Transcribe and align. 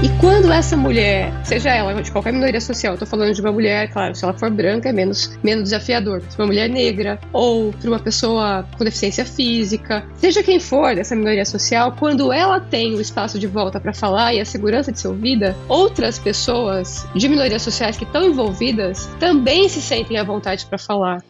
E 0.00 0.08
quando 0.20 0.52
essa 0.52 0.76
mulher, 0.76 1.32
seja 1.44 1.70
ela 1.70 1.92
de 2.00 2.12
qualquer 2.12 2.32
minoria 2.32 2.60
social, 2.60 2.96
tô 2.96 3.04
falando 3.04 3.34
de 3.34 3.40
uma 3.40 3.50
mulher, 3.50 3.90
claro, 3.90 4.14
se 4.14 4.22
ela 4.22 4.32
for 4.32 4.48
branca 4.48 4.88
é 4.88 4.92
menos, 4.92 5.36
menos 5.42 5.64
desafiador, 5.64 6.22
se 6.28 6.38
uma 6.38 6.46
mulher 6.46 6.68
negra 6.68 7.18
ou 7.32 7.72
para 7.72 7.90
uma 7.90 7.98
pessoa 7.98 8.64
com 8.78 8.84
deficiência 8.84 9.24
física, 9.24 10.06
seja 10.14 10.40
quem 10.40 10.60
for 10.60 10.94
dessa 10.94 11.16
minoria 11.16 11.44
social, 11.44 11.96
quando 11.98 12.32
ela 12.32 12.60
tem 12.60 12.94
o 12.94 13.00
espaço 13.00 13.40
de 13.40 13.48
volta 13.48 13.80
para 13.80 13.92
falar 13.92 14.32
e 14.34 14.40
a 14.40 14.44
segurança 14.44 14.92
de 14.92 15.00
ser 15.00 15.08
ouvida, 15.08 15.56
outras 15.68 16.16
pessoas 16.16 17.04
de 17.16 17.28
minorias 17.28 17.62
sociais 17.62 17.96
que 17.96 18.04
estão 18.04 18.24
envolvidas 18.24 19.08
também 19.18 19.68
se 19.68 19.82
sentem 19.82 20.16
à 20.16 20.22
vontade 20.22 20.64
para 20.66 20.78
falar. 20.78 21.24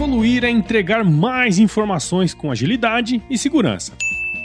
Evoluir 0.00 0.44
é 0.44 0.50
entregar 0.50 1.04
mais 1.04 1.58
informações 1.58 2.32
com 2.32 2.50
agilidade 2.50 3.20
e 3.28 3.36
segurança. 3.36 3.92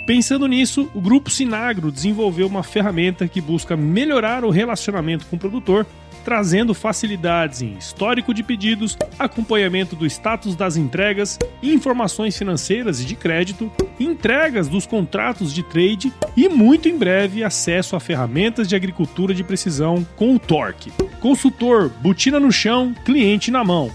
Pensando 0.05 0.49
nisso, 0.49 0.91
o 0.93 0.99
grupo 0.99 1.29
Sinagro 1.29 1.93
desenvolveu 1.93 2.45
uma 2.45 2.61
ferramenta 2.61 3.25
que 3.25 3.39
busca 3.39 3.77
melhorar 3.77 4.43
o 4.43 4.49
relacionamento 4.49 5.25
com 5.27 5.37
o 5.37 5.39
produtor, 5.39 5.87
trazendo 6.25 6.73
facilidades 6.73 7.61
em 7.61 7.71
histórico 7.77 8.33
de 8.33 8.43
pedidos, 8.43 8.97
acompanhamento 9.17 9.95
do 9.95 10.05
status 10.05 10.57
das 10.57 10.75
entregas, 10.75 11.39
informações 11.63 12.37
financeiras 12.37 12.99
e 12.99 13.05
de 13.05 13.15
crédito, 13.15 13.71
entregas 13.97 14.67
dos 14.67 14.85
contratos 14.85 15.53
de 15.53 15.63
trade 15.63 16.11
e 16.35 16.49
muito 16.49 16.89
em 16.89 16.97
breve 16.97 17.45
acesso 17.45 17.95
a 17.95 17.99
ferramentas 18.01 18.67
de 18.67 18.75
agricultura 18.75 19.33
de 19.33 19.41
precisão 19.41 20.05
com 20.17 20.35
o 20.35 20.39
Torque. 20.39 20.91
Consultor, 21.21 21.87
botina 22.01 22.41
no 22.41 22.51
chão, 22.51 22.93
cliente 23.05 23.49
na 23.49 23.63
mão 23.63 23.89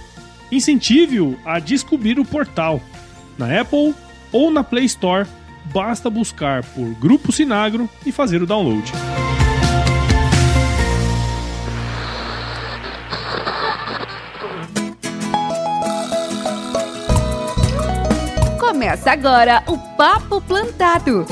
Incentive-o 0.51 1.39
a 1.45 1.59
descobrir 1.59 2.19
o 2.19 2.25
portal. 2.25 2.81
Na 3.39 3.61
Apple 3.61 3.95
ou 4.33 4.51
na 4.51 4.65
Play 4.65 4.85
Store, 4.85 5.27
basta 5.73 6.11
buscar 6.11 6.65
por 6.65 6.89
Grupo 6.95 7.31
Sinagro 7.33 7.89
e 8.05 8.11
fazer 8.11 8.43
o 8.43 8.47
download. 8.47 8.93
Começa 18.59 19.13
agora 19.13 19.63
o 19.67 19.79
Papo 19.97 20.41
Plantado. 20.41 21.27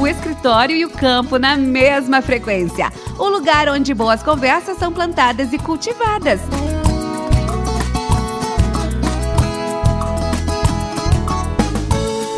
O 0.00 0.06
escritório 0.06 0.76
e 0.76 0.84
o 0.84 0.90
campo 0.90 1.38
na 1.38 1.56
mesma 1.56 2.22
frequência 2.22 2.92
o 3.18 3.28
lugar 3.28 3.68
onde 3.68 3.94
boas 3.94 4.22
conversas 4.22 4.78
são 4.78 4.92
plantadas 4.92 5.52
e 5.52 5.58
cultivadas. 5.58 6.40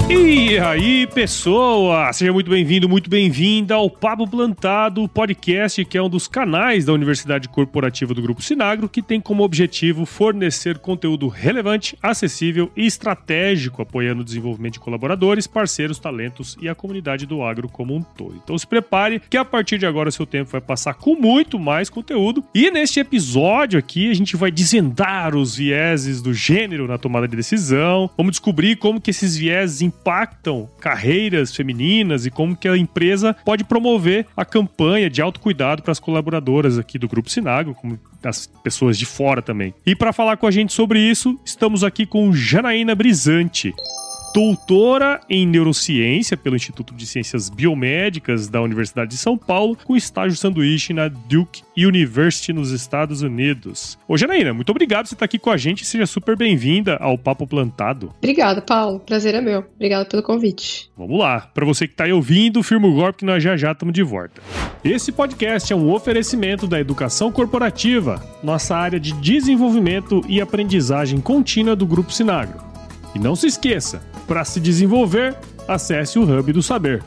E 0.09 0.57
aí, 0.61 1.05
pessoa! 1.09 2.13
Seja 2.13 2.33
muito 2.33 2.49
bem-vindo, 2.49 2.89
muito 2.89 3.11
bem-vinda 3.11 3.75
ao 3.75 3.91
Papo 3.91 4.25
Plantado, 4.25 5.09
podcast 5.09 5.85
que 5.85 5.99
é 5.99 6.03
um 6.03 6.09
dos 6.09 6.29
canais 6.29 6.85
da 6.85 6.93
Universidade 6.93 7.49
Corporativa 7.49 8.15
do 8.15 8.23
Grupo 8.23 8.41
Sinagro, 8.41 8.89
que 8.89 9.03
tem 9.03 9.21
como 9.21 9.43
objetivo 9.43 10.07
fornecer 10.07 10.79
conteúdo 10.79 11.27
relevante, 11.27 11.99
acessível 12.01 12.71
e 12.77 12.87
estratégico, 12.87 13.83
apoiando 13.83 14.23
o 14.23 14.25
desenvolvimento 14.25 14.75
de 14.75 14.81
colaboradores, 14.81 15.49
parceiros, 15.49 15.99
talentos 15.99 16.57
e 16.61 16.69
a 16.69 16.75
comunidade 16.77 17.27
do 17.27 17.43
agro 17.43 17.69
como 17.69 17.93
um 17.97 18.01
todo. 18.01 18.37
Então 18.37 18.57
se 18.57 18.67
prepare 18.67 19.21
que 19.29 19.37
a 19.37 19.45
partir 19.45 19.77
de 19.77 19.87
agora 19.87 20.13
seu 20.13 20.25
tempo 20.25 20.53
vai 20.53 20.61
passar 20.61 20.95
com 20.95 21.17
muito 21.17 21.59
mais 21.59 21.91
conteúdo. 21.91 22.45
E 22.55 22.71
neste 22.71 23.01
episódio 23.01 23.77
aqui 23.77 24.09
a 24.09 24.15
gente 24.15 24.37
vai 24.37 24.53
desvendar 24.53 25.35
os 25.35 25.57
vieses 25.57 26.23
do 26.23 26.33
gênero 26.33 26.87
na 26.87 26.97
tomada 26.97 27.27
de 27.27 27.35
decisão, 27.35 28.09
vamos 28.17 28.31
descobrir 28.31 28.77
como 28.77 29.01
que 29.01 29.11
esses 29.11 29.37
vieses 29.37 29.83
carreiras 30.81 31.55
femininas 31.55 32.27
e 32.27 32.31
como 32.31 32.57
que 32.57 32.69
a 32.69 32.77
empresa 32.77 33.35
pode 33.45 33.65
promover 33.65 34.27
a 34.37 34.45
campanha 34.45 35.11
de 35.11 35.21
autocuidado 35.21 35.83
para 35.83 35.93
as 35.93 35.99
colaboradoras 35.99 36.79
aqui 36.79 36.99
do 36.99 37.09
Grupo 37.09 37.29
Sinagro, 37.29 37.75
como 37.75 37.99
as 38.23 38.47
pessoas 38.63 38.97
de 38.97 39.05
fora 39.07 39.43
também. 39.43 39.75
E 39.85 39.97
para 39.97 40.13
falar 40.13 40.37
com 40.37 40.47
a 40.47 40.51
gente 40.51 40.73
sobre 40.73 41.01
isso, 41.01 41.39
estamos 41.45 41.83
aqui 41.83 42.07
com 42.07 42.33
Janaína 42.33 42.95
Brisante 42.95 43.75
doutora 44.37 45.19
em 45.31 45.47
neurociência 45.47 46.37
pelo 46.37 46.57
Instituto 46.57 46.93
de 46.93 47.07
Ciências 47.07 47.49
Biomédicas 47.49 48.51
da 48.51 48.61
Universidade 48.61 49.13
de 49.13 49.17
São 49.17 49.39
Paulo, 49.39 49.79
com 49.83 49.97
estágio 49.97 50.37
sanduíche 50.37 50.93
na 50.93 51.09
Duke 51.09 51.63
University 51.75 52.53
nos 52.53 52.71
Estados 52.71 53.23
Unidos. 53.23 53.99
Ô 54.07 54.15
Janaína, 54.15 54.53
muito 54.53 54.69
obrigado 54.69 55.05
por 55.05 55.09
você 55.09 55.15
estar 55.15 55.25
aqui 55.25 55.39
com 55.39 55.49
a 55.49 55.57
gente 55.57 55.87
seja 55.87 56.05
super 56.05 56.37
bem-vinda 56.37 56.99
ao 57.01 57.17
Papo 57.17 57.47
Plantado. 57.47 58.13
Obrigada, 58.19 58.61
Paulo. 58.61 59.01
Prazer 59.01 59.35
é 59.35 59.41
meu. 59.41 59.65
Obrigado 59.75 60.07
pelo 60.07 60.23
convite. 60.23 60.91
Vamos 60.99 61.19
lá. 61.19 61.41
Para 61.41 61.65
você 61.65 61.87
que 61.87 61.95
está 61.95 62.05
aí 62.05 62.13
ouvindo, 62.13 62.63
firma 62.63 62.89
o 62.89 62.93
golpe 62.93 63.21
que 63.21 63.25
nós 63.25 63.43
já 63.43 63.57
já 63.57 63.73
estamos 63.73 63.95
de 63.95 64.03
volta. 64.03 64.43
Esse 64.85 65.13
podcast 65.13 65.73
é 65.73 65.77
um 65.77 65.91
oferecimento 65.91 66.67
da 66.67 66.79
Educação 66.79 67.33
Corporativa, 67.33 68.23
nossa 68.45 68.77
área 68.77 69.01
de 69.01 69.15
desenvolvimento 69.15 70.23
e 70.29 70.43
aprendizagem 70.43 71.23
contínua 71.23 71.75
do 71.75 71.87
Grupo 71.87 72.13
Sinagro. 72.13 72.76
E 73.17 73.19
não 73.19 73.35
se 73.35 73.47
esqueça, 73.47 74.03
para 74.29 74.45
se 74.45 74.61
desenvolver, 74.61 75.35
acesse 75.67 76.19
o 76.19 76.23
Hub 76.23 76.53
do 76.53 76.63
Saber. 76.63 77.03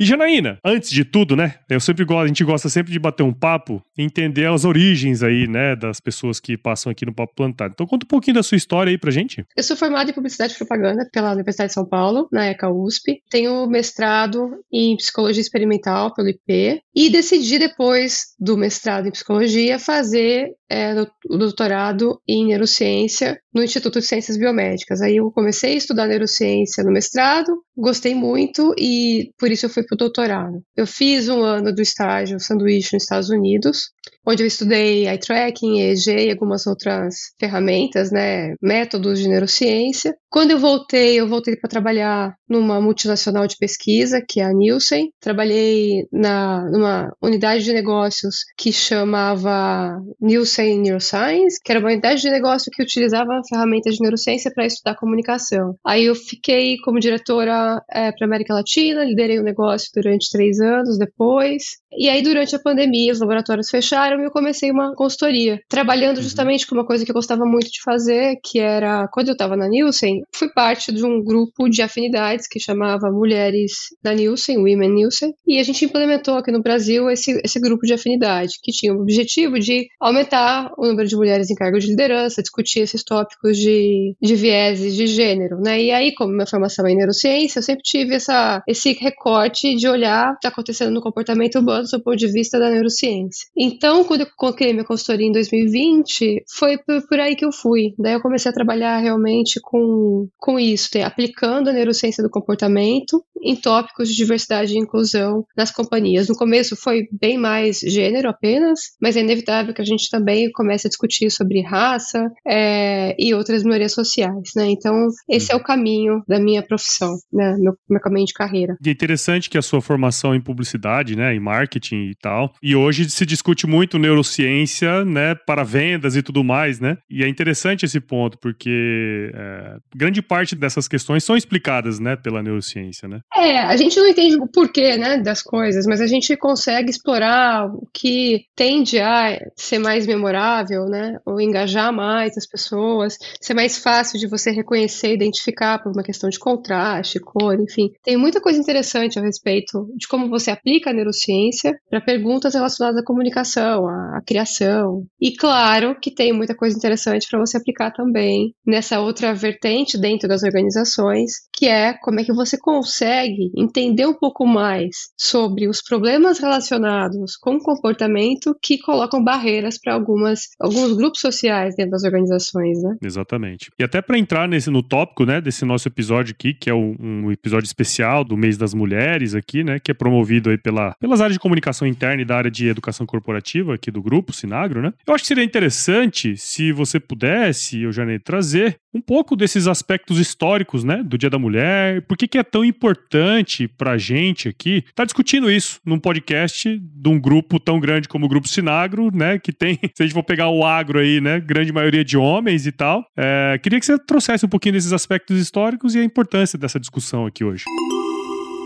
E 0.00 0.04
Janaína, 0.06 0.56
antes 0.64 0.90
de 0.90 1.04
tudo, 1.04 1.36
né? 1.36 1.56
Eu 1.68 1.78
sempre 1.78 2.06
gosto, 2.06 2.24
a 2.24 2.26
gente 2.26 2.42
gosta 2.42 2.70
sempre 2.70 2.90
de 2.90 2.98
bater 2.98 3.22
um 3.22 3.34
papo 3.34 3.82
entender 3.96 4.46
as 4.46 4.64
origens 4.64 5.22
aí, 5.22 5.46
né, 5.46 5.76
das 5.76 6.00
pessoas 6.00 6.40
que 6.40 6.56
passam 6.56 6.90
aqui 6.90 7.04
no 7.04 7.14
Papo 7.14 7.34
Plantado. 7.36 7.72
Então 7.74 7.86
conta 7.86 8.06
um 8.06 8.08
pouquinho 8.08 8.36
da 8.36 8.42
sua 8.42 8.56
história 8.56 8.90
aí 8.90 8.96
pra 8.96 9.10
gente. 9.10 9.44
Eu 9.54 9.62
sou 9.62 9.76
formada 9.76 10.10
em 10.10 10.14
Publicidade 10.14 10.54
e 10.54 10.56
Propaganda 10.56 11.06
pela 11.12 11.32
Universidade 11.32 11.68
de 11.68 11.74
São 11.74 11.86
Paulo, 11.86 12.28
na 12.32 12.46
ECA 12.46 12.70
USP. 12.70 13.22
Tenho 13.30 13.66
mestrado 13.66 14.58
em 14.72 14.96
Psicologia 14.96 15.42
Experimental 15.42 16.14
pelo 16.14 16.30
IP 16.30 16.80
e 16.96 17.10
decidi 17.10 17.58
depois 17.58 18.34
do 18.40 18.56
mestrado 18.56 19.06
em 19.06 19.12
Psicologia 19.12 19.78
fazer 19.78 20.48
é, 20.70 20.94
o 21.28 21.36
doutorado 21.36 22.18
em 22.26 22.46
Neurociência 22.46 23.38
no 23.52 23.62
Instituto 23.62 24.00
de 24.00 24.06
Ciências 24.06 24.36
Biomédicas. 24.36 25.00
Aí 25.02 25.16
eu 25.16 25.30
comecei 25.30 25.74
a 25.74 25.76
estudar 25.76 26.06
neurociência 26.06 26.82
no 26.82 26.90
mestrado, 26.90 27.52
gostei 27.76 28.14
muito 28.14 28.74
e 28.78 29.30
por 29.38 29.50
isso 29.50 29.66
eu 29.66 29.70
fui 29.70 29.84
para 29.84 29.94
o 29.94 29.98
doutorado. 29.98 30.62
Eu 30.76 30.86
fiz 30.86 31.28
um 31.28 31.42
ano 31.42 31.72
do 31.72 31.82
estágio 31.82 32.40
sanduíche 32.40 32.94
nos 32.94 33.02
Estados 33.02 33.28
Unidos, 33.28 33.90
onde 34.26 34.42
eu 34.42 34.46
estudei 34.46 35.08
eye 35.08 35.18
tracking, 35.18 35.80
EEG 35.80 36.26
e 36.26 36.30
algumas 36.30 36.66
outras 36.66 37.32
ferramentas, 37.38 38.10
né, 38.10 38.54
métodos 38.60 39.18
de 39.18 39.28
neurociência. 39.28 40.14
Quando 40.30 40.52
eu 40.52 40.58
voltei, 40.58 41.20
eu 41.20 41.28
voltei 41.28 41.56
para 41.56 41.68
trabalhar 41.68 42.34
numa 42.48 42.80
multinacional 42.80 43.46
de 43.46 43.56
pesquisa, 43.58 44.22
que 44.26 44.40
é 44.40 44.44
a 44.44 44.52
Nielsen. 44.52 45.10
Trabalhei 45.20 46.06
na, 46.10 46.64
numa 46.70 47.12
unidade 47.20 47.64
de 47.64 47.72
negócios 47.72 48.36
que 48.56 48.72
chamava 48.72 50.00
Nielsen 50.20 50.80
Neuroscience, 50.80 51.60
que 51.62 51.70
era 51.70 51.80
uma 51.80 51.90
unidade 51.90 52.22
de 52.22 52.30
negócio 52.30 52.70
que 52.72 52.82
utilizava 52.82 53.42
ferramentas 53.48 53.94
de 53.94 54.02
neurociência 54.02 54.50
para 54.54 54.66
estudar 54.66 54.96
comunicação. 54.96 55.74
Aí 55.84 56.04
eu 56.04 56.14
fiquei 56.14 56.78
como 56.78 56.98
diretora 56.98 57.82
é, 57.90 58.10
para 58.12 58.26
América 58.26 58.54
Latina, 58.54 59.04
liderei 59.04 59.38
o 59.38 59.44
negócio 59.44 59.90
durante 59.94 60.30
três 60.30 60.60
anos 60.60 60.98
depois. 60.98 61.62
E 61.94 62.08
aí, 62.08 62.22
durante 62.22 62.56
a 62.56 62.58
pandemia, 62.58 63.12
os 63.12 63.20
laboratórios 63.20 63.68
fecharam 63.68 64.11
e 64.20 64.24
eu 64.24 64.30
comecei 64.30 64.70
uma 64.70 64.94
consultoria, 64.94 65.60
trabalhando 65.68 66.18
uhum. 66.18 66.22
justamente 66.22 66.66
com 66.66 66.74
uma 66.74 66.86
coisa 66.86 67.04
que 67.04 67.10
eu 67.10 67.14
gostava 67.14 67.44
muito 67.44 67.70
de 67.70 67.80
fazer, 67.82 68.36
que 68.42 68.58
era, 68.58 69.08
quando 69.08 69.28
eu 69.28 69.32
estava 69.32 69.56
na 69.56 69.68
Nielsen, 69.68 70.22
fui 70.34 70.48
parte 70.52 70.92
de 70.92 71.04
um 71.04 71.22
grupo 71.22 71.68
de 71.68 71.82
afinidades 71.82 72.46
que 72.48 72.60
chamava 72.60 73.10
Mulheres 73.10 73.72
da 74.02 74.12
Nielsen, 74.14 74.58
Women 74.58 74.90
Nielsen, 74.90 75.32
e 75.46 75.58
a 75.58 75.62
gente 75.62 75.84
implementou 75.84 76.36
aqui 76.36 76.50
no 76.50 76.62
Brasil 76.62 77.10
esse, 77.10 77.40
esse 77.44 77.60
grupo 77.60 77.86
de 77.86 77.94
afinidade, 77.94 78.54
que 78.62 78.72
tinha 78.72 78.92
o 78.92 79.00
objetivo 79.00 79.58
de 79.58 79.86
aumentar 80.00 80.72
o 80.76 80.86
número 80.86 81.08
de 81.08 81.16
mulheres 81.16 81.50
em 81.50 81.54
cargos 81.54 81.84
de 81.84 81.90
liderança, 81.90 82.42
discutir 82.42 82.80
esses 82.80 83.02
tópicos 83.04 83.56
de, 83.56 84.14
de 84.20 84.34
vieses 84.34 84.94
de 84.94 85.06
gênero, 85.06 85.60
né? 85.60 85.82
E 85.82 85.90
aí, 85.90 86.14
como 86.14 86.32
minha 86.32 86.46
formação 86.46 86.86
é 86.86 86.92
em 86.92 86.96
neurociência, 86.96 87.58
eu 87.58 87.62
sempre 87.62 87.82
tive 87.82 88.14
essa, 88.14 88.62
esse 88.66 88.92
recorte 88.92 89.74
de 89.74 89.88
olhar 89.88 90.30
o 90.30 90.32
que 90.32 90.38
está 90.38 90.48
acontecendo 90.48 90.92
no 90.92 91.00
comportamento 91.00 91.58
humano 91.58 91.84
do 91.90 92.02
ponto 92.02 92.16
de 92.16 92.28
vista 92.28 92.58
da 92.58 92.70
neurociência. 92.70 93.48
Então, 93.56 94.01
quando 94.04 94.22
eu 94.22 94.26
coloquei 94.36 94.72
minha 94.72 94.84
consultoria 94.84 95.26
em 95.26 95.32
2020, 95.32 96.44
foi 96.48 96.78
por, 96.78 97.06
por 97.08 97.20
aí 97.20 97.36
que 97.36 97.44
eu 97.44 97.52
fui. 97.52 97.94
Daí 97.98 98.14
eu 98.14 98.20
comecei 98.20 98.50
a 98.50 98.54
trabalhar 98.54 98.98
realmente 98.98 99.60
com, 99.62 100.28
com 100.38 100.58
isso, 100.58 100.88
aplicando 101.04 101.68
a 101.68 101.72
neurociência 101.72 102.22
do 102.22 102.30
comportamento 102.30 103.24
em 103.42 103.56
tópicos 103.56 104.08
de 104.08 104.14
diversidade 104.14 104.74
e 104.74 104.78
inclusão 104.78 105.44
nas 105.56 105.70
companhias. 105.70 106.28
No 106.28 106.36
começo 106.36 106.76
foi 106.76 107.08
bem 107.10 107.36
mais 107.36 107.78
gênero 107.78 108.28
apenas, 108.28 108.80
mas 109.00 109.16
é 109.16 109.20
inevitável 109.20 109.74
que 109.74 109.82
a 109.82 109.84
gente 109.84 110.08
também 110.10 110.50
comece 110.52 110.86
a 110.86 110.90
discutir 110.90 111.30
sobre 111.30 111.60
raça 111.62 112.30
é, 112.46 113.14
e 113.18 113.34
outras 113.34 113.62
minorias 113.62 113.92
sociais, 113.92 114.50
né? 114.56 114.66
Então, 114.70 115.08
esse 115.28 115.52
é 115.52 115.56
o 115.56 115.62
caminho 115.62 116.22
da 116.28 116.38
minha 116.38 116.62
profissão, 116.62 117.16
né? 117.32 117.56
Meu, 117.58 117.74
meu 117.88 118.00
caminho 118.00 118.26
de 118.26 118.32
carreira. 118.32 118.76
E 118.84 118.88
é 118.88 118.92
interessante 118.92 119.50
que 119.50 119.58
a 119.58 119.62
sua 119.62 119.80
formação 119.80 120.34
em 120.34 120.40
publicidade, 120.40 121.16
né, 121.16 121.34
em 121.34 121.40
marketing 121.40 122.10
e 122.10 122.14
tal, 122.14 122.52
e 122.62 122.76
hoje 122.76 123.08
se 123.10 123.26
discute 123.26 123.66
muito 123.66 123.98
neurociência, 123.98 125.04
né, 125.04 125.34
para 125.34 125.64
vendas 125.64 126.16
e 126.16 126.22
tudo 126.22 126.44
mais, 126.44 126.80
né? 126.80 126.96
E 127.10 127.22
é 127.22 127.28
interessante 127.28 127.84
esse 127.84 128.00
ponto, 128.00 128.38
porque 128.38 129.30
é, 129.34 129.76
grande 129.94 130.22
parte 130.22 130.54
dessas 130.54 130.86
questões 130.86 131.24
são 131.24 131.36
explicadas, 131.36 131.98
né, 131.98 132.16
pela 132.16 132.42
neurociência, 132.42 133.08
né? 133.08 133.20
É, 133.34 133.60
a 133.60 133.76
gente 133.76 133.98
não 133.98 134.06
entende 134.06 134.36
o 134.36 134.46
porquê, 134.46 134.96
né, 134.96 135.16
das 135.16 135.42
coisas, 135.42 135.86
mas 135.86 136.00
a 136.02 136.06
gente 136.06 136.36
consegue 136.36 136.90
explorar 136.90 137.66
o 137.66 137.88
que 137.92 138.44
tende 138.54 139.00
a 139.00 139.38
ser 139.56 139.78
mais 139.78 140.06
memorável, 140.06 140.84
né, 140.84 141.18
ou 141.24 141.40
engajar 141.40 141.92
mais 141.92 142.36
as 142.36 142.46
pessoas, 142.46 143.16
ser 143.40 143.54
mais 143.54 143.78
fácil 143.78 144.18
de 144.18 144.28
você 144.28 144.50
reconhecer 144.50 145.14
identificar 145.14 145.82
por 145.82 145.92
uma 145.92 146.02
questão 146.02 146.28
de 146.28 146.38
contraste, 146.38 147.18
cor, 147.20 147.58
enfim. 147.58 147.90
Tem 148.02 148.18
muita 148.18 148.40
coisa 148.40 148.58
interessante 148.58 149.18
a 149.18 149.22
respeito 149.22 149.88
de 149.96 150.06
como 150.06 150.28
você 150.28 150.50
aplica 150.50 150.90
a 150.90 150.92
neurociência 150.92 151.74
para 151.88 152.02
perguntas 152.02 152.54
relacionadas 152.54 153.00
à 153.00 153.04
comunicação, 153.04 153.88
à, 153.88 154.18
à 154.18 154.22
criação. 154.26 155.06
E 155.18 155.34
claro 155.34 155.96
que 156.00 156.14
tem 156.14 156.34
muita 156.34 156.54
coisa 156.54 156.76
interessante 156.76 157.26
para 157.30 157.40
você 157.40 157.56
aplicar 157.56 157.92
também 157.92 158.54
nessa 158.66 159.00
outra 159.00 159.32
vertente 159.32 159.98
dentro 159.98 160.28
das 160.28 160.42
organizações, 160.42 161.32
que 161.54 161.66
é 161.66 161.94
como 161.94 162.20
é 162.20 162.24
que 162.24 162.32
você 162.32 162.58
consegue 162.58 163.21
entender 163.56 164.06
um 164.06 164.14
pouco 164.14 164.46
mais 164.46 164.96
sobre 165.18 165.68
os 165.68 165.82
problemas 165.82 166.38
relacionados 166.38 167.36
com 167.36 167.56
o 167.56 167.62
comportamento 167.62 168.56
que 168.62 168.78
colocam 168.78 169.22
barreiras 169.22 169.78
para 169.80 169.94
algumas 169.94 170.48
alguns 170.60 170.92
grupos 170.96 171.20
sociais 171.20 171.74
dentro 171.76 171.92
das 171.92 172.04
organizações, 172.04 172.82
né? 172.82 172.96
Exatamente. 173.02 173.70
E 173.78 173.84
até 173.84 174.00
para 174.00 174.18
entrar 174.18 174.48
nesse 174.48 174.70
no 174.70 174.82
tópico, 174.82 175.24
né, 175.24 175.40
desse 175.40 175.64
nosso 175.64 175.88
episódio 175.88 176.34
aqui, 176.38 176.54
que 176.54 176.70
é 176.70 176.74
um, 176.74 177.30
episódio 177.30 177.66
especial 177.66 178.24
do 178.24 178.36
mês 178.36 178.56
das 178.56 178.74
mulheres 178.74 179.34
aqui, 179.34 179.64
né, 179.64 179.78
que 179.78 179.90
é 179.90 179.94
promovido 179.94 180.50
aí 180.50 180.58
pela, 180.58 180.94
pelas 181.00 181.20
áreas 181.20 181.34
de 181.34 181.40
comunicação 181.40 181.86
interna 181.86 182.22
e 182.22 182.24
da 182.24 182.36
área 182.36 182.50
de 182.50 182.68
educação 182.68 183.06
corporativa 183.06 183.74
aqui 183.74 183.90
do 183.90 184.02
grupo 184.02 184.32
Sinagro, 184.32 184.82
né? 184.82 184.92
Eu 185.06 185.14
acho 185.14 185.24
que 185.24 185.28
seria 185.28 185.44
interessante 185.44 186.36
se 186.36 186.72
você 186.72 186.98
pudesse, 186.98 187.82
eu 187.82 187.92
já 187.92 188.04
nem 188.04 188.18
trazer 188.18 188.76
um 188.94 189.00
pouco 189.00 189.34
desses 189.36 189.66
aspectos 189.66 190.18
históricos, 190.18 190.84
né, 190.84 191.02
do 191.02 191.16
Dia 191.16 191.30
da 191.30 191.38
Mulher, 191.38 192.02
por 192.02 192.16
que, 192.16 192.28
que 192.28 192.38
é 192.38 192.42
tão 192.42 192.64
importante 192.64 193.66
pra 193.66 193.96
gente 193.96 194.48
aqui 194.48 194.84
tá 194.94 195.04
discutindo 195.04 195.50
isso 195.50 195.80
num 195.84 195.98
podcast 195.98 196.78
de 196.78 197.08
um 197.08 197.18
grupo 197.18 197.58
tão 197.58 197.80
grande 197.80 198.08
como 198.08 198.26
o 198.26 198.28
Grupo 198.28 198.48
Sinagro, 198.48 199.10
né, 199.14 199.38
que 199.38 199.52
tem, 199.52 199.78
se 199.94 200.02
a 200.02 200.04
gente 200.04 200.14
for 200.14 200.22
pegar 200.22 200.48
o 200.48 200.64
agro 200.64 200.98
aí, 200.98 201.20
né, 201.20 201.40
grande 201.40 201.72
maioria 201.72 202.04
de 202.04 202.16
homens 202.16 202.66
e 202.66 202.72
tal. 202.72 203.04
É, 203.16 203.58
queria 203.62 203.80
que 203.80 203.86
você 203.86 203.98
trouxesse 203.98 204.44
um 204.44 204.48
pouquinho 204.48 204.74
desses 204.74 204.92
aspectos 204.92 205.40
históricos 205.40 205.94
e 205.94 205.98
a 205.98 206.04
importância 206.04 206.58
dessa 206.58 206.78
discussão 206.78 207.26
aqui 207.26 207.44
hoje. 207.44 207.64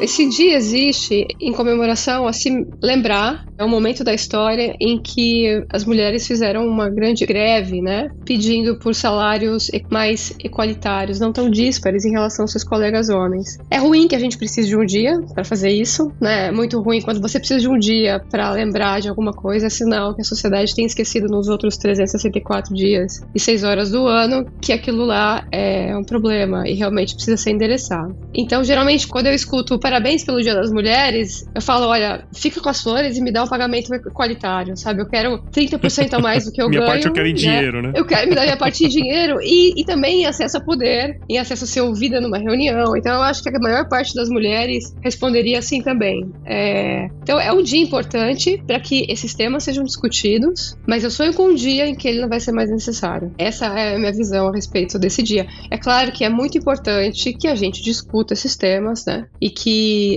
Esse 0.01 0.29
dia 0.29 0.57
existe 0.57 1.27
em 1.41 1.53
comemoração 1.53 2.27
a 2.27 2.33
se 2.33 2.51
lembrar, 2.83 3.47
é 3.59 3.65
um 3.65 3.69
momento 3.69 4.05
da 4.05 4.13
história 4.13 4.77
em 4.79 5.01
que 5.01 5.65
as 5.73 5.85
mulheres 5.85 6.27
fizeram 6.27 6.67
uma 6.67 6.91
grande 6.91 7.25
greve, 7.25 7.81
né, 7.81 8.11
pedindo 8.25 8.79
por 8.79 8.95
salários 8.95 9.71
mais 9.91 10.33
equalitários, 10.45 11.19
não 11.19 11.33
tão 11.33 11.49
díspares 11.49 12.05
em 12.05 12.11
relação 12.11 12.45
aos 12.45 12.53
seus 12.53 12.63
colegas 12.63 13.09
homens. 13.09 13.57
É 13.71 13.79
ruim 13.79 14.07
que 14.07 14.15
a 14.15 14.19
gente 14.19 14.37
precise 14.37 14.69
de 14.69 14.77
um 14.77 14.85
dia 14.85 15.19
para 15.35 15.45
fazer 15.45 15.71
isso, 15.71 16.13
né? 16.21 16.49
É 16.49 16.53
muito 16.53 16.79
ruim 16.81 17.01
quando 17.01 17.21
você 17.21 17.39
precisa 17.39 17.61
de 17.61 17.69
um 17.69 17.79
dia 17.79 18.21
para 18.31 18.51
lembrar 18.53 19.01
de 19.01 19.09
alguma 19.09 19.33
coisa, 19.33 19.67
é 19.67 19.71
sinal 19.71 20.15
que 20.15 20.21
a 20.21 20.25
sociedade 20.25 20.75
tem 20.75 20.85
esquecido 20.85 21.27
nos 21.27 21.49
outros 21.49 21.79
364 21.79 22.75
dias 22.75 23.21
e 23.35 23.41
6 23.41 23.65
horas 23.65 23.91
do 23.91 24.07
ano 24.07 24.45
que 24.61 24.73
aquilo 24.73 25.07
lá 25.07 25.47
é 25.51 25.97
um 25.97 26.05
problema 26.05 26.69
e 26.69 26.75
realmente 26.75 27.15
precisa 27.15 27.39
ser 27.39 27.53
endereçado. 27.53 28.15
Então, 28.35 28.63
geralmente, 28.63 29.09
quando 29.09 29.29
eu 29.29 29.35
escuto 29.35 29.79
parabéns 29.87 30.25
pelo 30.25 30.43
Dia 30.43 30.53
das 30.53 30.73
Mulheres, 30.73 31.49
eu 31.55 31.63
falo, 31.63 31.87
olha, 31.87 32.27
fica 32.35 32.61
com 32.61 32.69
as 32.69 32.83
flores 32.83 33.17
e 33.17 33.21
me 33.21 33.31
dá 33.31 33.45
um 33.45 33.47
pagamento 33.47 33.89
qualitário, 34.13 34.77
sabe? 34.77 35.01
Eu 35.01 35.07
quero 35.07 35.39
30% 35.53 36.13
a 36.13 36.19
mais 36.19 36.45
do 36.45 36.51
que 36.51 36.61
eu 36.61 36.69
minha 36.69 36.81
ganho. 36.83 36.91
Minha 36.91 37.03
parte 37.03 37.07
eu 37.07 37.13
quero 37.13 37.29
em 37.29 37.33
né? 37.33 37.37
dinheiro, 37.37 37.83
né? 37.83 37.93
Eu 37.95 38.05
quero 38.05 38.29
me 38.29 38.35
dar 38.35 38.43
minha 38.43 38.57
parte 38.57 38.85
em 38.85 38.89
dinheiro 38.89 39.39
e, 39.41 39.81
e 39.81 39.85
também 39.85 40.23
em 40.23 40.27
acesso 40.27 40.59
a 40.59 40.61
poder, 40.61 41.21
em 41.31 41.39
acesso 41.39 41.63
a 41.63 41.67
ser 41.69 41.83
ouvida 41.83 42.21
numa 42.21 42.37
reunião. 42.37 42.97
Então 42.97 43.15
eu 43.15 43.23
acho 43.23 43.45
que 43.45 43.49
a 43.49 43.61
maior 43.61 43.89
parte 43.89 44.13
das 44.13 44.29
mulheres 44.29 44.93
responderia 45.05 45.61
assim 45.61 45.81
também. 45.81 46.33
É... 46.45 47.07
Então 47.23 47.39
é 47.39 47.53
um 47.53 47.63
dia 47.63 47.81
importante 47.81 48.61
para 48.67 48.81
que 48.81 49.07
esses 49.09 49.35
temas 49.35 49.63
sejam 49.63 49.85
discutidos, 49.85 50.77
mas 50.85 51.05
eu 51.05 51.13
sonho 51.13 51.33
com 51.33 51.51
um 51.51 51.55
dia 51.55 51.87
em 51.87 51.95
que 51.95 52.09
ele 52.09 52.21
não 52.21 52.29
vai 52.29 52.41
ser 52.41 52.51
mais 52.51 52.69
necessário. 52.69 53.33
Essa 53.39 53.67
é 53.67 53.95
a 53.95 53.99
minha 54.01 54.13
visão 54.13 54.49
a 54.49 54.53
respeito 54.53 54.99
desse 54.99 55.23
dia. 55.23 55.47
É 55.71 55.79
claro 55.79 56.11
que 56.11 56.25
é 56.25 56.29
muito 56.29 56.59
importante 56.59 57.33
que 57.33 57.47
a 57.47 57.55
gente 57.55 57.85
discuta 57.85 58.35
esses 58.35 58.57
temas, 58.57 59.07
né? 59.07 59.27
E 59.41 59.49
que 59.49 59.76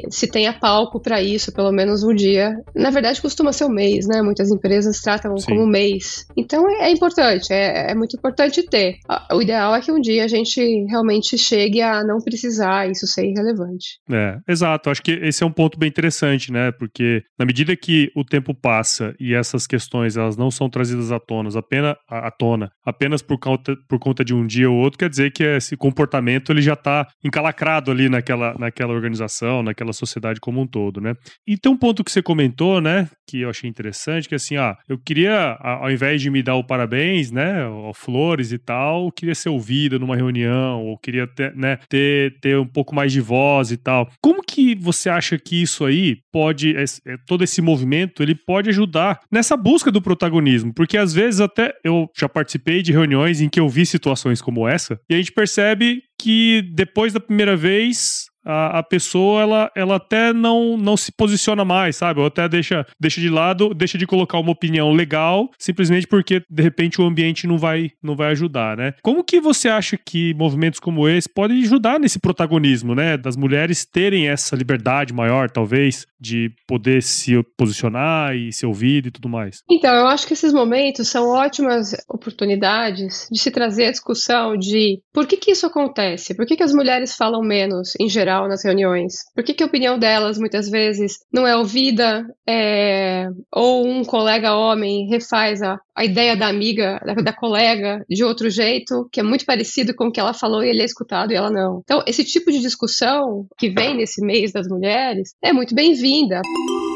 se 0.10 0.28
tenha 0.28 0.54
palco 0.54 1.00
para 1.00 1.22
isso, 1.22 1.54
pelo 1.54 1.72
menos 1.72 2.04
um 2.04 2.14
dia. 2.14 2.56
Na 2.76 2.90
verdade, 2.90 3.22
costuma 3.22 3.54
ser 3.54 3.66
um 3.66 3.70
mês, 3.70 4.08
né? 4.08 4.22
Muitas 4.22 4.52
empresas 4.52 5.02
tratam 5.02 5.38
Sim. 5.38 5.46
como 5.46 5.64
um 5.64 5.68
mês. 5.68 6.26
Então 6.36 6.68
é, 6.70 6.90
é 6.90 6.92
importante, 6.92 7.52
é, 7.52 7.92
é, 7.92 7.96
muito 7.96 8.16
importante 8.18 8.64
ter. 8.64 8.98
O 9.32 9.42
ideal 9.42 9.76
é 9.76 9.82
que 9.82 9.92
um 9.92 10.00
dia 10.00 10.24
a 10.24 10.28
gente 10.28 10.62
realmente 10.90 11.38
chegue 11.38 11.82
a 11.82 12.04
não 12.04 12.20
precisar 12.20 12.90
isso 12.90 13.08
ser 13.08 13.26
irrelevante. 13.26 14.00
É, 14.12 14.38
exato. 14.48 14.90
Acho 14.90 15.02
que 15.02 15.12
esse 15.12 15.44
é 15.44 15.46
um 15.46 15.52
ponto 15.52 15.78
bem 15.78 15.90
interessante, 15.90 16.52
né? 16.52 16.72
Porque 16.72 17.24
na 17.38 17.46
medida 17.46 17.76
que 17.76 18.12
o 18.16 18.24
tempo 18.24 18.54
passa 18.54 19.14
e 19.20 19.34
essas 19.34 19.66
questões 19.66 20.18
elas 20.18 20.38
não 20.38 20.52
são 20.52 20.70
trazidas 20.70 21.12
à 21.12 21.20
tona, 21.20 21.50
apenas, 21.58 21.96
à 22.08 22.32
tona, 22.32 22.72
apenas 22.86 23.22
por 23.22 23.38
conta, 23.38 23.76
por 23.88 24.00
conta 24.00 24.24
de 24.24 24.34
um 24.34 24.46
dia 24.46 24.70
ou 24.70 24.78
outro, 24.78 25.00
quer 25.00 25.10
dizer 25.10 25.32
que 25.32 25.44
esse 25.44 25.76
comportamento 25.76 26.52
ele 26.52 26.62
já 26.62 26.74
está 26.74 27.08
encalacrado 27.24 27.92
ali 27.92 28.10
naquela, 28.10 28.56
naquela 28.58 28.94
organização 28.94 29.49
naquela 29.64 29.94
sociedade 29.94 30.40
como 30.40 30.62
um 30.62 30.68
todo, 30.68 31.02
né? 31.02 31.14
E 31.48 31.58
tem 31.58 31.72
um 31.72 31.78
ponto 31.78 32.04
que 32.04 32.12
você 32.12 32.22
comentou, 32.22 32.80
né, 32.80 33.10
que 33.28 33.42
eu 33.42 33.50
achei 33.50 33.70
interessante, 33.70 34.28
que 34.28 34.36
assim, 34.36 34.58
ah, 34.58 34.76
eu 34.88 34.98
queria, 34.98 35.58
ao 35.62 35.92
invés 35.92 36.22
de 36.22 36.30
me 36.30 36.42
dar 36.42 36.56
o 36.56 36.64
parabéns, 36.64 37.32
né, 37.32 37.66
ou 37.68 37.94
flores 37.94 38.52
e 38.52 38.58
tal, 38.58 39.12
queria 39.12 39.36
ser 39.36 39.50
ouvida 39.50 40.00
numa 40.00 40.16
reunião, 40.16 40.84
ou 40.86 40.98
queria 40.98 41.28
ter, 41.28 41.56
né, 41.56 41.78
ter, 41.88 42.40
ter 42.40 42.58
um 42.58 42.66
pouco 42.66 42.96
mais 42.96 43.12
de 43.12 43.22
voz 43.22 43.72
e 43.72 43.78
tal. 43.78 44.10
Como 44.22 44.42
que 44.44 44.76
você 44.76 45.10
acha 45.10 45.38
que 45.38 45.62
isso 45.62 45.86
aí 45.86 46.18
pode, 46.32 46.76
é, 46.76 46.86
todo 47.28 47.44
esse 47.44 47.62
movimento, 47.62 48.24
ele 48.24 48.36
pode 48.36 48.70
ajudar 48.70 49.20
nessa 49.32 49.56
busca 49.56 49.92
do 49.92 50.02
protagonismo? 50.02 50.74
Porque 50.74 50.98
às 50.98 51.14
vezes 51.14 51.40
até 51.40 51.74
eu 51.84 52.10
já 52.18 52.28
participei 52.28 52.82
de 52.82 52.92
reuniões 52.92 53.42
em 53.42 53.50
que 53.50 53.60
eu 53.60 53.70
vi 53.70 53.86
situações 53.86 54.42
como 54.42 54.68
essa, 54.68 55.00
e 55.10 55.14
a 55.14 55.18
gente 55.18 55.32
percebe 55.32 56.02
que 56.20 56.62
depois 56.74 57.14
da 57.14 57.20
primeira 57.20 57.56
vez 57.56 58.26
a, 58.46 58.80
a 58.80 58.84
pessoa 58.84 59.42
ela, 59.42 59.72
ela 59.76 59.96
até 59.96 60.34
não, 60.34 60.78
não 60.78 60.98
se 60.98 61.12
posiciona 61.12 61.64
mais, 61.66 61.96
sabe? 61.96 62.20
Ou 62.20 62.26
até 62.26 62.48
deixa, 62.48 62.86
deixa 63.00 63.22
de 63.22 63.30
lado, 63.30 63.74
deixa 63.74 63.98
de 63.98 64.08
colocar 64.08 64.40
uma 64.40 64.52
opinião 64.52 64.92
legal, 64.92 65.50
simplesmente 65.58 66.08
porque 66.08 66.42
de 66.50 66.64
repente 66.64 67.02
o 67.02 67.06
ambiente 67.06 67.48
não 67.48 67.58
vai, 67.58 67.92
não 68.02 68.16
vai 68.16 68.32
ajudar, 68.32 68.78
né? 68.78 68.94
Como 69.02 69.24
que 69.24 69.40
você 69.40 69.70
acha 69.70 69.98
que 69.98 70.34
movimentos 70.34 70.80
como 70.80 71.08
esse 71.08 71.30
podem 71.30 71.62
ajudar 71.64 72.00
nesse 72.00 72.20
protagonismo, 72.20 72.96
né? 72.96 73.18
Das 73.18 73.36
mulheres 73.36 73.86
terem 73.86 74.28
essa 74.28 74.56
liberdade 74.56 75.14
maior, 75.14 75.50
talvez, 75.50 76.06
de 76.20 76.52
poder 76.68 77.02
se 77.02 77.42
posicionar 77.58 78.36
e 78.36 78.52
ser 78.52 78.66
ouvido 78.66 79.08
e 79.08 79.12
tudo 79.12 79.30
mais? 79.30 79.64
Então, 79.70 79.94
eu 79.94 80.08
acho 80.08 80.28
que 80.28 80.34
esses 80.34 80.54
momentos 80.54 81.08
são 81.08 81.30
ótimas 81.30 81.96
oportunidades 82.10 83.28
de 83.32 83.40
se 83.40 83.52
trazer 83.52 83.86
a 83.86 83.92
discussão 83.92 84.58
de 84.58 85.02
por 85.14 85.26
que, 85.26 85.38
que 85.38 85.52
isso 85.52 85.66
acontece? 85.66 86.34
Por 86.36 86.46
que, 86.46 86.56
que 86.56 86.64
as 86.64 86.74
mulheres 86.74 87.16
falam 87.16 87.42
menos, 87.42 87.94
em 88.00 88.10
geral, 88.10 88.39
nas 88.48 88.64
reuniões? 88.64 89.14
Por 89.36 89.44
que, 89.44 89.54
que 89.54 89.64
a 89.64 89.66
opinião 89.66 89.98
delas, 89.98 90.38
muitas 90.38 90.70
vezes, 90.70 91.18
não 91.32 91.46
é 91.46 91.56
ouvida? 91.56 92.26
É... 92.48 93.28
Ou 93.54 93.88
um 93.88 94.04
colega 94.04 94.56
homem 94.56 95.08
refaz 95.10 95.62
a, 95.62 95.80
a 95.96 96.06
ideia 96.06 96.36
da 96.36 96.48
amiga, 96.48 97.00
da, 97.06 97.14
da 97.16 97.34
colega, 97.34 98.04
de 98.10 98.24
outro 98.24 98.50
jeito, 98.50 99.08
que 99.12 99.20
é 99.20 99.24
muito 99.24 99.46
parecido 99.46 99.94
com 99.94 100.08
o 100.08 100.12
que 100.12 100.20
ela 100.20 100.34
falou 100.34 100.64
e 100.64 100.70
ele 100.70 100.82
é 100.82 100.86
escutado 100.86 101.32
e 101.32 101.36
ela 101.36 101.50
não. 101.50 101.82
Então, 101.84 102.04
esse 102.08 102.24
tipo 102.24 102.52
de 102.52 102.60
discussão 102.60 103.46
que 103.58 103.70
vem 103.70 103.98
nesse 103.98 104.22
mês 104.26 104.52
das 104.52 104.68
mulheres 104.68 105.34
é 105.42 105.52
muito 105.52 105.76
bem-vinda. 105.76 106.42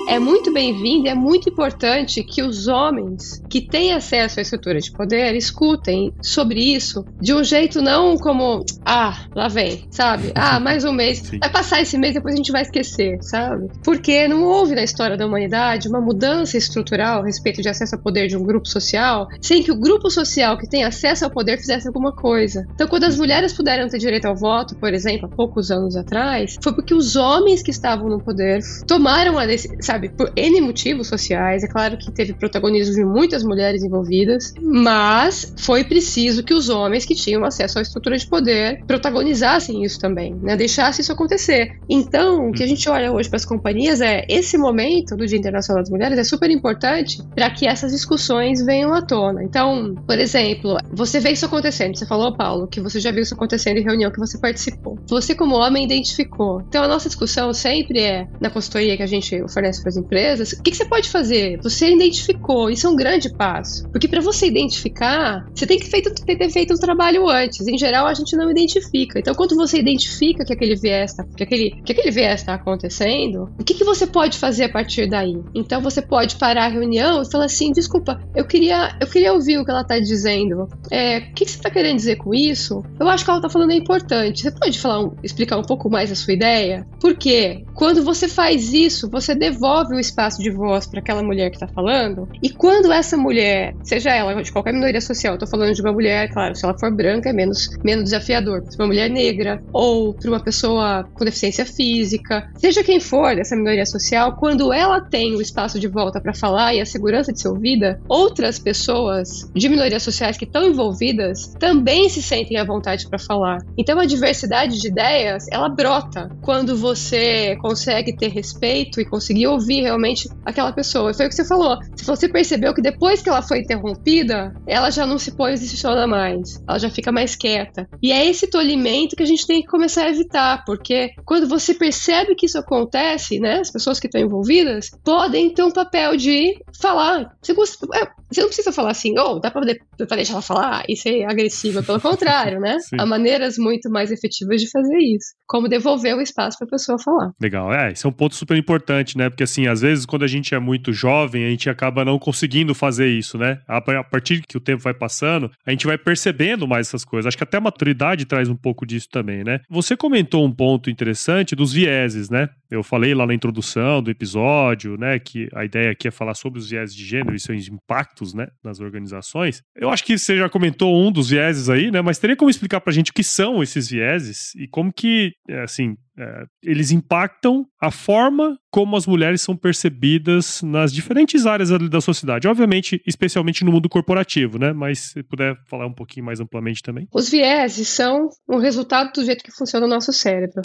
É 0.08 0.20
muito 0.20 0.52
bem-vindo 0.52 1.08
e 1.08 1.10
é 1.10 1.16
muito 1.16 1.50
importante 1.50 2.24
que 2.24 2.44
os 2.44 2.68
homens 2.68 3.42
que 3.50 3.62
têm 3.62 3.94
acesso 3.94 4.40
à 4.40 4.42
estrutura 4.42 4.80
de 4.80 4.92
poder 4.92 5.36
escutem 5.36 6.14
sobre 6.22 6.60
isso 6.60 7.06
de 7.22 7.34
um 7.34 7.44
jeito 7.44 7.82
não 7.82 8.18
como, 8.18 8.66
ah, 8.86 9.18
lá 9.36 9.48
vem, 9.48 9.88
sabe? 9.92 10.32
Ah, 10.36 10.60
mais 10.62 10.84
um 10.84 10.92
mês. 10.92 11.20
Sim. 11.20 11.40
Vai 11.40 11.50
passar 11.50 11.82
esse 11.82 11.98
mês, 11.98 12.14
depois 12.14 12.34
a 12.34 12.38
gente 12.38 12.52
vai 12.52 12.62
esquecer, 12.62 13.18
sabe? 13.22 13.68
Porque 13.84 14.28
não 14.28 14.44
houve 14.44 14.76
na 14.76 14.84
história 14.84 15.18
da 15.18 15.26
humanidade 15.26 15.88
uma 15.88 16.02
mudança 16.02 16.58
estrutural 16.58 17.22
a 17.22 17.26
respeito 17.26 17.62
de 17.62 17.70
acesso 17.70 17.96
ao 17.96 18.02
poder 18.02 18.28
de 18.28 18.36
um 18.36 18.44
grupo 18.44 18.68
social 18.68 19.28
sem 19.42 19.64
que 19.64 19.72
o 19.72 19.80
grupo 19.80 20.10
social 20.10 20.58
que 20.58 20.68
tem 20.68 20.84
acesso 20.84 21.26
ao 21.26 21.32
poder 21.32 21.58
fizesse 21.58 21.88
alguma 21.88 22.12
coisa. 22.12 22.66
Então, 22.74 22.88
quando 22.88 23.06
as 23.06 23.18
mulheres 23.18 23.54
puderam 23.54 23.88
ter 23.88 23.98
direito 23.98 24.26
ao 24.26 24.36
voto, 24.36 24.76
por 24.76 24.94
exemplo, 24.94 25.30
há 25.32 25.36
poucos 25.36 25.72
anos 25.72 25.96
atrás, 25.96 26.56
foi 26.62 26.74
porque 26.74 26.94
os 26.94 27.16
homens 27.16 27.62
que 27.62 27.72
estavam 27.72 28.10
no 28.10 28.20
poder 28.20 28.60
tomaram 28.88 29.38
a 29.38 29.46
decisão, 29.46 29.78
sabe, 29.94 30.10
por 30.10 30.32
N 30.36 30.62
motivos 30.62 31.08
sociais. 31.08 31.64
É 31.64 31.68
claro 31.68 31.98
que 31.98 32.12
teve 32.12 32.34
protagonismo 32.34 32.96
de 32.96 33.06
muitas 33.06 33.44
mulheres 33.44 33.84
envolvidas, 33.84 34.54
mas 34.62 35.54
foi 35.58 35.84
preciso 35.84 36.44
que 36.44 36.54
os 36.54 36.70
homens 36.70 37.06
que 37.06 37.14
tinham 37.14 37.46
acesso 37.46 37.78
à 37.78 37.82
estrutura 37.82 38.18
de 38.18 38.26
poder 38.28 38.84
protagonizassem 38.88 39.84
isso 39.84 40.00
também, 40.00 40.34
né? 40.42 40.56
Deixassem 40.56 41.02
isso 41.02 41.12
acontecer. 41.12 41.78
Então, 41.88 42.50
o 42.50 42.52
que 42.52 42.64
a 42.64 42.68
gente 42.68 42.90
olha 42.90 43.12
hoje 43.12 43.30
para 43.30 43.38
as 43.38 43.46
companhias 43.46 44.02
é 44.02 44.26
esse 44.28 44.58
momento 44.58 45.16
do 45.16 45.28
Dia 45.28 45.38
Internacional 45.38 45.84
das 45.84 45.92
Mulheres 45.92 46.18
é 46.18 46.24
super 46.24 46.50
importante 46.50 47.22
para 47.36 47.50
que 47.52 47.68
essas 47.68 47.92
discussões 47.92 48.66
venham 48.66 48.94
à 48.94 49.02
tona. 49.02 49.44
Então, 49.44 49.96
por 50.08 50.18
exemplo, 50.18 50.78
você 50.92 51.20
vê 51.20 51.32
isso 51.32 51.46
acontecendo. 51.46 51.96
Você 51.96 52.06
falou, 52.06 52.36
Paulo, 52.36 52.68
que 52.68 52.82
você 52.82 53.00
já 53.00 53.12
viu 53.12 53.22
isso 53.22 53.36
acontecendo 53.36 53.78
em 53.78 53.84
reunião 53.84 54.12
que 54.12 54.20
você 54.20 54.40
participou. 54.40 54.98
Você, 55.08 55.36
como 55.36 55.56
homem, 55.56 55.84
identificou. 55.84 56.62
Então, 56.68 56.84
a 56.84 56.88
nossa 56.88 57.08
discussão 57.08 57.54
sempre 57.54 58.00
é 58.00 58.28
na 58.42 58.50
consultoria 58.50 58.98
que 58.98 59.04
a 59.04 59.08
gente 59.08 59.40
oferece 59.42 59.83
para 59.84 59.90
as 59.90 59.98
empresas: 59.98 60.54
o 60.54 60.64
que, 60.64 60.72
que 60.72 60.78
você 60.78 60.86
pode 60.86 61.10
fazer? 61.10 61.60
Você 61.62 61.94
identificou. 61.94 62.70
Isso 62.70 62.88
é 62.88 62.90
um 62.90 62.96
grande 62.96 63.32
passo. 63.34 63.88
Porque 63.90 64.08
para 64.08 64.22
você 64.22 64.48
identificar, 64.48 65.46
você 65.54 65.68
tem 65.68 65.78
que 65.78 65.88
feito, 65.88 66.14
ter 66.14 66.50
feito 66.50 66.74
um 66.74 66.78
trabalho 66.78 67.30
antes. 67.30 67.68
Em 67.68 67.78
geral, 67.78 68.08
a 68.08 68.14
gente 68.14 68.36
não 68.36 68.50
identifica. 68.50 69.20
Então, 69.20 69.36
quando 69.36 69.56
você 69.56 69.80
identifica 69.80 70.46
que 70.46 70.54
aquele 70.54 70.76
viés 70.76 71.12
está 71.12 71.24
que 71.24 71.44
aquele, 71.44 71.72
que 71.84 71.92
aquele 71.92 72.12
viés 72.12 72.42
está 72.42 72.54
acontecendo, 72.54 73.50
o 73.60 73.64
que, 73.64 73.74
que 73.74 73.84
você 73.84 74.08
pode 74.08 74.38
fazer 74.38 74.66
a 74.66 74.70
partir 74.70 75.08
daí? 75.08 75.38
Então, 75.54 75.82
você 75.82 76.02
pode 76.02 76.38
parar 76.38 76.66
a 76.66 76.70
reunião 76.70 77.22
e 77.22 77.32
falar 77.32 77.46
assim: 77.46 77.72
desculpa, 77.72 78.22
eu 78.36 78.46
queria, 78.46 78.96
eu 79.00 79.08
queria 79.08 79.34
ouvir 79.34 79.58
o 79.58 79.66
que 79.66 79.72
ela 79.72 79.82
está 79.82 80.00
dizendo. 80.00 80.68
É, 80.90 81.20
o 81.20 81.34
que, 81.34 81.46
que 81.46 81.52
você 81.52 81.58
está 81.58 81.70
querendo 81.70 81.98
dizer 81.98 82.16
com 82.16 82.34
isso? 82.34 82.84
Eu 83.00 83.08
acho 83.10 83.24
que 83.24 83.30
ela 83.30 83.40
está 83.40 83.50
falando 83.50 83.72
é 83.72 83.76
importante. 83.76 84.44
Você 84.44 84.52
pode 84.52 84.80
falar 84.80 84.94
explicar 85.24 85.58
um 85.58 85.64
pouco 85.64 85.90
mais 85.90 86.12
a 86.12 86.16
sua 86.16 86.34
ideia? 86.34 86.86
Porque 87.00 87.64
quando 87.74 88.04
você 88.04 88.28
faz 88.28 88.74
isso, 88.74 89.10
você 89.10 89.36
devolve 89.36 89.73
o 89.82 90.00
espaço 90.00 90.42
de 90.42 90.50
voz 90.50 90.86
para 90.86 91.00
aquela 91.00 91.24
mulher 91.24 91.50
que 91.50 91.56
está 91.56 91.68
falando. 91.68 92.28
E 92.42 92.50
quando 92.50 92.92
essa 92.92 93.18
mulher, 93.18 93.74
seja 93.84 94.12
ela 94.12 94.42
de 94.42 94.52
qualquer 94.52 94.74
minoria 94.74 95.02
social, 95.02 95.34
estou 95.34 95.48
falando 95.48 95.74
de 95.74 95.82
uma 95.82 95.92
mulher, 95.92 96.32
claro, 96.32 96.56
se 96.56 96.64
ela 96.64 96.78
for 96.78 96.94
branca 96.94 97.30
é 97.30 97.34
menos, 97.34 97.70
menos 97.84 98.06
desafiador. 98.06 98.64
Se 98.70 98.78
uma 98.78 98.88
mulher 98.88 99.10
negra 99.10 99.62
ou 99.74 100.14
para 100.14 100.30
uma 100.30 100.40
pessoa 100.40 101.04
com 101.14 101.26
deficiência 101.26 101.66
física, 101.66 102.48
seja 102.56 102.84
quem 102.84 103.00
for 103.00 103.36
dessa 103.36 103.56
minoria 103.56 103.86
social, 103.86 104.36
quando 104.36 104.72
ela 104.72 105.02
tem 105.02 105.36
o 105.36 105.42
espaço 105.42 105.80
de 105.80 105.88
volta 105.88 106.22
para 106.22 106.34
falar 106.34 106.74
e 106.74 106.82
a 106.82 106.86
segurança 106.86 107.34
de 107.34 107.42
ser 107.42 107.48
ouvida, 107.48 108.00
outras 108.08 108.60
pessoas 108.60 109.50
de 109.54 109.70
minorias 109.70 110.04
sociais 110.04 110.38
que 110.38 110.46
estão 110.46 110.64
envolvidas 110.64 111.54
também 111.60 112.10
se 112.10 112.22
sentem 112.22 112.58
à 112.58 112.64
vontade 112.64 113.08
para 113.10 113.20
falar. 113.20 113.60
Então 113.78 114.00
a 114.00 114.06
diversidade 114.06 114.80
de 114.80 114.88
ideias, 114.88 115.46
ela 115.52 115.70
brota 115.70 116.30
quando 116.42 116.76
você 116.78 117.56
consegue 117.58 118.16
ter 118.16 118.30
respeito 118.30 119.00
e 119.00 119.06
conseguir 119.06 119.48
ouvir 119.48 119.63
realmente 119.82 120.30
aquela 120.46 120.72
pessoa. 120.72 121.12
E 121.12 121.14
foi 121.14 121.26
o 121.26 121.30
que 121.30 121.36
você 121.36 121.46
falou. 121.46 121.78
Se 121.96 122.06
você 122.06 122.28
percebeu 122.28 122.74
que 122.74 122.82
depois 122.82 123.22
que 123.22 123.30
ela 123.30 123.42
foi 123.42 123.60
interrompida, 123.60 124.54
ela 124.68 124.90
já 124.90 125.06
não 125.06 125.18
se 125.18 125.36
posiciona 125.36 126.08
mais, 126.08 126.62
ela 126.68 126.80
já 126.80 126.90
fica 126.90 127.12
mais 127.12 127.36
quieta. 127.36 127.88
E 128.02 128.12
é 128.12 128.26
esse 128.26 128.48
tolimento 128.48 129.16
que 129.16 129.24
a 129.24 129.28
gente 129.28 129.46
tem 129.46 129.62
que 129.62 129.68
começar 129.68 130.04
a 130.04 130.10
evitar, 130.10 130.64
porque 130.66 131.12
quando 131.26 131.48
você 131.48 131.74
percebe 131.74 132.36
que 132.36 132.46
isso 132.46 132.58
acontece, 132.58 133.40
né, 133.40 133.60
as 133.60 133.72
pessoas 133.72 134.00
que 134.00 134.08
estão 134.08 134.22
envolvidas 134.22 134.90
podem 135.04 135.54
ter 135.54 135.64
um 135.64 135.72
papel 135.72 136.16
de 136.18 136.56
falar. 136.80 137.36
Você, 137.42 137.52
é, 137.54 138.08
você 138.32 138.42
não 138.42 138.48
precisa 138.48 138.72
falar 138.72 138.92
assim, 138.92 139.18
oh, 139.18 139.40
dá 139.40 139.52
pra, 139.52 139.62
pra 140.08 140.16
deixar 140.16 140.34
ela 140.34 140.42
falar 140.42 140.84
e 140.88 140.96
ser 140.96 141.24
agressiva. 141.24 141.84
Pelo 141.84 142.00
contrário, 142.02 142.60
né? 142.60 142.80
Sim. 142.80 142.98
Há 143.00 143.06
maneiras 143.06 143.58
muito 143.58 143.90
mais 143.90 144.12
efetivas 144.12 144.62
de 144.62 144.70
fazer 144.70 144.98
isso. 144.98 145.34
Como 145.48 145.68
devolver 145.68 146.16
o 146.16 146.22
espaço 146.22 146.58
pra 146.58 146.68
pessoa 146.68 146.98
falar. 147.00 147.32
Legal. 147.42 147.74
É, 147.74 147.92
isso 147.92 148.08
é 148.08 148.10
um 148.10 148.14
ponto 148.14 148.36
super 148.36 148.58
importante, 148.58 149.18
né? 149.18 149.30
Porque 149.30 149.44
assim, 149.54 149.68
às 149.68 149.82
vezes 149.82 150.06
quando 150.06 150.24
a 150.24 150.28
gente 150.28 150.56
é 150.56 150.60
muito 150.60 150.92
jovem, 150.92 151.46
a 151.46 151.50
gente 151.50 151.70
acaba 151.70 152.04
não 152.04 152.18
conseguindo 152.18 152.74
fazer 152.74 153.08
isso, 153.08 153.38
né? 153.38 153.60
A 153.68 153.82
partir 154.04 154.42
que 154.42 154.58
o 154.58 154.60
tempo 154.60 154.82
vai 154.82 154.94
passando, 154.94 155.52
a 155.66 155.72
gente 155.72 155.86
vai 155.86 155.98
percebendo 155.98 156.68
mais 156.68 156.88
essas 156.88 157.06
coisas. 157.06 157.28
Acho 157.28 157.38
que 157.38 157.44
até 157.44 157.58
a 157.58 157.62
maturidade 157.62 158.26
traz 158.26 158.50
um 158.50 158.56
pouco 158.56 158.86
disso 158.86 159.08
também, 159.10 159.44
né? 159.44 159.60
Você 159.70 159.96
comentou 159.96 160.46
um 160.46 160.52
ponto 160.52 160.90
interessante 160.90 161.56
dos 161.56 161.72
vieses, 161.72 162.30
né? 162.30 162.50
Eu 162.74 162.82
falei 162.82 163.14
lá 163.14 163.28
na 163.28 163.36
introdução 163.36 164.02
do 164.02 164.10
episódio, 164.10 164.98
né, 164.98 165.20
que 165.20 165.48
a 165.54 165.64
ideia 165.64 165.92
aqui 165.92 166.08
é 166.08 166.12
falar 166.12 166.34
sobre 166.34 166.58
os 166.58 166.72
vieses 166.72 166.96
de 166.96 167.06
gênero 167.06 167.36
e 167.36 167.40
seus 167.40 167.68
impactos, 167.68 168.34
né, 168.34 168.48
nas 168.64 168.80
organizações. 168.80 169.62
Eu 169.76 169.92
acho 169.92 170.04
que 170.04 170.18
você 170.18 170.38
já 170.38 170.50
comentou 170.50 171.00
um 171.00 171.12
dos 171.12 171.30
vieses 171.30 171.70
aí, 171.70 171.92
né, 171.92 172.02
mas 172.02 172.18
teria 172.18 172.36
como 172.36 172.50
explicar 172.50 172.82
pra 172.82 172.92
gente 172.92 173.12
o 173.12 173.14
que 173.14 173.24
são 173.24 173.62
esses 173.62 173.90
vieses 173.90 174.56
e 174.56 174.68
como 174.68 174.92
que, 174.92 175.34
é, 175.48 175.62
assim, 175.62 175.96
é, 176.18 176.46
eles 176.62 176.92
impactam 176.92 177.66
a 177.82 177.90
forma 177.90 178.58
como 178.72 178.96
as 178.96 179.06
mulheres 179.06 179.42
são 179.42 179.56
percebidas 179.56 180.62
nas 180.62 180.94
diferentes 180.94 181.46
áreas 181.46 181.70
da 181.70 182.02
sociedade. 182.02 182.48
Obviamente, 182.48 183.02
especialmente 183.06 183.64
no 183.64 183.72
mundo 183.72 183.90
corporativo, 183.90 184.58
né? 184.58 184.74
Mas 184.74 185.12
se 185.12 185.24
puder 185.24 185.56
falar 185.70 185.86
um 185.88 185.94
pouquinho 185.94 186.26
mais 186.26 186.40
amplamente 186.40 186.82
também. 186.82 187.08
Os 187.14 187.30
vieses 187.30 187.88
são 187.88 188.30
um 188.50 188.58
resultado 188.58 189.12
do 189.14 189.26
jeito 189.26 189.44
que 189.44 189.52
funciona 189.52 189.86
o 189.86 189.90
nosso 189.90 190.12
cérebro. 190.12 190.62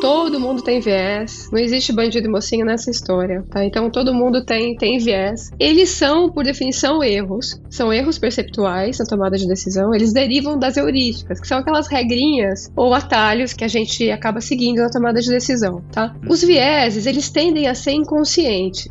Todo 0.00 0.40
mundo 0.40 0.62
tem 0.62 0.80
viés. 0.80 1.48
Não 1.52 1.58
existe 1.58 1.92
bandido 1.92 2.26
e 2.26 2.30
mocinho 2.30 2.64
nessa 2.64 2.90
história, 2.90 3.42
tá? 3.50 3.64
Então 3.64 3.90
todo 3.90 4.14
mundo 4.14 4.44
tem, 4.44 4.74
tem 4.76 4.98
viés. 4.98 5.50
Eles 5.58 5.90
são, 5.90 6.30
por 6.30 6.42
definição, 6.42 7.02
erros. 7.02 7.60
São 7.70 7.92
erros 7.92 8.18
perceptuais 8.18 8.98
na 8.98 9.04
tomada 9.04 9.36
de 9.36 9.46
decisão. 9.46 9.94
Eles 9.94 10.12
derivam 10.12 10.58
das 10.58 10.76
heurísticas, 10.76 11.38
que 11.38 11.46
são 11.46 11.58
aquelas 11.58 11.86
regrinhas 11.86 12.70
ou 12.74 12.94
atalhos 12.94 13.52
que 13.52 13.64
a 13.64 13.68
gente 13.68 14.10
acaba 14.10 14.40
seguindo 14.40 14.69
na 14.74 14.88
tomada 14.88 15.20
de 15.20 15.28
decisão, 15.28 15.82
tá? 15.92 16.14
Os 16.28 16.42
vieses, 16.42 17.06
eles 17.06 17.30
tendem 17.30 17.68
a 17.68 17.74
ser 17.74 17.92
inconscientes. 17.92 18.88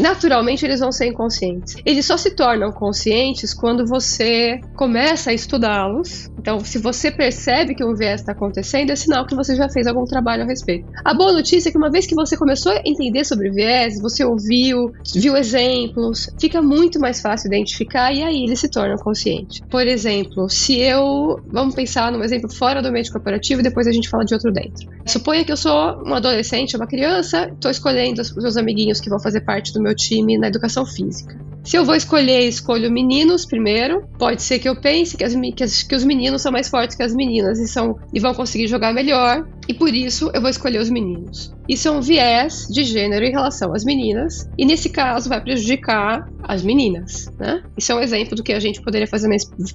Naturalmente, 0.00 0.64
eles 0.64 0.80
vão 0.80 0.92
ser 0.92 1.06
inconscientes. 1.06 1.76
Eles 1.84 2.06
só 2.06 2.16
se 2.16 2.30
tornam 2.34 2.70
conscientes 2.72 3.54
quando 3.54 3.86
você 3.86 4.60
começa 4.76 5.30
a 5.30 5.34
estudá-los. 5.34 6.30
Então, 6.38 6.60
se 6.60 6.78
você 6.78 7.10
percebe 7.10 7.74
que 7.74 7.84
um 7.84 7.94
viés 7.94 8.20
está 8.20 8.32
acontecendo, 8.32 8.90
é 8.90 8.96
sinal 8.96 9.26
que 9.26 9.34
você 9.34 9.54
já 9.54 9.68
fez 9.68 9.86
algum 9.86 10.04
trabalho 10.04 10.42
a 10.42 10.46
respeito. 10.46 10.88
A 11.04 11.12
boa 11.14 11.32
notícia 11.32 11.68
é 11.68 11.72
que 11.72 11.78
uma 11.78 11.90
vez 11.90 12.06
que 12.06 12.14
você 12.14 12.36
começou 12.36 12.72
a 12.72 12.80
entender 12.84 13.24
sobre 13.24 13.50
viés, 13.50 14.00
você 14.00 14.24
ouviu, 14.24 14.92
viu 15.14 15.36
exemplos, 15.36 16.28
fica 16.40 16.62
muito 16.62 16.98
mais 16.98 17.20
fácil 17.20 17.48
identificar 17.48 18.12
e 18.12 18.22
aí 18.22 18.44
ele 18.44 18.56
se 18.56 18.68
torna 18.68 18.96
consciente. 18.96 19.62
Por 19.70 19.86
exemplo, 19.86 20.48
se 20.48 20.78
eu. 20.78 21.40
Vamos 21.46 21.74
pensar 21.74 22.10
num 22.12 22.22
exemplo 22.22 22.52
fora 22.52 22.80
do 22.80 22.88
ambiente 22.88 23.10
corporativo 23.10 23.60
e 23.60 23.64
depois 23.64 23.86
a 23.86 23.92
gente 23.92 24.08
fala 24.08 24.24
de 24.24 24.34
outro 24.34 24.52
dentro. 24.52 24.88
Suponha 25.20 25.44
que 25.44 25.52
eu 25.52 25.56
sou 25.56 26.02
um 26.02 26.14
adolescente, 26.14 26.74
uma 26.74 26.86
criança, 26.86 27.50
estou 27.52 27.70
escolhendo 27.70 28.22
os 28.22 28.34
meus 28.34 28.56
amiguinhos 28.56 29.00
que 29.00 29.10
vão 29.10 29.20
fazer 29.20 29.42
parte 29.42 29.70
do 29.70 29.78
meu 29.78 29.94
time 29.94 30.38
na 30.38 30.46
educação 30.48 30.86
física. 30.86 31.38
Se 31.62 31.76
eu 31.76 31.84
vou 31.84 31.94
escolher, 31.94 32.48
escolho 32.48 32.90
meninos 32.90 33.44
primeiro. 33.44 34.02
Pode 34.18 34.40
ser 34.40 34.58
que 34.58 34.66
eu 34.66 34.80
pense 34.80 35.18
que, 35.18 35.22
as, 35.22 35.34
que, 35.34 35.62
as, 35.62 35.82
que, 35.82 35.94
os 35.94 36.04
meninos 36.04 36.40
são 36.40 36.50
mais 36.50 36.70
fortes 36.70 36.96
que 36.96 37.02
as 37.02 37.14
meninas 37.14 37.58
e, 37.58 37.68
são, 37.68 37.98
e 38.14 38.18
vão 38.18 38.32
conseguir 38.32 38.66
jogar 38.66 38.94
melhor. 38.94 39.46
E 39.68 39.74
por 39.74 39.94
isso 39.94 40.30
eu 40.32 40.40
vou 40.40 40.48
escolher 40.48 40.80
os 40.80 40.88
meninos. 40.88 41.54
Isso 41.70 41.86
é 41.86 41.90
um 41.92 42.00
viés 42.00 42.66
de 42.68 42.82
gênero 42.82 43.24
em 43.24 43.30
relação 43.30 43.72
às 43.72 43.84
meninas. 43.84 44.50
E 44.58 44.66
nesse 44.66 44.88
caso 44.88 45.28
vai 45.28 45.40
prejudicar 45.40 46.28
as 46.42 46.64
meninas, 46.64 47.32
né? 47.38 47.62
Isso 47.78 47.92
é 47.92 47.94
um 47.94 48.00
exemplo 48.00 48.34
do 48.34 48.42
que 48.42 48.52
a 48.52 48.58
gente 48.58 48.82
poderia 48.82 49.06
fazer, 49.06 49.28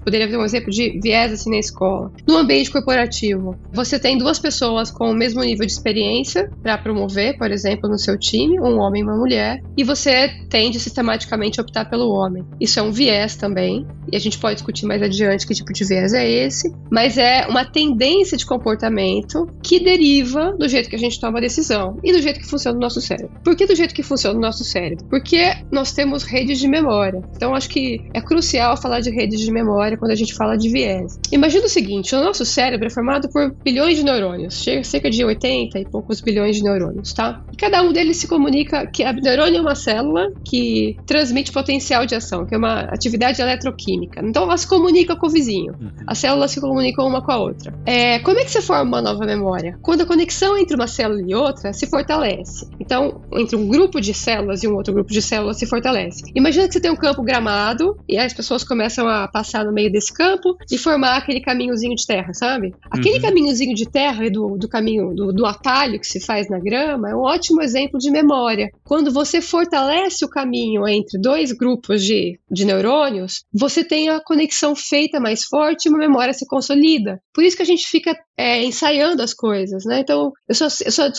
poderia 0.04 0.28
ter 0.28 0.38
um 0.38 0.44
exemplo 0.44 0.70
de 0.70 1.00
viés 1.02 1.32
assim 1.32 1.50
na 1.50 1.58
escola. 1.58 2.12
No 2.28 2.36
ambiente 2.36 2.70
corporativo, 2.70 3.58
você 3.72 3.98
tem 3.98 4.18
duas 4.18 4.40
pessoas 4.40 4.92
com 4.92 5.10
o 5.10 5.14
mesmo 5.14 5.42
nível 5.42 5.66
de 5.66 5.72
experiência 5.72 6.52
para 6.62 6.78
promover, 6.78 7.38
por 7.38 7.50
exemplo, 7.50 7.90
no 7.90 7.98
seu 7.98 8.20
time, 8.20 8.60
um 8.60 8.78
homem 8.78 9.02
e 9.02 9.06
uma 9.06 9.16
mulher, 9.16 9.64
e 9.78 9.84
você 9.86 10.28
tende 10.50 10.82
sistematicamente 10.82 11.62
a 11.62 11.64
optar 11.64 11.90
pelo 11.90 12.10
homem. 12.10 12.44
Isso 12.60 12.78
é 12.78 12.84
um 12.84 12.92
viés 12.92 13.38
também, 13.38 13.88
e 14.12 14.18
a 14.18 14.20
gente 14.20 14.38
pode 14.38 14.56
discutir 14.56 14.86
mais 14.86 15.02
adiante 15.02 15.48
que 15.48 15.54
tipo 15.54 15.72
de 15.72 15.86
viés 15.86 16.14
é 16.14 16.30
esse, 16.30 16.74
mas 16.92 17.18
é 17.18 17.48
uma 17.48 17.64
tendência 17.64 18.38
de 18.38 18.46
comportamento 18.46 19.48
que 19.64 19.80
deriva 19.80 20.54
do 20.58 20.68
jeito 20.68 20.90
que 20.90 20.96
a 20.98 21.00
gente 21.00 21.20
toma 21.22 21.38
a 21.38 21.42
decisão. 21.42 21.85
E 22.04 22.12
do 22.12 22.22
jeito 22.22 22.40
que 22.40 22.48
funciona 22.48 22.78
o 22.78 22.82
nosso 22.82 23.02
cérebro. 23.02 23.32
Por 23.44 23.56
que 23.56 23.66
do 23.66 23.76
jeito 23.76 23.94
que 23.94 24.04
funciona 24.04 24.38
o 24.38 24.42
nosso 24.42 24.64
cérebro? 24.64 25.06
Porque 25.10 25.56
nós 25.72 25.92
temos 25.92 26.24
redes 26.24 26.60
de 26.60 26.68
memória. 26.68 27.22
Então 27.36 27.54
acho 27.54 27.70
que 27.70 28.02
é 28.14 28.22
crucial 28.22 28.78
falar 28.78 29.00
de 29.00 29.10
redes 29.10 29.40
de 29.40 29.52
memória 29.52 29.98
quando 29.98 30.12
a 30.12 30.16
gente 30.16 30.34
fala 30.34 30.56
de 30.58 30.70
viés. 30.70 31.20
Imagina 31.32 31.66
o 31.66 31.70
seguinte: 31.70 32.16
o 32.16 32.24
nosso 32.24 32.46
cérebro 32.46 32.88
é 32.88 32.90
formado 32.90 33.30
por 33.30 33.54
bilhões 33.64 33.98
de 33.98 34.04
neurônios, 34.04 34.62
chega 34.62 34.84
cerca 34.84 35.10
de 35.10 35.24
80 35.24 35.80
e 35.80 35.86
poucos 35.86 36.22
bilhões 36.22 36.56
de 36.56 36.64
neurônios, 36.64 37.14
tá? 37.14 37.44
E 37.52 37.56
cada 37.56 37.82
um 37.82 37.92
deles 37.92 38.18
se 38.18 38.28
comunica 38.28 38.88
que 38.88 39.04
a 39.04 39.14
neurônio 39.14 39.58
é 39.58 39.62
uma 39.62 39.76
célula 39.76 40.32
que 40.44 40.96
transmite 41.06 41.52
potencial 41.52 42.06
de 42.06 42.16
ação, 42.16 42.46
que 42.46 42.56
é 42.56 42.58
uma 42.58 42.82
atividade 42.82 43.42
eletroquímica. 43.42 44.22
Então 44.24 44.44
ela 44.44 44.58
se 44.58 44.68
comunica 44.68 45.16
com 45.16 45.28
o 45.28 45.30
vizinho. 45.30 45.74
Uhum. 45.80 45.92
As 46.08 46.18
células 46.18 46.52
se 46.52 46.62
comunicam 46.62 47.06
uma 47.08 47.22
com 47.22 47.32
a 47.32 47.38
outra. 47.38 47.74
É, 47.86 48.20
como 48.20 48.40
é 48.40 48.44
que 48.44 48.52
você 48.52 48.62
forma 48.62 48.84
uma 48.84 49.02
nova 49.02 49.26
memória? 49.26 49.78
Quando 49.82 50.02
a 50.02 50.06
conexão 50.06 50.58
entre 50.58 50.76
uma 50.76 50.88
célula 50.88 51.22
e 51.26 51.34
outra 51.34 51.74
se 51.78 51.88
fortalece. 51.88 52.68
Então, 52.80 53.22
entre 53.34 53.56
um 53.56 53.68
grupo 53.68 54.00
de 54.00 54.14
células 54.14 54.64
e 54.64 54.68
um 54.68 54.76
outro 54.76 54.94
grupo 54.94 55.12
de 55.12 55.22
células 55.22 55.58
se 55.58 55.66
fortalece. 55.66 56.24
Imagina 56.36 56.68
que 56.68 56.74
você 56.74 56.80
tem 56.80 56.92
um 56.92 56.96
campo 56.96 57.24
gramado 57.24 57.98
e 58.08 58.18
as 58.18 58.34
pessoas 58.34 58.64
começam 58.64 59.08
a 59.08 59.28
passar 59.28 59.66
no 59.66 59.74
meio 59.74 59.92
desse 59.92 60.14
campo 60.14 60.56
e 60.72 60.78
formar 60.78 61.18
aquele 61.18 61.42
caminhozinho 61.42 61.96
de 61.96 62.06
terra, 62.06 62.34
sabe? 62.34 62.74
Aquele 62.90 63.16
uhum. 63.16 63.22
caminhozinho 63.22 63.76
de 63.76 63.90
terra 63.90 64.26
e 64.26 64.30
do, 64.30 64.58
do 64.58 64.68
caminho, 64.68 65.14
do, 65.14 65.34
do 65.34 65.46
atalho 65.46 66.00
que 66.00 66.08
se 66.08 66.20
faz 66.20 66.50
na 66.50 66.60
grama 66.60 67.10
é 67.10 67.16
um 67.16 67.22
ótimo 67.22 67.62
exemplo 67.62 68.00
de 68.00 68.12
memória. 68.12 68.70
Quando 68.84 69.12
você 69.12 69.42
fortalece 69.42 70.24
o 70.24 70.30
caminho 70.30 70.88
entre 70.88 71.20
dois 71.20 71.52
grupos 71.52 72.04
de, 72.04 72.40
de 72.50 72.66
neurônios, 72.66 73.44
você 73.54 73.84
tem 73.84 74.10
a 74.10 74.20
conexão 74.20 74.76
feita 74.76 75.20
mais 75.20 75.44
forte 75.44 75.86
e 75.86 75.90
uma 75.90 76.00
memória 76.00 76.34
se 76.34 76.46
consolida. 76.46 77.20
Por 77.34 77.44
isso 77.44 77.58
que 77.58 77.64
a 77.64 77.66
gente 77.66 77.88
fica 77.88 78.16
é, 78.38 78.64
ensaiando 78.64 79.22
as 79.22 79.34
coisas, 79.34 79.86
né? 79.86 80.00
Então, 80.00 80.32
eu 80.48 80.56
só, 80.56 80.66
eu 80.86 80.92
só 80.92 81.10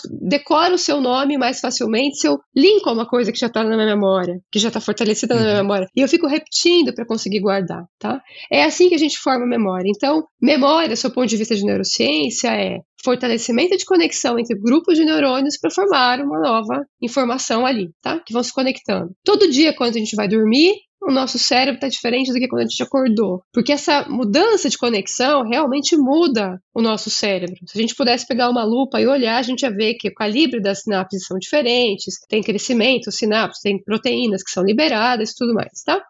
decoro 0.47 0.75
o 0.75 0.79
seu 0.79 1.01
nome 1.01 1.37
mais 1.37 1.59
facilmente 1.61 2.19
se 2.19 2.29
eu 2.29 2.39
linko 2.55 2.93
uma 2.93 3.05
coisa 3.05 3.33
que 3.33 3.39
já 3.39 3.49
está 3.49 3.65
na 3.65 3.75
minha 3.75 3.87
memória, 3.87 4.39
que 4.51 4.61
já 4.61 4.69
está 4.69 4.81
fortalecida 4.81 5.35
uhum. 5.35 5.41
na 5.41 5.47
minha 5.47 5.57
uhum. 5.57 5.63
memória. 5.63 5.89
E 5.95 6.01
eu 6.01 6.09
fico 6.09 6.29
repetindo 6.29 6.95
para 6.95 7.05
conseguir 7.05 7.41
guardar, 7.41 7.85
tá? 7.99 8.21
É 8.51 8.63
assim 8.63 8.89
que 8.89 8.95
a 8.95 8.99
gente 8.99 9.19
forma 9.19 9.45
memória. 9.45 9.91
Então, 9.95 10.25
memória, 10.41 10.89
do 10.89 10.97
seu 10.97 11.11
ponto 11.11 11.27
de 11.27 11.37
vista 11.37 11.57
de 11.57 11.65
neurociência, 11.65 12.49
é 12.49 12.79
fortalecimento 13.05 13.77
de 13.77 13.85
conexão 13.85 14.39
entre 14.39 14.59
grupos 14.59 14.97
de 14.97 15.05
neurônios 15.05 15.59
para 15.61 15.71
formar 15.71 16.21
uma 16.21 16.41
nova 16.41 16.85
informação 17.03 17.67
ali, 17.67 17.91
tá? 18.01 18.21
Que 18.25 18.33
vão 18.33 18.43
se 18.43 18.53
conectando. 18.53 19.11
Todo 19.25 19.51
dia, 19.51 19.75
quando 19.75 19.97
a 19.97 19.99
gente 19.99 20.15
vai 20.15 20.29
dormir, 20.29 20.75
o 21.07 21.13
nosso 21.13 21.39
cérebro 21.39 21.77
está 21.77 21.89
diferente 21.89 22.33
do 22.33 22.39
que 22.39 22.49
quando 22.49 22.63
a 22.63 22.67
gente 22.67 22.83
acordou. 22.83 23.43
Porque 23.53 23.73
essa 23.73 24.07
mudança 24.09 24.69
de 24.69 24.77
conexão 24.77 25.43
realmente 25.49 25.97
muda 25.97 26.61
o 26.75 26.83
nosso 26.83 27.09
cérebro. 27.09 27.57
Se 27.67 27.79
a 27.79 27.81
gente 27.81 27.95
pudesse 27.95 28.27
pegar 28.27 28.51
uma 28.51 28.65
lupa 28.65 29.01
e 29.01 29.07
olhar, 29.07 29.39
a 29.39 29.43
gente 29.43 29.63
ia 29.63 29.71
ver 29.71 29.95
que 29.95 30.09
o 30.09 30.15
calibre 30.15 30.61
das 30.61 30.83
sinapses 30.83 31.25
são 31.25 31.39
diferentes, 31.39 32.15
tem 32.29 32.43
crescimento, 32.43 33.11
sinapses, 33.11 33.63
tem 33.63 33.83
proteínas 33.83 34.43
que 34.43 34.51
são 34.51 34.65
liberadas 34.65 35.31
e 35.31 35.35
tudo 35.37 35.55
mais, 35.55 35.83
tá? 35.85 36.03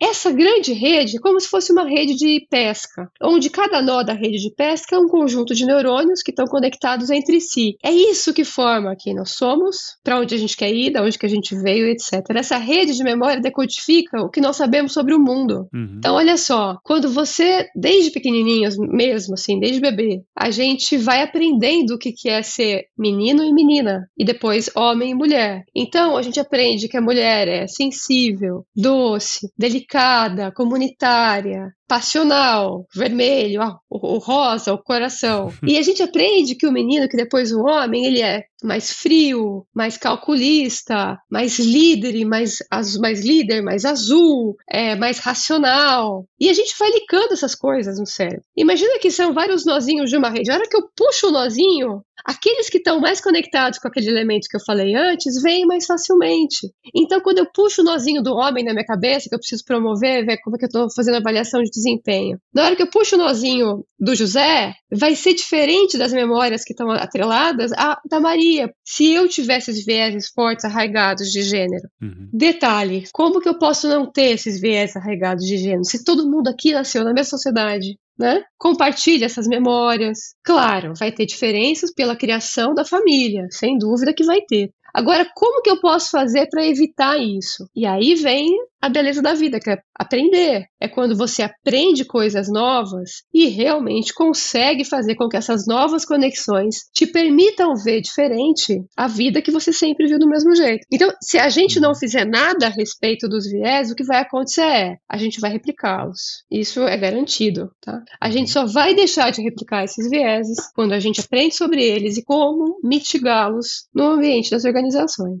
Essa 0.00 0.32
grande 0.32 0.72
rede 0.72 1.16
é 1.16 1.20
como 1.20 1.40
se 1.40 1.48
fosse 1.48 1.72
uma 1.72 1.88
rede 1.88 2.14
de 2.14 2.46
pesca, 2.50 3.08
onde 3.22 3.50
cada 3.50 3.82
nó 3.82 4.02
da 4.02 4.12
rede 4.12 4.38
de 4.38 4.54
pesca 4.54 4.96
é 4.96 4.98
um 4.98 5.08
conjunto 5.08 5.54
de 5.54 5.66
neurônios 5.66 6.22
que 6.22 6.30
estão 6.30 6.46
conectados 6.46 7.10
entre 7.10 7.40
si. 7.40 7.76
É 7.82 7.90
isso 7.90 8.32
que 8.32 8.44
forma 8.44 8.96
quem 8.98 9.14
nós 9.14 9.32
somos, 9.32 9.96
para 10.02 10.18
onde 10.18 10.34
a 10.34 10.38
gente 10.38 10.56
quer 10.56 10.72
ir, 10.72 10.90
da 10.90 11.02
onde 11.02 11.18
que 11.18 11.26
a 11.26 11.28
gente 11.28 11.54
veio, 11.54 11.86
etc. 11.86 12.24
Essa 12.34 12.56
rede 12.56 12.94
de 12.94 13.04
memória 13.04 13.40
decodifica 13.40 14.20
o 14.20 14.30
que 14.30 14.37
nós 14.40 14.56
sabemos 14.56 14.92
sobre 14.92 15.14
o 15.14 15.18
mundo. 15.18 15.68
Uhum. 15.72 15.96
Então, 15.98 16.14
olha 16.14 16.36
só, 16.36 16.78
quando 16.82 17.10
você, 17.10 17.66
desde 17.74 18.10
pequenininhos 18.10 18.76
mesmo, 18.76 19.34
assim, 19.34 19.58
desde 19.58 19.80
bebê, 19.80 20.22
a 20.36 20.50
gente 20.50 20.96
vai 20.96 21.22
aprendendo 21.22 21.94
o 21.94 21.98
que 21.98 22.14
é 22.28 22.42
ser 22.42 22.84
menino 22.96 23.44
e 23.44 23.52
menina, 23.52 24.08
e 24.16 24.24
depois 24.24 24.70
homem 24.74 25.10
e 25.10 25.14
mulher. 25.14 25.64
Então, 25.74 26.16
a 26.16 26.22
gente 26.22 26.40
aprende 26.40 26.88
que 26.88 26.96
a 26.96 27.02
mulher 27.02 27.48
é 27.48 27.66
sensível, 27.66 28.64
doce, 28.74 29.50
delicada, 29.56 30.52
comunitária, 30.52 31.72
passional, 31.88 32.86
vermelho, 32.94 33.62
o, 33.88 34.14
o 34.14 34.18
rosa, 34.18 34.72
o 34.72 34.82
coração. 34.82 35.52
E 35.66 35.76
a 35.76 35.82
gente 35.82 36.02
aprende 36.02 36.54
que 36.54 36.66
o 36.66 36.72
menino, 36.72 37.08
que 37.08 37.16
depois 37.16 37.52
o 37.52 37.60
homem, 37.60 38.06
ele 38.06 38.22
é 38.22 38.44
mais 38.62 38.90
frio, 38.92 39.66
mais 39.74 39.96
calculista, 39.96 41.18
mais 41.30 41.58
líder, 41.58 42.24
mais, 42.24 42.58
mais 43.00 43.24
líder, 43.24 43.62
mais 43.62 43.84
azul, 43.84 44.56
é, 44.68 44.96
mais 44.96 45.18
racional. 45.18 46.24
E 46.40 46.48
a 46.48 46.52
gente 46.52 46.74
vai 46.78 46.90
ligando 46.90 47.32
essas 47.32 47.54
coisas 47.54 47.98
no 47.98 48.06
cérebro. 48.06 48.42
Imagina 48.56 48.98
que 48.98 49.10
são 49.10 49.32
vários 49.32 49.64
nozinhos 49.64 50.10
de 50.10 50.16
uma 50.16 50.30
rede. 50.30 50.50
A 50.50 50.54
hora 50.54 50.68
que 50.68 50.76
eu 50.76 50.88
puxo 50.96 51.28
o 51.28 51.32
nozinho, 51.32 52.02
aqueles 52.24 52.68
que 52.68 52.78
estão 52.78 53.00
mais 53.00 53.20
conectados 53.20 53.78
com 53.78 53.88
aquele 53.88 54.08
elemento 54.08 54.48
que 54.48 54.56
eu 54.56 54.64
falei 54.64 54.94
antes, 54.94 55.40
vêm 55.42 55.66
mais 55.66 55.86
facilmente. 55.86 56.72
Então, 56.94 57.20
quando 57.20 57.38
eu 57.38 57.46
puxo 57.52 57.82
o 57.82 57.84
nozinho 57.84 58.22
do 58.22 58.34
homem 58.34 58.64
na 58.64 58.72
minha 58.72 58.84
cabeça, 58.84 59.28
que 59.28 59.34
eu 59.34 59.38
preciso 59.38 59.64
promover, 59.64 60.24
ver 60.24 60.38
como 60.42 60.56
é 60.56 60.58
que 60.58 60.64
eu 60.64 60.68
estou 60.68 60.88
fazendo 60.94 61.16
avaliação 61.16 61.62
de 61.62 61.70
desempenho. 61.70 62.38
Na 62.52 62.64
hora 62.64 62.76
que 62.76 62.82
eu 62.82 62.90
puxo 62.90 63.16
o 63.16 63.18
nozinho 63.18 63.84
do 63.98 64.14
José, 64.14 64.72
vai 64.90 65.14
ser 65.14 65.34
diferente 65.34 65.98
das 65.98 66.12
memórias 66.12 66.64
que 66.64 66.72
estão 66.72 66.90
atreladas 66.90 67.72
à 67.72 67.98
da 68.08 68.20
Maria, 68.20 68.72
se 68.84 69.12
eu 69.12 69.28
tivesse 69.28 69.70
esses 69.70 69.84
viéses 69.84 70.28
fortes 70.28 70.64
arraigados 70.64 71.30
de 71.30 71.42
gênero. 71.42 71.88
Uhum. 72.00 72.28
Detalhe, 72.32 73.04
como 73.12 73.40
que 73.40 73.48
eu 73.48 73.58
posso 73.58 73.88
não 73.88 74.10
ter 74.10 74.32
esses 74.32 74.60
viéses 74.60 74.96
arraigados 74.96 75.44
de 75.44 75.56
gênero? 75.56 75.84
Se 75.84 76.04
todo 76.04 76.28
mundo 76.30 76.48
aqui 76.48 76.72
nasceu 76.72 77.04
na 77.04 77.12
mesma 77.12 77.30
sociedade, 77.30 77.98
né? 78.18 78.42
Compartilha 78.58 79.26
essas 79.26 79.46
memórias. 79.46 80.34
Claro, 80.42 80.92
vai 80.98 81.12
ter 81.12 81.26
diferenças 81.26 81.92
pela 81.92 82.16
criação 82.16 82.74
da 82.74 82.84
família, 82.84 83.46
sem 83.50 83.78
dúvida 83.78 84.14
que 84.14 84.24
vai 84.24 84.40
ter. 84.42 84.70
Agora, 84.94 85.28
como 85.34 85.62
que 85.62 85.70
eu 85.70 85.80
posso 85.80 86.10
fazer 86.10 86.48
para 86.48 86.66
evitar 86.66 87.18
isso? 87.18 87.68
E 87.74 87.86
aí 87.86 88.14
vem 88.14 88.56
a 88.80 88.88
beleza 88.88 89.20
da 89.20 89.34
vida, 89.34 89.58
que 89.58 89.70
é 89.70 89.78
aprender. 89.94 90.66
É 90.80 90.88
quando 90.88 91.16
você 91.16 91.42
aprende 91.42 92.04
coisas 92.04 92.48
novas 92.48 93.22
e 93.34 93.46
realmente 93.46 94.14
consegue 94.14 94.84
fazer 94.84 95.16
com 95.16 95.28
que 95.28 95.36
essas 95.36 95.66
novas 95.66 96.04
conexões 96.04 96.88
te 96.94 97.06
permitam 97.06 97.74
ver 97.74 98.00
diferente 98.00 98.80
a 98.96 99.08
vida 99.08 99.42
que 99.42 99.50
você 99.50 99.72
sempre 99.72 100.06
viu 100.06 100.18
do 100.18 100.28
mesmo 100.28 100.54
jeito. 100.54 100.86
Então, 100.92 101.10
se 101.20 101.38
a 101.38 101.48
gente 101.48 101.80
não 101.80 101.94
fizer 101.94 102.24
nada 102.24 102.66
a 102.66 102.70
respeito 102.70 103.28
dos 103.28 103.50
viés, 103.50 103.90
o 103.90 103.96
que 103.96 104.04
vai 104.04 104.20
acontecer 104.20 104.62
é 104.62 104.96
a 105.08 105.16
gente 105.16 105.40
vai 105.40 105.50
replicá-los. 105.50 106.44
Isso 106.50 106.82
é 106.82 106.96
garantido, 106.96 107.72
tá? 107.80 108.00
A 108.20 108.30
gente 108.30 108.50
só 108.50 108.64
vai 108.64 108.94
deixar 108.94 109.30
de 109.30 109.42
replicar 109.42 109.84
esses 109.84 110.08
vieses 110.08 110.70
quando 110.74 110.92
a 110.92 111.00
gente 111.00 111.20
aprende 111.20 111.56
sobre 111.56 111.82
eles 111.82 112.16
e 112.16 112.24
como 112.24 112.78
mitigá-los 112.84 113.88
no 113.92 114.04
ambiente 114.12 114.50
das 114.50 114.64
organizações. 114.64 114.77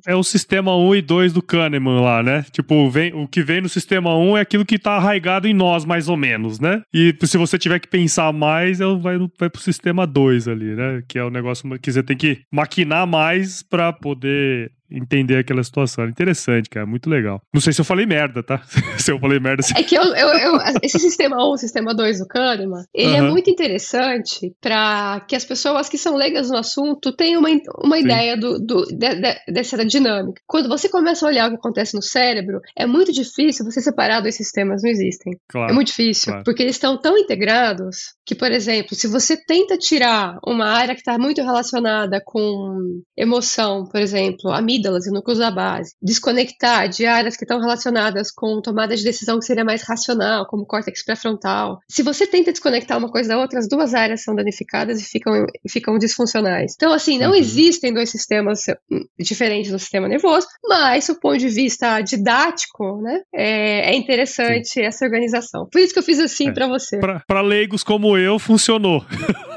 É 0.06 0.14
o 0.14 0.22
sistema 0.22 0.76
1 0.76 0.96
e 0.96 1.02
2 1.02 1.32
do 1.32 1.42
Kahneman 1.42 2.00
lá, 2.00 2.22
né? 2.22 2.44
Tipo, 2.50 2.88
vem, 2.90 3.14
o 3.14 3.26
que 3.26 3.42
vem 3.42 3.60
no 3.60 3.68
sistema 3.68 4.16
1 4.16 4.36
é 4.36 4.40
aquilo 4.40 4.64
que 4.64 4.76
está 4.76 4.92
arraigado 4.92 5.46
em 5.46 5.54
nós, 5.54 5.84
mais 5.84 6.08
ou 6.08 6.16
menos, 6.16 6.60
né? 6.60 6.82
E 6.92 7.14
se 7.22 7.36
você 7.36 7.58
tiver 7.58 7.78
que 7.78 7.88
pensar 7.88 8.32
mais, 8.32 8.78
vai, 8.78 9.18
vai 9.38 9.50
pro 9.50 9.60
sistema 9.60 10.06
2 10.06 10.48
ali, 10.48 10.74
né? 10.74 11.02
Que 11.08 11.18
é 11.18 11.24
o 11.24 11.30
negócio 11.30 11.78
que 11.78 11.92
você 11.92 12.02
tem 12.02 12.16
que 12.16 12.40
maquinar 12.52 13.06
mais 13.06 13.62
para 13.62 13.92
poder 13.92 14.70
entender 14.90 15.38
aquela 15.38 15.62
situação. 15.62 16.08
Interessante, 16.08 16.68
cara. 16.68 16.86
Muito 16.86 17.08
legal. 17.08 17.40
Não 17.52 17.60
sei 17.60 17.72
se 17.72 17.80
eu 17.80 17.84
falei 17.84 18.06
merda, 18.06 18.42
tá? 18.42 18.62
se 18.98 19.10
eu 19.10 19.18
falei 19.18 19.38
merda. 19.38 19.62
É 19.76 19.82
que 19.82 19.94
eu, 19.94 20.02
eu, 20.02 20.28
eu, 20.28 20.58
esse 20.82 20.98
sistema 20.98 21.36
1, 21.36 21.52
o 21.52 21.56
sistema 21.56 21.94
2 21.94 22.18
do 22.20 22.26
Kahneman, 22.26 22.84
ele 22.94 23.12
uhum. 23.12 23.26
é 23.26 23.30
muito 23.30 23.50
interessante 23.50 24.52
para 24.60 25.20
que 25.28 25.36
as 25.36 25.44
pessoas 25.44 25.88
que 25.88 25.98
são 25.98 26.16
leigas 26.16 26.50
no 26.50 26.56
assunto 26.56 27.14
tenham 27.14 27.40
uma, 27.40 27.48
uma 27.82 27.98
ideia 27.98 28.36
do, 28.36 28.58
do, 28.58 28.84
de, 28.86 29.14
de, 29.14 29.52
dessa 29.52 29.84
dinâmica. 29.84 30.40
Quando 30.46 30.68
você 30.68 30.88
começa 30.88 31.24
a 31.24 31.28
olhar 31.28 31.46
o 31.46 31.50
que 31.50 31.56
acontece 31.56 31.94
no 31.94 32.02
cérebro, 32.02 32.60
é 32.76 32.86
muito 32.86 33.12
difícil 33.12 33.64
você 33.64 33.80
separar 33.80 34.20
dois 34.20 34.36
sistemas, 34.36 34.82
não 34.82 34.90
existem. 34.90 35.38
Claro, 35.48 35.70
é 35.70 35.74
muito 35.74 35.88
difícil, 35.88 36.32
claro. 36.32 36.44
porque 36.44 36.62
eles 36.62 36.76
estão 36.76 36.98
tão 37.00 37.16
integrados 37.16 38.14
que, 38.24 38.34
por 38.34 38.50
exemplo, 38.50 38.94
se 38.94 39.06
você 39.06 39.36
tenta 39.36 39.76
tirar 39.76 40.38
uma 40.46 40.66
área 40.66 40.94
que 40.94 41.00
está 41.00 41.18
muito 41.18 41.42
relacionada 41.42 42.20
com 42.24 43.00
emoção, 43.16 43.86
por 43.86 44.00
exemplo, 44.00 44.50
a 44.50 44.60
amígdalas 44.78 45.06
e 45.06 45.10
núcleos 45.10 45.38
da 45.38 45.50
base, 45.50 45.94
desconectar 46.00 46.88
de 46.88 47.06
áreas 47.06 47.36
que 47.36 47.44
estão 47.44 47.60
relacionadas 47.60 48.30
com 48.30 48.60
tomada 48.62 48.96
de 48.96 49.02
decisão 49.02 49.38
que 49.38 49.44
seria 49.44 49.64
mais 49.64 49.82
racional, 49.82 50.46
como 50.46 50.66
córtex 50.66 51.04
pré-frontal. 51.04 51.80
Se 51.88 52.02
você 52.02 52.26
tenta 52.26 52.52
desconectar 52.52 52.96
uma 52.96 53.10
coisa 53.10 53.30
da 53.30 53.38
outra, 53.38 53.58
as 53.58 53.68
duas 53.68 53.94
áreas 53.94 54.22
são 54.22 54.34
danificadas 54.34 55.00
e 55.00 55.04
ficam, 55.04 55.46
ficam 55.68 55.98
disfuncionais. 55.98 56.74
Então, 56.76 56.92
assim, 56.92 57.18
não 57.18 57.30
uhum. 57.30 57.36
existem 57.36 57.92
dois 57.92 58.10
sistemas 58.10 58.64
hum, 58.90 59.04
diferentes 59.18 59.72
no 59.72 59.78
sistema 59.78 60.08
nervoso, 60.08 60.46
mas, 60.64 61.06
do 61.06 61.18
ponto 61.18 61.38
de 61.38 61.48
vista 61.48 62.00
didático, 62.00 63.00
né, 63.02 63.22
é, 63.34 63.92
é 63.92 63.96
interessante 63.96 64.68
Sim. 64.68 64.82
essa 64.82 65.04
organização. 65.04 65.66
Por 65.70 65.80
isso 65.80 65.92
que 65.92 65.98
eu 65.98 66.04
fiz 66.04 66.20
assim 66.20 66.48
é. 66.48 66.52
para 66.52 66.66
você. 66.66 66.98
Para 66.98 67.40
leigos 67.40 67.82
como 67.82 68.16
eu, 68.16 68.38
funcionou. 68.38 69.04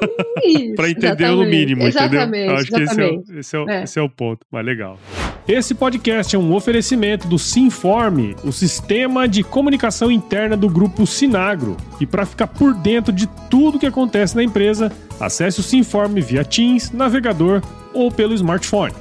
para 0.75 0.89
entender 0.89 1.29
no 1.29 1.45
mínimo, 1.45 1.83
exatamente, 1.83 2.25
entendeu? 2.25 2.55
Acho 2.55 2.75
exatamente. 2.75 3.23
que 3.23 3.39
esse 3.39 3.55
é, 3.55 3.59
esse, 3.61 3.71
é, 3.71 3.79
é. 3.79 3.83
esse 3.83 3.99
é 3.99 4.01
o 4.01 4.09
ponto. 4.09 4.45
Mas 4.51 4.65
legal. 4.65 4.99
Esse 5.47 5.73
podcast 5.73 6.35
é 6.35 6.39
um 6.39 6.53
oferecimento 6.53 7.27
do 7.27 7.39
Sinforme, 7.39 8.35
o 8.43 8.51
sistema 8.51 9.27
de 9.27 9.43
comunicação 9.43 10.11
interna 10.11 10.55
do 10.55 10.69
grupo 10.69 11.05
Sinagro. 11.07 11.75
E 11.99 12.05
para 12.05 12.25
ficar 12.25 12.47
por 12.47 12.73
dentro 12.73 13.11
de 13.11 13.27
tudo 13.49 13.79
que 13.79 13.87
acontece 13.87 14.35
na 14.35 14.43
empresa, 14.43 14.91
acesse 15.19 15.59
o 15.59 15.63
Sinforme 15.63 16.21
via 16.21 16.45
Teams, 16.45 16.91
navegador 16.91 17.61
ou 17.93 18.11
pelo 18.11 18.33
smartphone. 18.33 18.93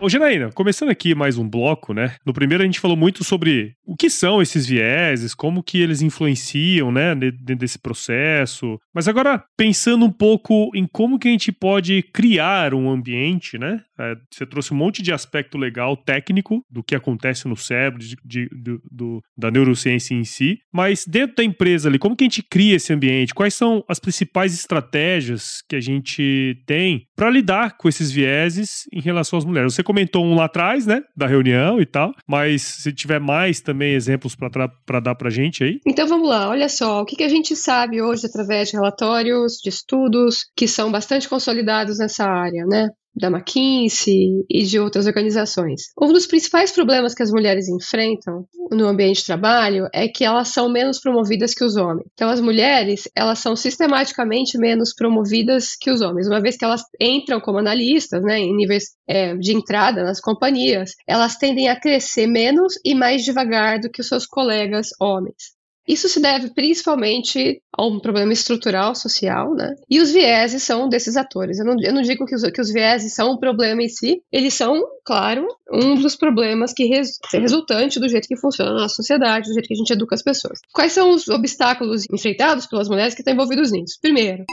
Ô, 0.00 0.08
Janaína, 0.08 0.50
começando 0.52 0.88
aqui 0.88 1.14
mais 1.14 1.36
um 1.36 1.46
bloco, 1.46 1.92
né? 1.92 2.14
No 2.24 2.32
primeiro 2.32 2.62
a 2.62 2.66
gente 2.66 2.80
falou 2.80 2.96
muito 2.96 3.22
sobre 3.22 3.74
o 3.84 3.94
que 3.94 4.08
são 4.08 4.40
esses 4.40 4.66
vieses, 4.66 5.34
como 5.34 5.62
que 5.62 5.78
eles 5.78 6.00
influenciam, 6.00 6.90
né, 6.90 7.14
dentro 7.14 7.56
desse 7.56 7.78
processo. 7.78 8.78
Mas 8.94 9.08
agora, 9.08 9.44
pensando 9.58 10.06
um 10.06 10.10
pouco 10.10 10.70
em 10.74 10.86
como 10.90 11.18
que 11.18 11.28
a 11.28 11.30
gente 11.30 11.52
pode 11.52 12.02
criar 12.14 12.72
um 12.72 12.88
ambiente, 12.88 13.58
né? 13.58 13.82
É, 13.98 14.14
você 14.32 14.46
trouxe 14.46 14.72
um 14.72 14.76
monte 14.78 15.02
de 15.02 15.12
aspecto 15.12 15.58
legal, 15.58 15.94
técnico, 15.94 16.64
do 16.70 16.82
que 16.82 16.94
acontece 16.94 17.46
no 17.46 17.56
cérebro, 17.56 17.98
de, 17.98 18.16
de, 18.24 18.48
do, 18.48 18.80
do, 18.90 19.20
da 19.36 19.50
neurociência 19.50 20.14
em 20.14 20.24
si. 20.24 20.58
Mas 20.72 21.04
dentro 21.06 21.36
da 21.36 21.44
empresa 21.44 21.90
ali, 21.90 21.98
como 21.98 22.16
que 22.16 22.24
a 22.24 22.26
gente 22.26 22.42
cria 22.42 22.76
esse 22.76 22.90
ambiente? 22.94 23.34
Quais 23.34 23.52
são 23.52 23.84
as 23.86 23.98
principais 23.98 24.54
estratégias 24.54 25.62
que 25.68 25.76
a 25.76 25.80
gente 25.80 26.62
tem 26.66 27.06
para 27.20 27.28
lidar 27.28 27.76
com 27.76 27.86
esses 27.86 28.10
vieses 28.10 28.88
em 28.90 29.02
relação 29.02 29.38
às 29.38 29.44
mulheres? 29.44 29.74
Você 29.74 29.82
comentou 29.82 30.24
um 30.24 30.34
lá 30.34 30.46
atrás, 30.46 30.86
né, 30.86 31.02
da 31.14 31.26
reunião 31.26 31.78
e 31.78 31.84
tal, 31.84 32.14
mas 32.26 32.62
se 32.62 32.94
tiver 32.94 33.20
mais 33.20 33.60
também 33.60 33.92
exemplos 33.92 34.34
para 34.34 35.00
dar 35.00 35.14
para 35.14 35.28
gente 35.28 35.62
aí. 35.62 35.80
Então 35.86 36.08
vamos 36.08 36.26
lá, 36.26 36.48
olha 36.48 36.66
só, 36.66 37.02
o 37.02 37.04
que, 37.04 37.16
que 37.16 37.22
a 37.22 37.28
gente 37.28 37.54
sabe 37.54 38.00
hoje 38.00 38.26
através 38.26 38.70
de 38.70 38.76
relatórios, 38.76 39.58
de 39.62 39.68
estudos 39.68 40.46
que 40.56 40.66
são 40.66 40.90
bastante 40.90 41.28
consolidados 41.28 41.98
nessa 41.98 42.24
área, 42.24 42.64
né? 42.64 42.88
Da 43.14 43.28
McKinsey 43.28 44.44
e 44.48 44.62
de 44.62 44.78
outras 44.78 45.06
organizações. 45.06 45.82
Um 46.00 46.12
dos 46.12 46.26
principais 46.26 46.72
problemas 46.72 47.14
que 47.14 47.22
as 47.22 47.30
mulheres 47.30 47.68
enfrentam 47.68 48.46
no 48.70 48.86
ambiente 48.86 49.20
de 49.20 49.26
trabalho 49.26 49.88
é 49.92 50.08
que 50.08 50.24
elas 50.24 50.48
são 50.48 50.68
menos 50.68 51.00
promovidas 51.00 51.52
que 51.52 51.64
os 51.64 51.76
homens. 51.76 52.06
Então, 52.14 52.30
as 52.30 52.40
mulheres, 52.40 53.08
elas 53.14 53.38
são 53.38 53.56
sistematicamente 53.56 54.56
menos 54.58 54.94
promovidas 54.94 55.76
que 55.80 55.90
os 55.90 56.00
homens. 56.00 56.28
Uma 56.28 56.40
vez 56.40 56.56
que 56.56 56.64
elas 56.64 56.82
entram 57.00 57.40
como 57.40 57.58
analistas, 57.58 58.22
né, 58.22 58.38
em 58.38 58.54
níveis 58.54 58.84
é, 59.08 59.34
de 59.36 59.52
entrada 59.52 60.02
nas 60.02 60.20
companhias, 60.20 60.92
elas 61.06 61.36
tendem 61.36 61.68
a 61.68 61.78
crescer 61.78 62.26
menos 62.26 62.74
e 62.84 62.94
mais 62.94 63.24
devagar 63.24 63.80
do 63.80 63.90
que 63.90 64.00
os 64.00 64.08
seus 64.08 64.26
colegas 64.26 64.88
homens. 65.00 65.59
Isso 65.90 66.08
se 66.08 66.20
deve 66.20 66.50
principalmente 66.50 67.60
a 67.76 67.84
um 67.84 67.98
problema 67.98 68.32
estrutural 68.32 68.94
social, 68.94 69.52
né? 69.56 69.74
E 69.90 70.00
os 70.00 70.12
vieses 70.12 70.62
são 70.62 70.88
desses 70.88 71.16
atores. 71.16 71.58
Eu 71.58 71.64
não, 71.64 71.74
eu 71.82 71.92
não 71.92 72.02
digo 72.02 72.24
que 72.26 72.34
os, 72.36 72.42
que 72.42 72.60
os 72.60 72.70
vieses 72.70 73.12
são 73.12 73.32
um 73.32 73.36
problema 73.36 73.82
em 73.82 73.88
si, 73.88 74.22
eles 74.30 74.54
são, 74.54 74.80
claro, 75.04 75.48
um 75.72 75.94
dos 75.94 76.16
problemas 76.16 76.72
que 76.72 76.84
res, 76.84 77.18
é 77.32 77.38
resultante 77.38 78.00
do 78.00 78.08
jeito 78.08 78.26
que 78.26 78.36
funciona 78.36 78.72
a 78.72 78.74
nossa 78.74 78.96
sociedade, 78.96 79.48
do 79.48 79.54
jeito 79.54 79.66
que 79.66 79.74
a 79.74 79.76
gente 79.76 79.92
educa 79.92 80.14
as 80.14 80.22
pessoas. 80.22 80.58
Quais 80.72 80.92
são 80.92 81.10
os 81.14 81.28
obstáculos 81.28 82.04
enfrentados 82.12 82.66
pelas 82.66 82.88
mulheres 82.88 83.14
que 83.14 83.20
estão 83.20 83.34
envolvidos 83.34 83.70
nisso? 83.70 83.98
Primeiro, 84.00 84.44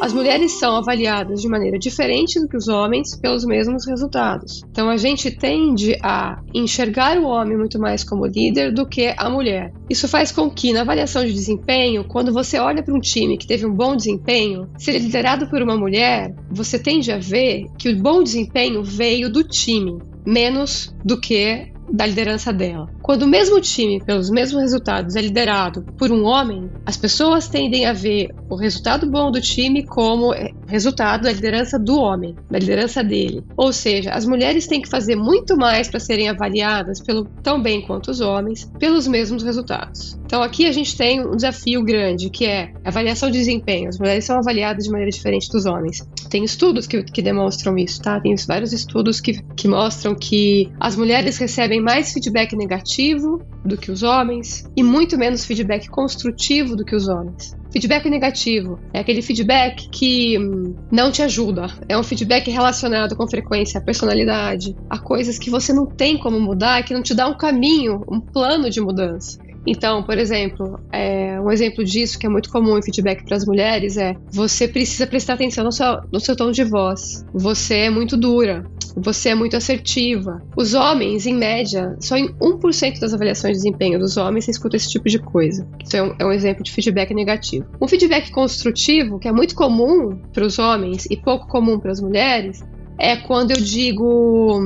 as 0.00 0.14
mulheres 0.14 0.52
são 0.52 0.76
avaliadas 0.76 1.42
de 1.42 1.48
maneira 1.48 1.78
diferente 1.78 2.40
do 2.40 2.48
que 2.48 2.56
os 2.56 2.68
homens 2.68 3.14
pelos 3.20 3.44
mesmos 3.44 3.86
resultados. 3.86 4.62
Então 4.70 4.88
a 4.88 4.96
gente 4.96 5.30
tende 5.30 5.94
a 6.02 6.40
enxergar 6.54 7.18
o 7.18 7.26
homem 7.26 7.56
muito 7.56 7.78
mais 7.78 8.02
como 8.02 8.24
líder 8.24 8.72
do 8.72 8.86
que 8.86 9.14
a 9.14 9.28
mulher. 9.28 9.70
Isso 9.90 10.08
faz 10.08 10.32
com 10.32 10.50
que 10.50 10.72
na 10.72 10.80
avaliação 10.80 11.22
de 11.22 11.34
desempenho, 11.34 12.04
quando 12.04 12.32
você 12.32 12.58
olha 12.58 12.82
para 12.82 12.94
um 12.94 13.00
time 13.00 13.36
que 13.36 13.46
teve 13.46 13.66
um 13.66 13.74
bom 13.74 13.94
desempenho, 13.94 14.70
se 14.78 14.90
ele 14.90 14.98
é 14.98 15.02
liderado 15.02 15.48
por 15.48 15.60
uma 15.60 15.76
mulher, 15.76 16.34
você 16.50 16.78
tende 16.78 17.12
a 17.12 17.18
ver 17.18 17.66
que 17.78 17.90
o 17.90 17.96
bom 18.00 18.22
desempenho 18.22 18.82
veio 18.82 19.30
do 19.30 19.44
time, 19.44 19.98
menos 20.26 20.94
do 21.04 21.20
que 21.20 21.66
da 21.92 22.06
liderança 22.06 22.52
dela. 22.52 22.90
Quando 23.10 23.24
o 23.24 23.26
mesmo 23.26 23.60
time, 23.60 24.00
pelos 24.00 24.30
mesmos 24.30 24.62
resultados, 24.62 25.16
é 25.16 25.20
liderado 25.20 25.82
por 25.98 26.12
um 26.12 26.22
homem, 26.22 26.70
as 26.86 26.96
pessoas 26.96 27.48
tendem 27.48 27.84
a 27.84 27.92
ver 27.92 28.28
o 28.48 28.54
resultado 28.54 29.10
bom 29.10 29.32
do 29.32 29.40
time 29.40 29.84
como 29.84 30.32
é, 30.32 30.52
resultado 30.68 31.22
da 31.22 31.32
liderança 31.32 31.76
do 31.76 31.98
homem, 31.98 32.36
da 32.48 32.60
liderança 32.60 33.02
dele. 33.02 33.42
Ou 33.56 33.72
seja, 33.72 34.10
as 34.10 34.24
mulheres 34.24 34.68
têm 34.68 34.80
que 34.80 34.88
fazer 34.88 35.16
muito 35.16 35.56
mais 35.56 35.88
para 35.88 35.98
serem 35.98 36.28
avaliadas 36.28 37.00
pelo 37.00 37.24
tão 37.42 37.60
bem 37.60 37.84
quanto 37.84 38.12
os 38.12 38.20
homens, 38.20 38.70
pelos 38.78 39.08
mesmos 39.08 39.42
resultados. 39.42 40.16
Então 40.24 40.40
aqui 40.40 40.66
a 40.66 40.72
gente 40.72 40.96
tem 40.96 41.20
um 41.20 41.34
desafio 41.34 41.82
grande, 41.82 42.30
que 42.30 42.46
é 42.46 42.72
avaliação 42.84 43.28
de 43.28 43.38
desempenho. 43.38 43.88
As 43.88 43.98
mulheres 43.98 44.24
são 44.24 44.38
avaliadas 44.38 44.84
de 44.84 44.90
maneira 44.90 45.10
diferente 45.10 45.50
dos 45.50 45.66
homens. 45.66 46.08
Tem 46.30 46.44
estudos 46.44 46.86
que, 46.86 47.02
que 47.02 47.20
demonstram 47.20 47.76
isso, 47.76 48.00
tá? 48.00 48.20
Tem 48.20 48.32
vários 48.46 48.72
estudos 48.72 49.20
que, 49.20 49.42
que 49.56 49.66
mostram 49.66 50.14
que 50.14 50.70
as 50.78 50.94
mulheres 50.94 51.36
recebem 51.38 51.80
mais 51.80 52.12
feedback 52.12 52.54
negativo 52.54 52.99
do 53.64 53.76
que 53.76 53.90
os 53.90 54.02
homens 54.02 54.64
e 54.76 54.82
muito 54.82 55.16
menos 55.16 55.44
feedback 55.44 55.88
construtivo 55.88 56.76
do 56.76 56.84
que 56.84 56.94
os 56.94 57.08
homens. 57.08 57.56
Feedback 57.72 58.10
negativo 58.10 58.78
é 58.92 59.00
aquele 59.00 59.22
feedback 59.22 59.88
que 59.90 60.38
hum, 60.38 60.74
não 60.90 61.12
te 61.12 61.22
ajuda. 61.22 61.66
É 61.88 61.96
um 61.96 62.02
feedback 62.02 62.50
relacionado 62.50 63.16
com 63.16 63.28
frequência 63.28 63.78
à 63.78 63.82
personalidade, 63.82 64.76
a 64.88 64.98
coisas 64.98 65.38
que 65.38 65.50
você 65.50 65.72
não 65.72 65.86
tem 65.86 66.18
como 66.18 66.40
mudar, 66.40 66.82
que 66.82 66.92
não 66.92 67.02
te 67.02 67.14
dá 67.14 67.28
um 67.28 67.36
caminho, 67.36 68.04
um 68.10 68.20
plano 68.20 68.68
de 68.68 68.80
mudança. 68.80 69.38
Então, 69.66 70.02
por 70.02 70.18
exemplo, 70.18 70.80
é, 70.92 71.40
um 71.40 71.50
exemplo 71.50 71.84
disso 71.84 72.18
que 72.18 72.26
é 72.26 72.28
muito 72.28 72.50
comum 72.50 72.78
em 72.78 72.82
feedback 72.82 73.24
para 73.24 73.36
as 73.36 73.44
mulheres 73.44 73.96
é: 73.96 74.14
você 74.30 74.66
precisa 74.66 75.06
prestar 75.06 75.34
atenção 75.34 75.64
no 75.64 75.72
seu, 75.72 76.00
no 76.12 76.20
seu 76.20 76.34
tom 76.34 76.50
de 76.50 76.64
voz. 76.64 77.24
Você 77.32 77.74
é 77.74 77.90
muito 77.90 78.16
dura. 78.16 78.64
Você 78.96 79.28
é 79.30 79.34
muito 79.34 79.56
assertiva. 79.56 80.42
Os 80.56 80.74
homens, 80.74 81.24
em 81.24 81.34
média, 81.34 81.96
só 82.00 82.16
em 82.16 82.28
1% 82.34 82.98
das 82.98 83.14
avaliações 83.14 83.56
de 83.56 83.62
desempenho 83.62 83.98
dos 83.98 84.16
homens 84.16 84.44
você 84.44 84.50
escuta 84.50 84.76
esse 84.76 84.90
tipo 84.90 85.08
de 85.08 85.18
coisa. 85.18 85.66
Isso 85.84 85.96
é 85.96 86.02
um, 86.02 86.14
é 86.18 86.24
um 86.26 86.32
exemplo 86.32 86.64
de 86.64 86.72
feedback 86.72 87.14
negativo. 87.14 87.66
Um 87.80 87.86
feedback 87.86 88.30
construtivo, 88.30 89.18
que 89.18 89.28
é 89.28 89.32
muito 89.32 89.54
comum 89.54 90.18
para 90.32 90.44
os 90.44 90.58
homens 90.58 91.06
e 91.10 91.16
pouco 91.16 91.46
comum 91.46 91.78
para 91.78 91.92
as 91.92 92.00
mulheres, 92.00 92.62
é 92.98 93.16
quando 93.16 93.52
eu 93.52 93.58
digo 93.58 94.60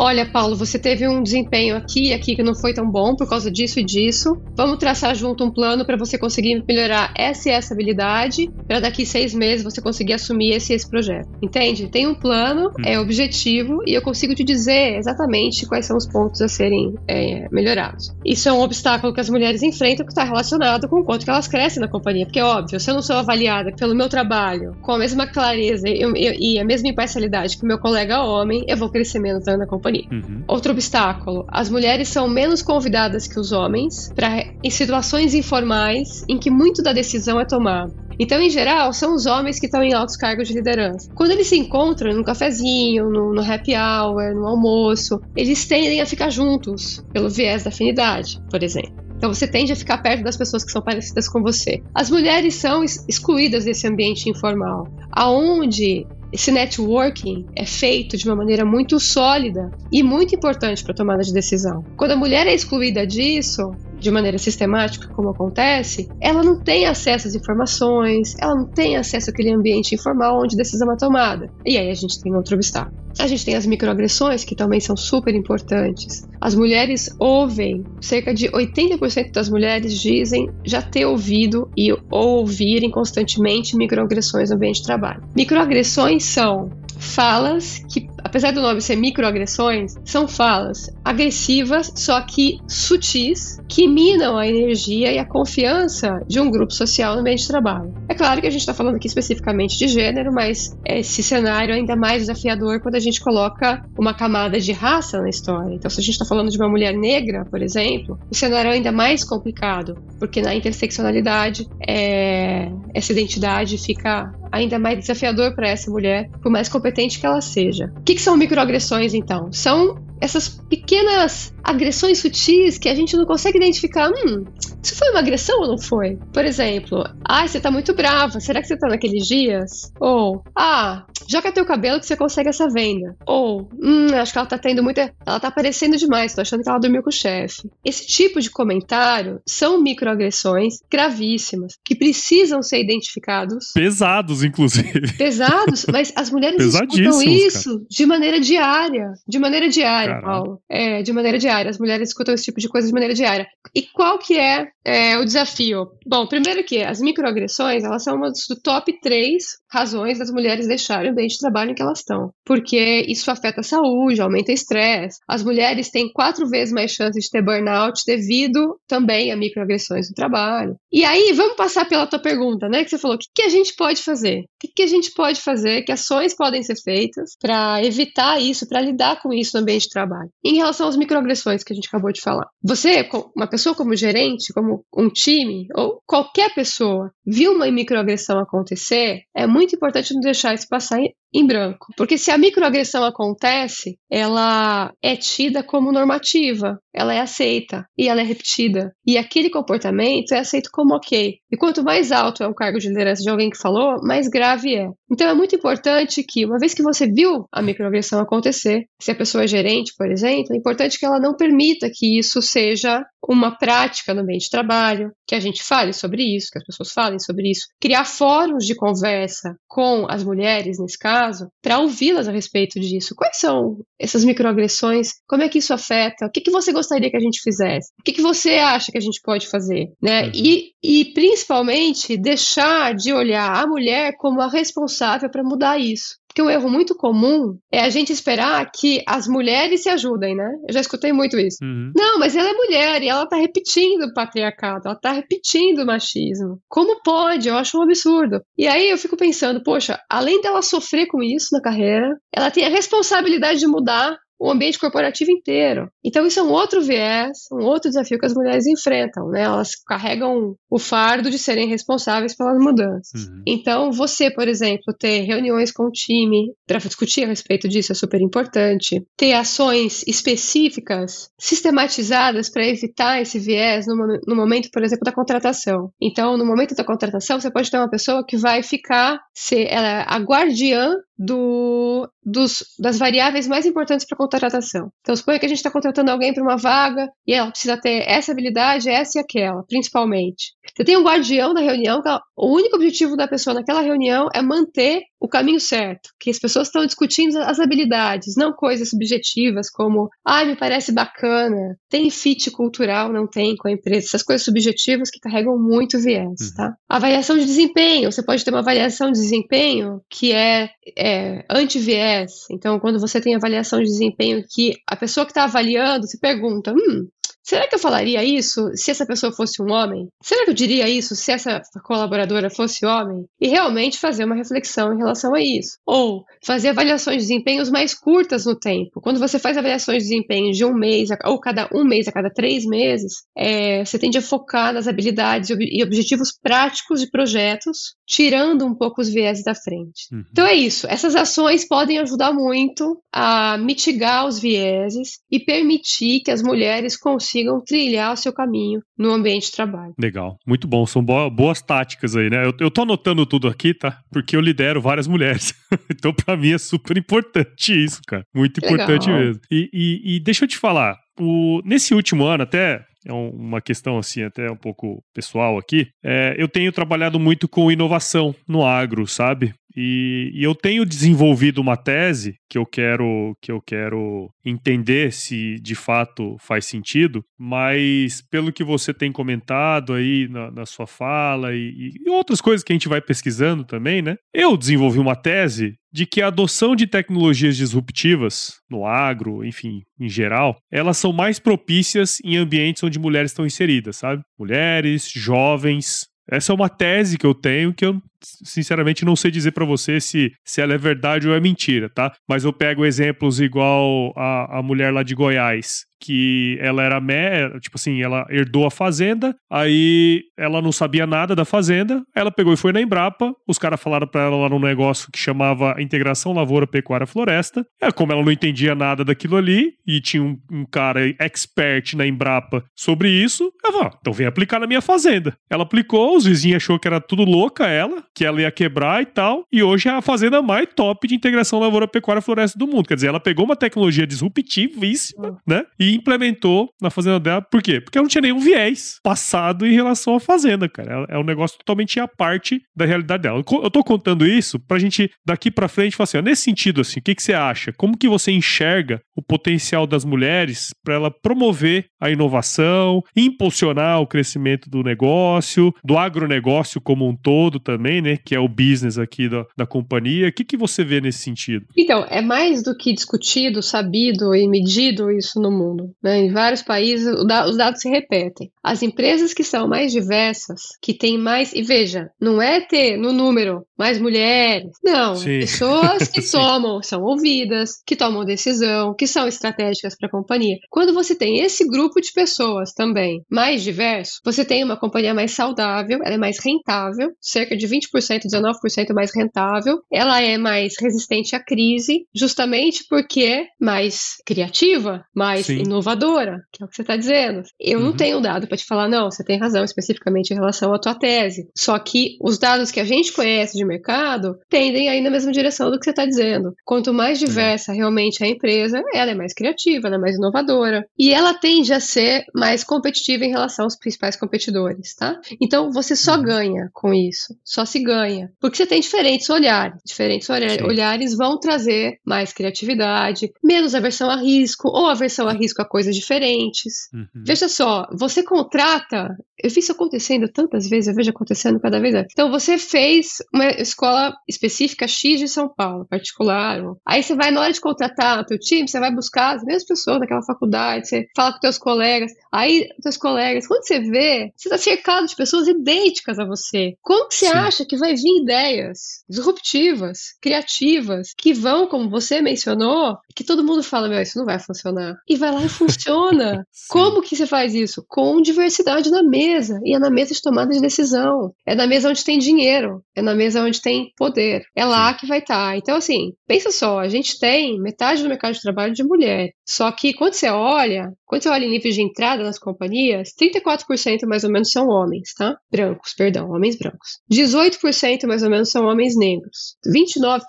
Olha, 0.00 0.24
Paulo, 0.24 0.54
você 0.54 0.78
teve 0.78 1.08
um 1.08 1.20
desempenho 1.20 1.76
aqui 1.76 2.10
e 2.10 2.12
aqui 2.12 2.36
que 2.36 2.42
não 2.42 2.54
foi 2.54 2.72
tão 2.72 2.88
bom 2.88 3.16
por 3.16 3.28
causa 3.28 3.50
disso 3.50 3.80
e 3.80 3.84
disso. 3.84 4.40
Vamos 4.56 4.78
traçar 4.78 5.12
junto 5.16 5.42
um 5.42 5.50
plano 5.50 5.84
para 5.84 5.96
você 5.96 6.16
conseguir 6.16 6.62
melhorar 6.68 7.12
essa 7.16 7.48
e 7.48 7.52
essa 7.52 7.74
habilidade, 7.74 8.48
para 8.68 8.78
daqui 8.78 9.04
seis 9.04 9.34
meses 9.34 9.64
você 9.64 9.82
conseguir 9.82 10.12
assumir 10.12 10.52
esse 10.52 10.72
e 10.72 10.76
esse 10.76 10.88
projeto. 10.88 11.28
Entende? 11.42 11.88
Tem 11.88 12.06
um 12.06 12.14
plano, 12.14 12.68
hum. 12.68 12.82
é 12.84 13.00
objetivo 13.00 13.82
e 13.84 13.92
eu 13.92 14.00
consigo 14.00 14.36
te 14.36 14.44
dizer 14.44 14.96
exatamente 14.98 15.66
quais 15.66 15.86
são 15.86 15.96
os 15.96 16.06
pontos 16.06 16.40
a 16.42 16.46
serem 16.46 16.94
é, 17.08 17.48
melhorados. 17.50 18.14
Isso 18.24 18.48
é 18.48 18.52
um 18.52 18.60
obstáculo 18.60 19.12
que 19.12 19.20
as 19.20 19.28
mulheres 19.28 19.64
enfrentam 19.64 20.06
que 20.06 20.12
está 20.12 20.22
relacionado 20.22 20.88
com 20.88 21.00
o 21.00 21.04
quanto 21.04 21.24
que 21.24 21.30
elas 21.30 21.48
crescem 21.48 21.80
na 21.80 21.88
companhia. 21.88 22.24
Porque, 22.24 22.38
é 22.38 22.44
óbvio, 22.44 22.78
se 22.78 22.88
eu 22.88 22.94
não 22.94 23.02
sou 23.02 23.16
avaliada 23.16 23.72
pelo 23.72 23.96
meu 23.96 24.08
trabalho 24.08 24.76
com 24.80 24.92
a 24.92 24.98
mesma 24.98 25.26
clareza 25.26 25.88
e, 25.88 26.04
e, 26.04 26.54
e 26.54 26.58
a 26.60 26.64
mesma 26.64 26.88
imparcialidade 26.88 27.58
que 27.58 27.64
o 27.64 27.66
meu 27.66 27.80
colega 27.80 28.22
homem, 28.22 28.64
eu 28.68 28.76
vou 28.76 28.88
crescer 28.88 29.18
menos 29.18 29.44
na 29.44 29.66
companhia 29.66 29.87
companhia. 29.88 30.06
Uhum. 30.10 30.44
Outro 30.46 30.72
obstáculo: 30.72 31.44
as 31.48 31.70
mulheres 31.70 32.08
são 32.08 32.28
menos 32.28 32.62
convidadas 32.62 33.26
que 33.26 33.38
os 33.38 33.52
homens 33.52 34.12
para 34.14 34.44
em 34.62 34.70
situações 34.70 35.34
informais 35.34 36.24
em 36.28 36.38
que 36.38 36.50
muito 36.50 36.82
da 36.82 36.92
decisão 36.92 37.40
é 37.40 37.44
tomada. 37.44 37.92
Então, 38.20 38.40
em 38.40 38.50
geral, 38.50 38.92
são 38.92 39.14
os 39.14 39.26
homens 39.26 39.60
que 39.60 39.66
estão 39.66 39.80
em 39.80 39.94
altos 39.94 40.16
cargos 40.16 40.48
de 40.48 40.54
liderança. 40.54 41.08
Quando 41.14 41.30
eles 41.30 41.46
se 41.46 41.56
encontram 41.56 42.12
num 42.12 42.24
cafezinho, 42.24 43.08
no, 43.08 43.32
no 43.32 43.40
happy 43.40 43.74
hour, 43.76 44.34
no 44.34 44.44
almoço, 44.44 45.20
eles 45.36 45.64
tendem 45.66 46.00
a 46.00 46.06
ficar 46.06 46.28
juntos, 46.28 47.04
pelo 47.12 47.30
viés 47.30 47.62
da 47.62 47.68
afinidade, 47.68 48.42
por 48.50 48.60
exemplo. 48.60 48.92
Então 49.16 49.32
você 49.32 49.46
tende 49.46 49.72
a 49.72 49.76
ficar 49.76 49.98
perto 49.98 50.24
das 50.24 50.36
pessoas 50.36 50.64
que 50.64 50.70
são 50.72 50.82
parecidas 50.82 51.28
com 51.28 51.42
você. 51.42 51.82
As 51.94 52.10
mulheres 52.10 52.54
são 52.54 52.84
excluídas 52.84 53.64
desse 53.64 53.86
ambiente 53.86 54.28
informal, 54.28 54.88
aonde 55.12 56.06
esse 56.32 56.50
networking 56.50 57.46
é 57.56 57.64
feito 57.64 58.16
de 58.16 58.26
uma 58.28 58.36
maneira 58.36 58.64
muito 58.64 59.00
sólida 59.00 59.70
e 59.90 60.02
muito 60.02 60.34
importante 60.34 60.82
para 60.82 60.92
a 60.92 60.96
tomada 60.96 61.22
de 61.22 61.32
decisão. 61.32 61.84
Quando 61.96 62.12
a 62.12 62.16
mulher 62.16 62.46
é 62.46 62.54
excluída 62.54 63.06
disso, 63.06 63.62
de 63.98 64.10
maneira 64.10 64.38
sistemática, 64.38 65.08
como 65.14 65.30
acontece, 65.30 66.08
ela 66.20 66.42
não 66.42 66.60
tem 66.60 66.86
acesso 66.86 67.28
às 67.28 67.34
informações, 67.34 68.34
ela 68.40 68.54
não 68.54 68.66
tem 68.66 68.96
acesso 68.96 69.30
àquele 69.30 69.52
ambiente 69.52 69.94
informal 69.94 70.40
onde 70.42 70.56
decisão 70.56 70.90
é 70.92 70.96
tomada. 70.96 71.50
E 71.66 71.76
aí 71.76 71.90
a 71.90 71.94
gente 71.94 72.20
tem 72.20 72.34
outro 72.34 72.54
obstáculo. 72.54 72.96
A 73.18 73.26
gente 73.26 73.44
tem 73.44 73.56
as 73.56 73.66
microagressões, 73.66 74.44
que 74.44 74.54
também 74.54 74.78
são 74.78 74.96
super 74.96 75.34
importantes. 75.34 76.24
As 76.40 76.54
mulheres 76.54 77.10
ouvem, 77.18 77.82
cerca 78.00 78.32
de 78.32 78.48
80% 78.48 79.32
das 79.32 79.48
mulheres 79.48 80.00
dizem 80.00 80.48
já 80.64 80.80
ter 80.80 81.04
ouvido 81.04 81.68
e 81.76 81.92
ou 81.92 82.38
ouvirem 82.38 82.90
constantemente 82.90 83.76
microagressões 83.76 84.50
no 84.50 84.56
ambiente 84.56 84.80
de 84.80 84.86
trabalho. 84.86 85.22
Microagressões 85.34 86.24
são 86.24 86.70
falas 86.98 87.78
que 87.88 88.08
apesar 88.28 88.52
do 88.52 88.60
nome 88.60 88.80
ser 88.80 88.96
microagressões, 88.96 89.94
são 90.04 90.28
falas 90.28 90.90
agressivas, 91.04 91.92
só 91.94 92.20
que 92.20 92.58
sutis, 92.68 93.58
que 93.68 93.88
minam 93.88 94.36
a 94.36 94.46
energia 94.46 95.12
e 95.12 95.18
a 95.18 95.24
confiança 95.24 96.22
de 96.26 96.40
um 96.40 96.50
grupo 96.50 96.72
social 96.72 97.16
no 97.16 97.22
meio 97.22 97.36
de 97.36 97.46
trabalho. 97.46 97.94
É 98.08 98.14
claro 98.14 98.40
que 98.40 98.46
a 98.46 98.50
gente 98.50 98.60
está 98.60 98.74
falando 98.74 98.96
aqui 98.96 99.06
especificamente 99.06 99.78
de 99.78 99.88
gênero, 99.88 100.32
mas 100.32 100.76
esse 100.84 101.22
cenário 101.22 101.72
é 101.72 101.78
ainda 101.78 101.96
mais 101.96 102.22
desafiador 102.22 102.80
quando 102.80 102.96
a 102.96 103.00
gente 103.00 103.20
coloca 103.20 103.82
uma 103.98 104.14
camada 104.14 104.60
de 104.60 104.72
raça 104.72 105.20
na 105.20 105.28
história. 105.28 105.74
Então, 105.74 105.90
se 105.90 106.00
a 106.00 106.02
gente 106.02 106.14
está 106.14 106.24
falando 106.24 106.50
de 106.50 106.58
uma 106.58 106.68
mulher 106.68 106.94
negra, 106.94 107.44
por 107.44 107.62
exemplo, 107.62 108.18
o 108.30 108.34
cenário 108.34 108.70
é 108.70 108.74
ainda 108.74 108.92
mais 108.92 109.24
complicado, 109.24 109.96
porque 110.18 110.42
na 110.42 110.54
interseccionalidade 110.54 111.66
é, 111.86 112.70
essa 112.94 113.12
identidade 113.12 113.78
fica 113.78 114.32
ainda 114.52 114.78
mais 114.78 114.98
desafiador 114.98 115.54
para 115.54 115.68
essa 115.68 115.90
mulher, 115.90 116.28
por 116.42 116.50
mais 116.50 116.68
competente 116.68 117.18
que 117.18 117.26
ela 117.26 117.40
seja. 117.40 117.92
O 117.96 118.02
que, 118.02 118.14
que 118.14 118.22
são 118.22 118.36
microagressões, 118.36 119.14
então? 119.14 119.52
São 119.52 120.06
essas 120.20 120.48
pequenas 120.48 121.52
agressões 121.62 122.18
sutis 122.18 122.78
que 122.78 122.88
a 122.88 122.94
gente 122.94 123.16
não 123.16 123.24
consegue 123.24 123.58
identificar. 123.58 124.08
Hum, 124.08 124.44
isso 124.82 124.96
foi 124.96 125.10
uma 125.10 125.20
agressão 125.20 125.60
ou 125.60 125.68
não 125.68 125.78
foi? 125.78 126.18
Por 126.32 126.44
exemplo, 126.44 127.04
ah, 127.24 127.46
você 127.46 127.60
tá 127.60 127.70
muito 127.70 127.94
brava, 127.94 128.40
será 128.40 128.60
que 128.60 128.66
você 128.66 128.76
tá 128.76 128.88
naqueles 128.88 129.26
dias? 129.26 129.92
Ou, 130.00 130.42
ah, 130.56 131.04
joga 131.26 131.52
teu 131.52 131.64
cabelo 131.64 132.00
que 132.00 132.06
você 132.06 132.16
consegue 132.16 132.48
essa 132.48 132.68
venda. 132.68 133.16
Ou, 133.26 133.68
hum, 133.82 134.08
acho 134.14 134.32
que 134.32 134.38
ela 134.38 134.46
tá 134.46 134.58
tendo 134.58 134.82
muita. 134.82 135.12
Ela 135.26 135.40
tá 135.40 135.48
aparecendo 135.48 135.96
demais, 135.96 136.34
tô 136.34 136.40
achando 136.40 136.62
que 136.62 136.68
ela 136.68 136.78
dormiu 136.78 137.02
com 137.02 137.10
o 137.10 137.12
chefe. 137.12 137.70
Esse 137.84 138.06
tipo 138.06 138.40
de 138.40 138.50
comentário 138.50 139.40
são 139.46 139.80
microagressões 139.80 140.74
gravíssimas 140.90 141.74
que 141.84 141.94
precisam 141.94 142.62
ser 142.62 142.80
identificados. 142.80 143.72
Pesados, 143.72 144.42
inclusive. 144.42 145.16
Pesados, 145.16 145.86
mas 145.90 146.12
as 146.14 146.30
mulheres 146.30 146.62
escutam 146.62 147.22
isso 147.22 147.70
cara. 147.70 147.86
de 147.88 148.06
maneira 148.06 148.40
diária. 148.40 149.12
De 149.26 149.38
maneira 149.38 149.68
diária 149.68 149.88
diária, 149.88 150.20
Paulo. 150.22 150.60
É, 150.68 151.02
de 151.02 151.12
maneira 151.12 151.38
diária. 151.38 151.70
As 151.70 151.78
mulheres 151.78 152.08
escutam 152.08 152.34
esse 152.34 152.44
tipo 152.44 152.60
de 152.60 152.68
coisa 152.68 152.86
de 152.86 152.92
maneira 152.92 153.14
diária. 153.14 153.46
E 153.74 153.82
qual 153.82 154.18
que 154.18 154.38
é, 154.38 154.68
é 154.84 155.18
o 155.18 155.24
desafio? 155.24 155.88
Bom, 156.06 156.26
primeiro 156.26 156.64
que 156.64 156.82
as 156.82 157.00
microagressões, 157.00 157.84
elas 157.84 158.02
são 158.02 158.16
uma 158.16 158.30
do 158.30 158.60
top 158.62 158.92
3 159.00 159.42
razões 159.70 160.18
das 160.18 160.30
mulheres 160.30 160.66
deixarem 160.66 161.07
o 161.08 161.12
ambiente 161.12 161.32
de 161.32 161.38
trabalho 161.38 161.70
em 161.70 161.74
que 161.74 161.82
elas 161.82 161.98
estão. 161.98 162.32
Porque 162.44 163.04
isso 163.08 163.30
afeta 163.30 163.60
a 163.60 163.64
saúde, 163.64 164.20
aumenta 164.20 164.50
o 164.50 164.54
estresse. 164.54 165.18
As 165.28 165.42
mulheres 165.42 165.90
têm 165.90 166.12
quatro 166.12 166.48
vezes 166.48 166.72
mais 166.72 166.90
chance 166.90 167.18
de 167.18 167.30
ter 167.30 167.42
burnout 167.42 168.02
devido 168.06 168.78
também 168.86 169.32
a 169.32 169.36
microagressões 169.36 170.08
no 170.08 170.14
trabalho. 170.14 170.76
E 170.92 171.04
aí, 171.04 171.32
vamos 171.34 171.56
passar 171.56 171.88
pela 171.88 172.06
tua 172.06 172.18
pergunta, 172.18 172.68
né? 172.68 172.84
Que 172.84 172.90
você 172.90 172.98
falou, 172.98 173.16
o 173.16 173.18
que, 173.18 173.28
que 173.34 173.42
a 173.42 173.48
gente 173.48 173.74
pode 173.74 174.02
fazer? 174.02 174.40
O 174.40 174.44
que, 174.60 174.68
que 174.68 174.82
a 174.82 174.86
gente 174.86 175.12
pode 175.12 175.40
fazer? 175.40 175.82
Que 175.82 175.92
ações 175.92 176.34
podem 176.34 176.62
ser 176.62 176.76
feitas 176.82 177.36
para 177.40 177.82
evitar 177.84 178.40
isso, 178.40 178.68
para 178.68 178.80
lidar 178.80 179.20
com 179.22 179.32
isso 179.32 179.56
no 179.56 179.62
ambiente 179.62 179.84
de 179.84 179.90
trabalho? 179.90 180.30
Em 180.44 180.56
relação 180.56 180.88
às 180.88 180.96
microagressões 180.96 181.62
que 181.62 181.72
a 181.72 181.76
gente 181.76 181.88
acabou 181.88 182.12
de 182.12 182.20
falar. 182.20 182.46
Você, 182.62 183.08
uma 183.36 183.46
pessoa 183.46 183.74
como 183.74 183.94
gerente, 183.94 184.52
como 184.52 184.84
um 184.96 185.08
time, 185.08 185.66
ou 185.74 186.00
qualquer 186.06 186.54
pessoa, 186.54 187.10
viu 187.26 187.52
uma 187.52 187.70
microagressão 187.70 188.38
acontecer, 188.38 189.22
é 189.34 189.46
muito 189.46 189.76
importante 189.76 190.14
não 190.14 190.20
deixar 190.20 190.54
isso 190.54 190.68
passar 190.68 190.97
website? 190.98 191.14
Em 191.32 191.46
branco. 191.46 191.92
Porque 191.96 192.16
se 192.16 192.30
a 192.30 192.38
microagressão 192.38 193.04
acontece, 193.04 193.98
ela 194.10 194.92
é 195.02 195.16
tida 195.16 195.62
como 195.62 195.92
normativa, 195.92 196.78
ela 196.94 197.14
é 197.14 197.20
aceita 197.20 197.86
e 197.96 198.08
ela 198.08 198.20
é 198.20 198.24
repetida. 198.24 198.92
E 199.06 199.16
aquele 199.16 199.50
comportamento 199.50 200.32
é 200.32 200.38
aceito 200.38 200.70
como 200.72 200.94
ok. 200.94 201.36
E 201.50 201.56
quanto 201.56 201.82
mais 201.82 202.10
alto 202.10 202.42
é 202.42 202.46
o 202.46 202.54
cargo 202.54 202.78
de 202.78 202.88
liderança 202.88 203.22
de 203.22 203.30
alguém 203.30 203.50
que 203.50 203.58
falou, 203.58 204.02
mais 204.02 204.28
grave 204.28 204.74
é. 204.74 204.88
Então 205.10 205.28
é 205.28 205.34
muito 205.34 205.54
importante 205.54 206.22
que, 206.22 206.44
uma 206.44 206.58
vez 206.58 206.74
que 206.74 206.82
você 206.82 207.06
viu 207.06 207.46
a 207.52 207.62
microagressão 207.62 208.20
acontecer, 208.20 208.84
se 209.00 209.10
a 209.10 209.14
pessoa 209.14 209.44
é 209.44 209.46
gerente, 209.46 209.92
por 209.96 210.10
exemplo, 210.10 210.54
é 210.54 210.56
importante 210.56 210.98
que 210.98 211.06
ela 211.06 211.20
não 211.20 211.36
permita 211.36 211.90
que 211.92 212.18
isso 212.18 212.42
seja 212.42 213.04
uma 213.26 213.56
prática 213.56 214.14
no 214.14 214.24
meio 214.24 214.38
de 214.38 214.50
trabalho, 214.50 215.10
que 215.26 215.34
a 215.34 215.40
gente 215.40 215.62
fale 215.62 215.92
sobre 215.92 216.22
isso, 216.22 216.48
que 216.52 216.58
as 216.58 216.64
pessoas 216.64 216.92
falem 216.92 217.18
sobre 217.18 217.50
isso, 217.50 217.66
criar 217.80 218.04
fóruns 218.04 218.64
de 218.64 218.74
conversa 218.74 219.56
com 219.66 220.06
as 220.08 220.24
mulheres, 220.24 220.78
nesse 220.78 220.98
caso, 220.98 221.17
para 221.62 221.78
ouvi-las 221.78 222.28
a 222.28 222.32
respeito 222.32 222.80
disso. 222.80 223.14
Quais 223.16 223.38
são 223.38 223.78
essas 223.98 224.24
microagressões? 224.24 225.12
Como 225.26 225.42
é 225.42 225.48
que 225.48 225.58
isso 225.58 225.72
afeta? 225.72 226.26
O 226.26 226.30
que, 226.30 226.40
que 226.40 226.50
você 226.50 226.72
gostaria 226.72 227.10
que 227.10 227.16
a 227.16 227.20
gente 227.20 227.40
fizesse? 227.42 227.92
O 228.00 228.02
que, 228.02 228.12
que 228.12 228.22
você 228.22 228.54
acha 228.54 228.92
que 228.92 228.98
a 228.98 229.02
gente 229.02 229.20
pode 229.22 229.46
fazer? 229.48 229.88
Né? 230.02 230.24
Uhum. 230.24 230.32
E, 230.34 230.72
e, 230.82 231.04
principalmente, 231.12 232.16
deixar 232.16 232.94
de 232.94 233.12
olhar 233.12 233.64
a 233.64 233.66
mulher 233.66 234.12
como 234.18 234.40
a 234.40 234.48
responsável 234.48 235.30
para 235.30 235.42
mudar 235.42 235.78
isso. 235.78 236.16
Porque 236.38 236.42
um 236.42 236.50
erro 236.50 236.70
muito 236.70 236.94
comum 236.94 237.58
é 237.72 237.80
a 237.80 237.90
gente 237.90 238.12
esperar 238.12 238.70
que 238.70 239.02
as 239.08 239.26
mulheres 239.26 239.82
se 239.82 239.88
ajudem, 239.88 240.36
né? 240.36 240.48
Eu 240.68 240.72
já 240.72 240.80
escutei 240.80 241.12
muito 241.12 241.36
isso. 241.36 241.56
Uhum. 241.60 241.90
Não, 241.96 242.20
mas 242.20 242.36
ela 242.36 242.50
é 242.50 242.52
mulher 242.52 243.02
e 243.02 243.08
ela 243.08 243.26
tá 243.26 243.34
repetindo 243.34 244.04
o 244.04 244.14
patriarcado, 244.14 244.86
ela 244.86 244.94
tá 244.94 245.10
repetindo 245.10 245.80
o 245.80 245.86
machismo. 245.86 246.60
Como 246.68 247.02
pode? 247.02 247.48
Eu 247.48 247.56
acho 247.56 247.76
um 247.76 247.82
absurdo. 247.82 248.40
E 248.56 248.68
aí 248.68 248.88
eu 248.88 248.96
fico 248.96 249.16
pensando, 249.16 249.64
poxa, 249.64 249.98
além 250.08 250.40
dela 250.40 250.62
sofrer 250.62 251.08
com 251.08 251.20
isso 251.24 251.48
na 251.50 251.60
carreira, 251.60 252.16
ela 252.32 252.52
tem 252.52 252.64
a 252.64 252.70
responsabilidade 252.70 253.58
de 253.58 253.66
mudar 253.66 254.16
o 254.38 254.50
ambiente 254.50 254.78
corporativo 254.78 255.30
inteiro. 255.30 255.90
Então, 256.04 256.26
isso 256.26 256.38
é 256.38 256.42
um 256.42 256.50
outro 256.50 256.80
viés, 256.80 257.38
um 257.52 257.64
outro 257.64 257.90
desafio 257.90 258.18
que 258.18 258.26
as 258.26 258.34
mulheres 258.34 258.66
enfrentam, 258.66 259.28
né? 259.28 259.42
Elas 259.42 259.70
carregam 259.86 260.54
o 260.70 260.78
fardo 260.78 261.30
de 261.30 261.38
serem 261.38 261.68
responsáveis 261.68 262.36
pelas 262.36 262.58
mudanças. 262.58 263.26
Uhum. 263.26 263.42
Então, 263.46 263.90
você, 263.90 264.30
por 264.30 264.46
exemplo, 264.46 264.94
ter 264.98 265.22
reuniões 265.22 265.72
com 265.72 265.84
o 265.84 265.90
time 265.90 266.52
para 266.66 266.78
discutir 266.78 267.24
a 267.24 267.28
respeito 267.28 267.68
disso 267.68 267.92
é 267.92 267.94
super 267.94 268.20
importante. 268.20 269.04
Ter 269.16 269.32
ações 269.32 270.04
específicas, 270.06 271.30
sistematizadas 271.38 272.48
para 272.48 272.66
evitar 272.66 273.20
esse 273.20 273.38
viés 273.38 273.86
no, 273.86 273.96
no 274.26 274.36
momento, 274.36 274.68
por 274.72 274.82
exemplo, 274.82 275.04
da 275.04 275.12
contratação. 275.12 275.90
Então, 276.00 276.36
no 276.36 276.46
momento 276.46 276.74
da 276.74 276.84
contratação, 276.84 277.40
você 277.40 277.50
pode 277.50 277.70
ter 277.70 277.78
uma 277.78 277.90
pessoa 277.90 278.24
que 278.26 278.36
vai 278.36 278.62
ficar, 278.62 279.18
ser 279.34 279.66
ela 279.68 279.88
é 279.88 280.04
a 280.06 280.18
guardiã 280.18 280.94
do, 281.18 282.08
dos, 282.24 282.62
das 282.78 282.98
variáveis 282.98 283.48
mais 283.48 283.66
importantes 283.66 284.06
para 284.06 284.14
a 284.14 284.18
contratação. 284.18 284.92
Então, 285.00 285.16
suponha 285.16 285.38
que 285.38 285.46
a 285.46 285.48
gente 285.48 285.58
está 285.58 285.70
contratando 285.70 286.10
alguém 286.10 286.32
para 286.32 286.42
uma 286.42 286.56
vaga 286.56 287.08
e 287.26 287.34
ela 287.34 287.50
precisa 287.50 287.76
ter 287.76 288.04
essa 288.06 288.30
habilidade, 288.30 288.88
essa 288.88 289.18
e 289.18 289.20
aquela, 289.20 289.64
principalmente. 289.64 290.52
Você 290.76 290.84
tem 290.84 290.96
um 290.96 291.02
guardião 291.02 291.52
da 291.52 291.60
reunião, 291.60 292.00
que 292.00 292.08
ela, 292.08 292.22
o 292.36 292.54
único 292.54 292.76
objetivo 292.76 293.16
da 293.16 293.26
pessoa 293.26 293.54
naquela 293.54 293.80
reunião 293.80 294.28
é 294.32 294.40
manter 294.40 295.02
o 295.20 295.26
caminho 295.26 295.58
certo, 295.58 296.10
que 296.20 296.30
as 296.30 296.38
pessoas 296.38 296.68
estão 296.68 296.86
discutindo 296.86 297.36
as 297.38 297.58
habilidades, 297.58 298.36
não 298.36 298.52
coisas 298.52 298.90
subjetivas 298.90 299.68
como, 299.68 300.08
ah, 300.24 300.44
me 300.44 300.54
parece 300.54 300.92
bacana, 300.92 301.76
tem 301.88 302.08
fit 302.08 302.50
cultural, 302.52 303.12
não 303.12 303.26
tem 303.26 303.56
com 303.56 303.66
a 303.66 303.72
empresa, 303.72 304.06
essas 304.06 304.22
coisas 304.22 304.44
subjetivas 304.44 305.10
que 305.10 305.18
carregam 305.18 305.58
muito 305.58 305.98
viés, 305.98 306.40
uhum. 306.40 306.54
tá? 306.56 306.76
Avaliação 306.88 307.36
de 307.36 307.44
desempenho, 307.44 308.12
você 308.12 308.22
pode 308.22 308.44
ter 308.44 308.50
uma 308.50 308.60
avaliação 308.60 309.10
de 309.10 309.18
desempenho 309.18 310.00
que 310.08 310.32
é, 310.32 310.70
é 310.96 311.07
anti-viés, 311.50 312.46
então 312.50 312.78
quando 312.78 312.98
você 312.98 313.20
tem 313.20 313.34
avaliação 313.34 313.78
de 313.78 313.86
desempenho 313.86 314.44
que 314.48 314.74
a 314.86 314.96
pessoa 314.96 315.24
que 315.24 315.32
está 315.32 315.44
avaliando 315.44 316.06
se 316.06 316.18
pergunta, 316.18 316.72
hum, 316.72 317.08
Será 317.48 317.66
que 317.66 317.74
eu 317.74 317.78
falaria 317.78 318.22
isso 318.22 318.70
se 318.74 318.90
essa 318.90 319.06
pessoa 319.06 319.32
fosse 319.32 319.62
um 319.62 319.72
homem? 319.72 320.06
Será 320.22 320.44
que 320.44 320.50
eu 320.50 320.54
diria 320.54 320.86
isso 320.86 321.16
se 321.16 321.32
essa 321.32 321.62
colaboradora 321.82 322.50
fosse 322.50 322.84
homem? 322.84 323.24
E 323.40 323.48
realmente 323.48 323.98
fazer 323.98 324.24
uma 324.26 324.34
reflexão 324.34 324.92
em 324.92 324.98
relação 324.98 325.34
a 325.34 325.40
isso. 325.40 325.78
Ou 325.86 326.26
fazer 326.44 326.68
avaliações 326.68 327.22
de 327.22 327.28
desempenhos 327.28 327.70
mais 327.70 327.94
curtas 327.94 328.44
no 328.44 328.54
tempo. 328.54 329.00
Quando 329.00 329.18
você 329.18 329.38
faz 329.38 329.56
avaliações 329.56 330.02
de 330.02 330.10
desempenho 330.10 330.52
de 330.52 330.62
um 330.62 330.74
mês, 330.74 331.08
ou 331.24 331.40
cada 331.40 331.70
um 331.72 331.84
mês 331.84 332.06
a 332.06 332.12
cada 332.12 332.28
três 332.28 332.66
meses, 332.66 333.22
é, 333.34 333.82
você 333.82 333.98
tende 333.98 334.18
a 334.18 334.22
focar 334.22 334.74
nas 334.74 334.86
habilidades 334.86 335.48
e 335.48 335.82
objetivos 335.82 336.36
práticos 336.38 337.00
de 337.00 337.10
projetos, 337.10 337.94
tirando 338.08 338.64
um 338.64 338.74
pouco 338.74 339.02
os 339.02 339.08
viés 339.10 339.44
da 339.44 339.54
frente. 339.54 340.08
Uhum. 340.10 340.24
Então 340.32 340.46
é 340.46 340.54
isso. 340.54 340.86
Essas 340.88 341.14
ações 341.14 341.68
podem 341.68 341.98
ajudar 341.98 342.32
muito 342.32 342.98
a 343.12 343.58
mitigar 343.58 344.26
os 344.26 344.40
vieses 344.40 345.18
e 345.30 345.38
permitir 345.38 346.20
que 346.20 346.30
as 346.30 346.42
mulheres 346.42 346.96
consigam 346.96 347.60
trilhar 347.60 348.14
o 348.14 348.16
seu 348.16 348.32
caminho 348.32 348.80
no 348.96 349.10
ambiente 349.10 349.46
de 349.46 349.52
trabalho. 349.52 349.92
Legal, 349.98 350.38
muito 350.46 350.66
bom, 350.66 350.86
são 350.86 351.04
boas 351.04 351.60
táticas 351.60 352.16
aí, 352.16 352.30
né? 352.30 352.46
Eu, 352.46 352.54
eu 352.58 352.70
tô 352.70 352.82
anotando 352.82 353.26
tudo 353.26 353.46
aqui, 353.46 353.74
tá? 353.74 354.00
Porque 354.10 354.34
eu 354.34 354.40
lidero 354.40 354.80
várias 354.80 355.06
mulheres. 355.06 355.52
então, 355.90 356.12
para 356.14 356.36
mim 356.36 356.52
é 356.52 356.58
super 356.58 356.96
importante 356.96 357.84
isso, 357.84 358.00
cara. 358.06 358.24
Muito 358.34 358.58
importante 358.58 359.06
Legal. 359.06 359.20
mesmo. 359.22 359.42
E, 359.50 359.68
e, 359.70 360.16
e 360.16 360.20
deixa 360.20 360.44
eu 360.44 360.48
te 360.48 360.56
falar, 360.56 360.96
o, 361.20 361.60
nesse 361.62 361.94
último 361.94 362.24
ano, 362.24 362.44
até 362.44 362.80
é 363.06 363.12
uma 363.12 363.60
questão 363.60 363.98
assim 363.98 364.22
até 364.22 364.50
um 364.50 364.56
pouco 364.56 365.02
pessoal 365.14 365.58
aqui. 365.58 365.88
É, 366.02 366.34
eu 366.38 366.48
tenho 366.48 366.72
trabalhado 366.72 367.18
muito 367.18 367.48
com 367.48 367.70
inovação 367.70 368.34
no 368.46 368.64
agro, 368.64 369.06
sabe? 369.06 369.54
E, 369.76 370.30
e, 370.34 370.42
eu 370.42 370.54
tenho 370.54 370.84
desenvolvido 370.84 371.60
uma 371.60 371.76
tese 371.76 372.36
que 372.48 372.56
eu 372.56 372.64
quero 372.64 373.36
que 373.40 373.52
eu 373.52 373.60
quero 373.60 374.30
entender 374.44 375.12
se 375.12 375.56
de 375.60 375.74
fato 375.74 376.36
faz 376.40 376.64
sentido, 376.64 377.22
mas 377.38 378.22
pelo 378.30 378.52
que 378.52 378.64
você 378.64 378.94
tem 378.94 379.12
comentado 379.12 379.92
aí 379.92 380.26
na, 380.28 380.50
na 380.50 380.66
sua 380.66 380.86
fala 380.86 381.54
e, 381.54 381.92
e 382.04 382.10
outras 382.10 382.40
coisas 382.40 382.64
que 382.64 382.72
a 382.72 382.74
gente 382.74 382.88
vai 382.88 383.00
pesquisando 383.00 383.64
também, 383.64 384.00
né? 384.00 384.16
Eu 384.32 384.56
desenvolvi 384.56 384.98
uma 384.98 385.14
tese 385.14 385.74
de 385.92 386.06
que 386.06 386.20
a 386.20 386.28
adoção 386.28 386.76
de 386.76 386.86
tecnologias 386.86 387.56
disruptivas 387.56 388.54
no 388.70 388.86
agro, 388.86 389.44
enfim, 389.44 389.82
em 389.98 390.08
geral, 390.08 390.56
elas 390.70 390.96
são 390.98 391.12
mais 391.12 391.38
propícias 391.38 392.18
em 392.24 392.36
ambientes 392.36 392.82
onde 392.82 392.98
mulheres 392.98 393.30
estão 393.30 393.46
inseridas, 393.46 393.96
sabe? 393.96 394.22
Mulheres, 394.38 395.10
jovens. 395.10 396.06
Essa 396.30 396.52
é 396.52 396.54
uma 396.54 396.68
tese 396.68 397.16
que 397.16 397.26
eu 397.26 397.34
tenho 397.34 397.72
que 397.72 397.86
eu 397.86 398.00
sinceramente 398.22 399.04
não 399.04 399.16
sei 399.16 399.30
dizer 399.30 399.52
para 399.52 399.64
você 399.64 400.00
se, 400.00 400.32
se 400.44 400.60
ela 400.60 400.74
é 400.74 400.78
verdade 400.78 401.28
ou 401.28 401.34
é 401.34 401.40
mentira, 401.40 401.88
tá? 401.88 402.12
Mas 402.28 402.44
eu 402.44 402.52
pego 402.52 402.84
exemplos 402.84 403.40
igual 403.40 404.12
a, 404.16 404.58
a 404.58 404.62
mulher 404.62 404.92
lá 404.92 405.02
de 405.02 405.14
Goiás, 405.14 405.88
que 406.00 406.56
ela 406.60 406.82
era 406.82 407.00
mé, 407.00 407.48
tipo 407.60 407.76
assim, 407.76 408.02
ela 408.02 408.26
herdou 408.30 408.66
a 408.66 408.70
fazenda, 408.70 409.34
aí 409.50 410.22
ela 410.36 410.62
não 410.62 410.72
sabia 410.72 411.06
nada 411.06 411.34
da 411.34 411.44
fazenda, 411.44 412.02
ela 412.14 412.30
pegou 412.30 412.52
e 412.52 412.56
foi 412.56 412.72
na 412.72 412.80
Embrapa, 412.80 413.32
os 413.46 413.58
caras 413.58 413.80
falaram 413.80 414.06
para 414.06 414.22
ela 414.22 414.36
lá 414.36 414.48
num 414.48 414.60
negócio 414.60 415.10
que 415.12 415.18
chamava 415.18 415.74
Integração 415.80 416.32
Lavoura 416.32 416.66
Pecuária 416.66 417.06
Floresta. 417.06 417.64
É, 417.80 417.90
como 417.90 418.12
ela 418.12 418.22
não 418.22 418.32
entendia 418.32 418.74
nada 418.74 419.04
daquilo 419.04 419.36
ali 419.36 419.72
e 419.86 420.00
tinha 420.00 420.22
um, 420.22 420.38
um 420.50 420.64
cara 420.64 421.00
expert 421.20 421.94
na 421.94 422.06
Embrapa 422.06 422.64
sobre 422.76 423.10
isso, 423.10 423.52
ela 423.64 423.72
falou: 423.72 423.98
então 424.00 424.12
vem 424.12 424.26
aplicar 424.26 424.60
na 424.60 424.66
minha 424.66 424.80
fazenda. 424.80 425.36
Ela 425.50 425.64
aplicou, 425.64 426.16
os 426.16 426.24
vizinhos 426.24 426.62
achou 426.62 426.78
que 426.78 426.86
era 426.86 427.00
tudo 427.00 427.24
louca 427.24 427.66
ela, 427.66 428.04
que 428.18 428.24
ela 428.24 428.40
ia 428.40 428.50
quebrar 428.50 429.00
e 429.00 429.06
tal, 429.06 429.44
e 429.52 429.62
hoje 429.62 429.88
é 429.88 429.92
a 429.92 430.02
fazenda 430.02 430.42
mais 430.42 430.68
top 430.74 431.06
de 431.06 431.14
integração 431.14 431.60
Lavoura 431.60 431.86
Pecuária 431.86 432.20
Floresta 432.20 432.58
do 432.58 432.66
mundo. 432.66 432.88
Quer 432.88 432.96
dizer, 432.96 433.06
ela 433.06 433.20
pegou 433.20 433.44
uma 433.44 433.54
tecnologia 433.54 434.04
disruptivíssima, 434.04 435.38
né? 435.46 435.62
E 435.78 435.94
implementou 435.94 436.68
na 436.82 436.90
fazenda 436.90 437.20
dela. 437.20 437.40
Por 437.40 437.62
quê? 437.62 437.80
Porque 437.80 437.96
ela 437.96 438.02
não 438.02 438.08
tinha 438.08 438.22
nenhum 438.22 438.40
viés 438.40 438.98
passado 439.04 439.64
em 439.64 439.72
relação 439.72 440.16
à 440.16 440.20
fazenda, 440.20 440.68
cara. 440.68 441.06
É 441.08 441.16
um 441.16 441.22
negócio 441.22 441.56
totalmente 441.58 442.00
à 442.00 442.08
parte 442.08 442.60
da 442.74 442.84
realidade 442.84 443.22
dela. 443.22 443.38
Eu 443.38 443.70
tô 443.70 443.84
contando 443.84 444.26
isso 444.26 444.58
pra 444.58 444.80
gente, 444.80 445.08
daqui 445.24 445.48
pra 445.48 445.68
frente, 445.68 445.94
falar 445.94 446.04
assim, 446.04 446.18
ó, 446.18 446.22
nesse 446.22 446.42
sentido, 446.42 446.80
assim, 446.80 446.98
o 446.98 447.02
que, 447.04 447.14
que 447.14 447.22
você 447.22 447.34
acha? 447.34 447.72
Como 447.72 447.96
que 447.96 448.08
você 448.08 448.32
enxerga 448.32 449.00
o 449.16 449.22
potencial 449.22 449.86
das 449.86 450.04
mulheres 450.04 450.74
para 450.84 450.94
ela 450.94 451.10
promover 451.10 451.86
a 452.00 452.10
inovação, 452.10 453.00
impulsionar 453.16 454.00
o 454.00 454.08
crescimento 454.08 454.68
do 454.68 454.82
negócio, 454.82 455.72
do 455.84 455.96
agronegócio 455.96 456.80
como 456.80 457.08
um 457.08 457.14
todo 457.14 457.60
também, 457.60 458.02
né? 458.02 458.07
Que 458.16 458.34
é 458.34 458.40
o 458.40 458.48
business 458.48 458.98
aqui 458.98 459.28
da, 459.28 459.44
da 459.56 459.66
companhia. 459.66 460.28
O 460.28 460.32
que, 460.32 460.44
que 460.44 460.56
você 460.56 460.84
vê 460.84 461.00
nesse 461.00 461.18
sentido? 461.18 461.66
Então, 461.76 462.04
é 462.08 462.20
mais 462.20 462.62
do 462.62 462.76
que 462.76 462.92
discutido, 462.92 463.62
sabido 463.62 464.34
e 464.34 464.48
medido 464.48 465.10
isso 465.10 465.40
no 465.40 465.50
mundo. 465.50 465.92
Né? 466.02 466.18
Em 466.18 466.32
vários 466.32 466.62
países, 466.62 467.06
os 467.06 467.56
dados 467.56 467.80
se 467.80 467.88
repetem. 467.88 468.50
As 468.62 468.82
empresas 468.82 469.32
que 469.34 469.44
são 469.44 469.68
mais 469.68 469.92
diversas, 469.92 470.60
que 470.82 470.94
têm 470.94 471.18
mais. 471.18 471.52
E 471.52 471.62
veja, 471.62 472.10
não 472.20 472.40
é 472.40 472.60
ter 472.60 472.96
no 472.96 473.12
número 473.12 473.62
mais 473.78 473.98
mulheres. 474.00 474.72
Não, 474.82 475.14
Sim. 475.14 475.38
pessoas 475.40 476.08
que 476.08 476.20
tomam, 476.20 476.82
são 476.82 477.02
ouvidas, 477.02 477.80
que 477.86 477.94
tomam 477.94 478.24
decisão, 478.24 478.94
que 478.94 479.06
são 479.06 479.28
estratégicas 479.28 479.96
para 479.96 480.08
a 480.08 480.10
companhia. 480.10 480.56
Quando 480.68 480.92
você 480.92 481.14
tem 481.14 481.40
esse 481.40 481.66
grupo 481.66 482.00
de 482.00 482.12
pessoas 482.12 482.72
também 482.72 483.22
mais 483.30 483.62
diverso, 483.62 484.20
você 484.24 484.44
tem 484.44 484.64
uma 484.64 484.76
companhia 484.76 485.14
mais 485.14 485.30
saudável, 485.32 486.00
ela 486.02 486.16
é 486.16 486.18
mais 486.18 486.38
rentável, 486.44 487.10
cerca 487.20 487.56
de 487.56 487.66
20%, 487.66 487.80
19% 487.98 488.92
mais 488.94 489.14
rentável, 489.14 489.80
ela 489.92 490.20
é 490.20 490.36
mais 490.38 490.74
resistente 490.80 491.36
à 491.36 491.40
crise, 491.40 492.06
justamente 492.14 492.84
porque 492.88 493.22
é 493.22 493.46
mais 493.60 494.16
criativa, 494.26 495.04
mais 495.14 495.46
Sim 495.46 495.68
inovadora, 495.68 496.40
que 496.52 496.62
é 496.62 496.66
o 496.66 496.68
que 496.68 496.74
você 496.74 496.82
está 496.82 496.96
dizendo. 496.96 497.42
Eu 497.60 497.78
uhum. 497.78 497.86
não 497.86 497.96
tenho 497.96 498.20
dado 498.20 498.46
para 498.46 498.56
te 498.56 498.64
falar, 498.64 498.88
não, 498.88 499.10
você 499.10 499.22
tem 499.22 499.38
razão 499.38 499.64
especificamente 499.64 500.30
em 500.30 500.34
relação 500.34 500.72
à 500.72 500.78
tua 500.78 500.94
tese. 500.94 501.48
Só 501.56 501.78
que 501.78 502.16
os 502.20 502.38
dados 502.38 502.70
que 502.70 502.80
a 502.80 502.84
gente 502.84 503.12
conhece 503.12 503.56
de 503.56 503.64
mercado 503.64 504.38
tendem 504.48 504.88
aí 504.88 505.00
na 505.00 505.10
mesma 505.10 505.30
direção 505.30 505.70
do 505.70 505.78
que 505.78 505.84
você 505.84 505.90
está 505.90 506.06
dizendo. 506.06 506.54
Quanto 506.64 506.92
mais 506.92 507.18
diversa 507.18 507.72
realmente 507.72 508.24
a 508.24 508.26
empresa, 508.26 508.82
ela 508.94 509.10
é 509.10 509.14
mais 509.14 509.34
criativa, 509.34 509.88
ela 509.88 509.96
é 509.96 510.00
mais 510.00 510.16
inovadora. 510.16 510.86
E 510.98 511.12
ela 511.12 511.34
tende 511.34 511.72
a 511.72 511.80
ser 511.80 512.24
mais 512.34 512.64
competitiva 512.64 513.24
em 513.24 513.30
relação 513.30 513.64
aos 513.64 513.76
principais 513.76 514.16
competidores, 514.16 514.94
tá? 514.94 515.20
Então 515.40 515.70
você 515.70 515.94
só 515.94 516.16
uhum. 516.16 516.22
ganha 516.22 516.70
com 516.72 516.94
isso. 516.94 517.36
Só 517.44 517.64
se 517.64 517.77
ganha. 517.78 518.30
Porque 518.40 518.56
você 518.56 518.66
tem 518.66 518.80
diferentes 518.80 519.28
olhares. 519.30 519.80
Diferentes 519.84 520.28
olhares 520.28 521.16
vão 521.16 521.38
trazer 521.38 521.98
mais 522.04 522.32
criatividade, 522.32 523.30
menos 523.42 523.74
aversão 523.74 524.10
a 524.10 524.16
risco, 524.16 524.68
ou 524.68 524.86
aversão 524.86 525.28
a 525.28 525.32
risco 525.32 525.62
a 525.62 525.68
coisas 525.68 525.94
diferentes. 525.94 526.88
Uhum. 526.92 527.06
Veja 527.24 527.48
só, 527.48 527.86
você 527.92 528.22
contrata. 528.22 529.16
Eu 529.40 529.50
vi 529.50 529.60
isso 529.60 529.70
acontecendo 529.70 530.28
tantas 530.28 530.68
vezes, 530.68 530.88
eu 530.88 530.94
vejo 530.94 531.10
acontecendo 531.10 531.60
cada 531.60 531.78
vez. 531.78 531.94
Então, 532.10 532.28
você 532.28 532.58
fez 532.58 533.18
uma 533.32 533.48
escola 533.50 534.12
específica 534.28 534.88
X 534.88 535.20
de 535.20 535.28
São 535.28 535.48
Paulo, 535.48 535.86
particular. 535.88 536.60
Aí 536.84 537.02
você 537.02 537.14
vai, 537.14 537.30
na 537.30 537.42
hora 537.42 537.52
de 537.52 537.60
contratar 537.60 538.20
o 538.20 538.24
teu 538.26 538.38
time, 538.38 538.68
você 538.68 538.80
vai 538.80 538.92
buscar 538.92 539.36
as 539.36 539.44
mesmas 539.44 539.64
pessoas 539.64 540.00
daquela 540.00 540.22
faculdade, 540.22 540.88
você 540.88 541.06
fala 541.14 541.32
com 541.34 541.38
teus 541.38 541.56
colegas. 541.56 542.10
Aí, 542.32 542.66
teus 542.82 542.96
colegas, 542.96 543.46
quando 543.46 543.64
você 543.64 543.78
vê, 543.78 544.32
você 544.36 544.48
está 544.48 544.58
cercado 544.58 545.06
de 545.06 545.14
pessoas 545.14 545.46
idênticas 545.46 546.18
a 546.18 546.24
você. 546.24 546.74
Como 546.82 547.08
que 547.08 547.14
você 547.14 547.26
Sim. 547.26 547.32
acha 547.32 547.64
que 547.68 547.76
vai 547.76 547.94
vir 547.94 548.22
ideias 548.22 549.04
disruptivas, 549.08 550.14
criativas, 550.20 551.08
que 551.16 551.32
vão, 551.32 551.68
como 551.68 551.88
você 551.88 552.20
mencionou, 552.20 552.96
que 553.14 553.22
todo 553.22 553.44
mundo 553.44 553.62
fala, 553.62 553.88
meu, 553.88 554.00
isso 554.00 554.18
não 554.18 554.24
vai 554.24 554.38
funcionar. 554.38 554.96
E 555.08 555.16
vai 555.16 555.30
lá 555.30 555.44
e 555.44 555.48
funciona. 555.48 556.44
Como 556.68 557.02
que 557.02 557.16
você 557.16 557.26
faz 557.26 557.54
isso? 557.54 557.84
Com 557.88 558.20
diversidade 558.20 558.90
na 558.90 559.02
mesa. 559.02 559.60
E 559.64 559.74
é 559.74 559.78
na 559.78 559.90
mesa 559.90 560.14
de 560.14 560.22
tomada 560.22 560.50
de 560.50 560.60
decisão. 560.60 561.32
É 561.46 561.54
na 561.54 561.66
mesa 561.66 561.90
onde 561.90 562.04
tem 562.04 562.18
dinheiro. 562.18 562.82
É 562.94 563.02
na 563.02 563.14
mesa 563.14 563.42
onde 563.42 563.60
tem 563.60 563.92
poder. 563.96 564.42
É 564.54 564.64
lá 564.64 564.94
que 564.94 565.06
vai 565.06 565.18
estar. 565.18 565.50
Tá. 565.50 565.56
Então, 565.56 565.76
assim, 565.76 566.12
pensa 566.26 566.50
só, 566.50 566.78
a 566.78 566.88
gente 566.88 567.18
tem 567.18 567.60
metade 567.60 568.02
do 568.02 568.08
mercado 568.08 568.34
de 568.34 568.42
trabalho 568.42 568.72
de 568.72 568.84
mulher. 568.84 569.30
Só 569.46 569.70
que 569.72 569.94
quando 569.94 570.14
você 570.14 570.28
olha, 570.28 570.92
quando 571.08 571.22
você 571.22 571.30
olha 571.30 571.46
em 571.46 571.50
nível 571.50 571.72
de 571.72 571.82
entrada 571.82 572.22
nas 572.22 572.38
companhias, 572.38 573.14
34% 573.18 574.06
mais 574.06 574.24
ou 574.24 574.30
menos 574.30 574.50
são 574.50 574.68
homens, 574.68 575.14
tá? 575.14 575.38
Brancos, 575.50 575.94
perdão, 575.94 576.30
homens 576.30 576.56
brancos. 576.56 577.00
18% 577.10 578.06
mais 578.06 578.22
ou 578.22 578.28
menos 578.28 578.50
são 578.50 578.66
homens 578.66 578.94
negros. 578.94 579.56
29% 579.66 580.20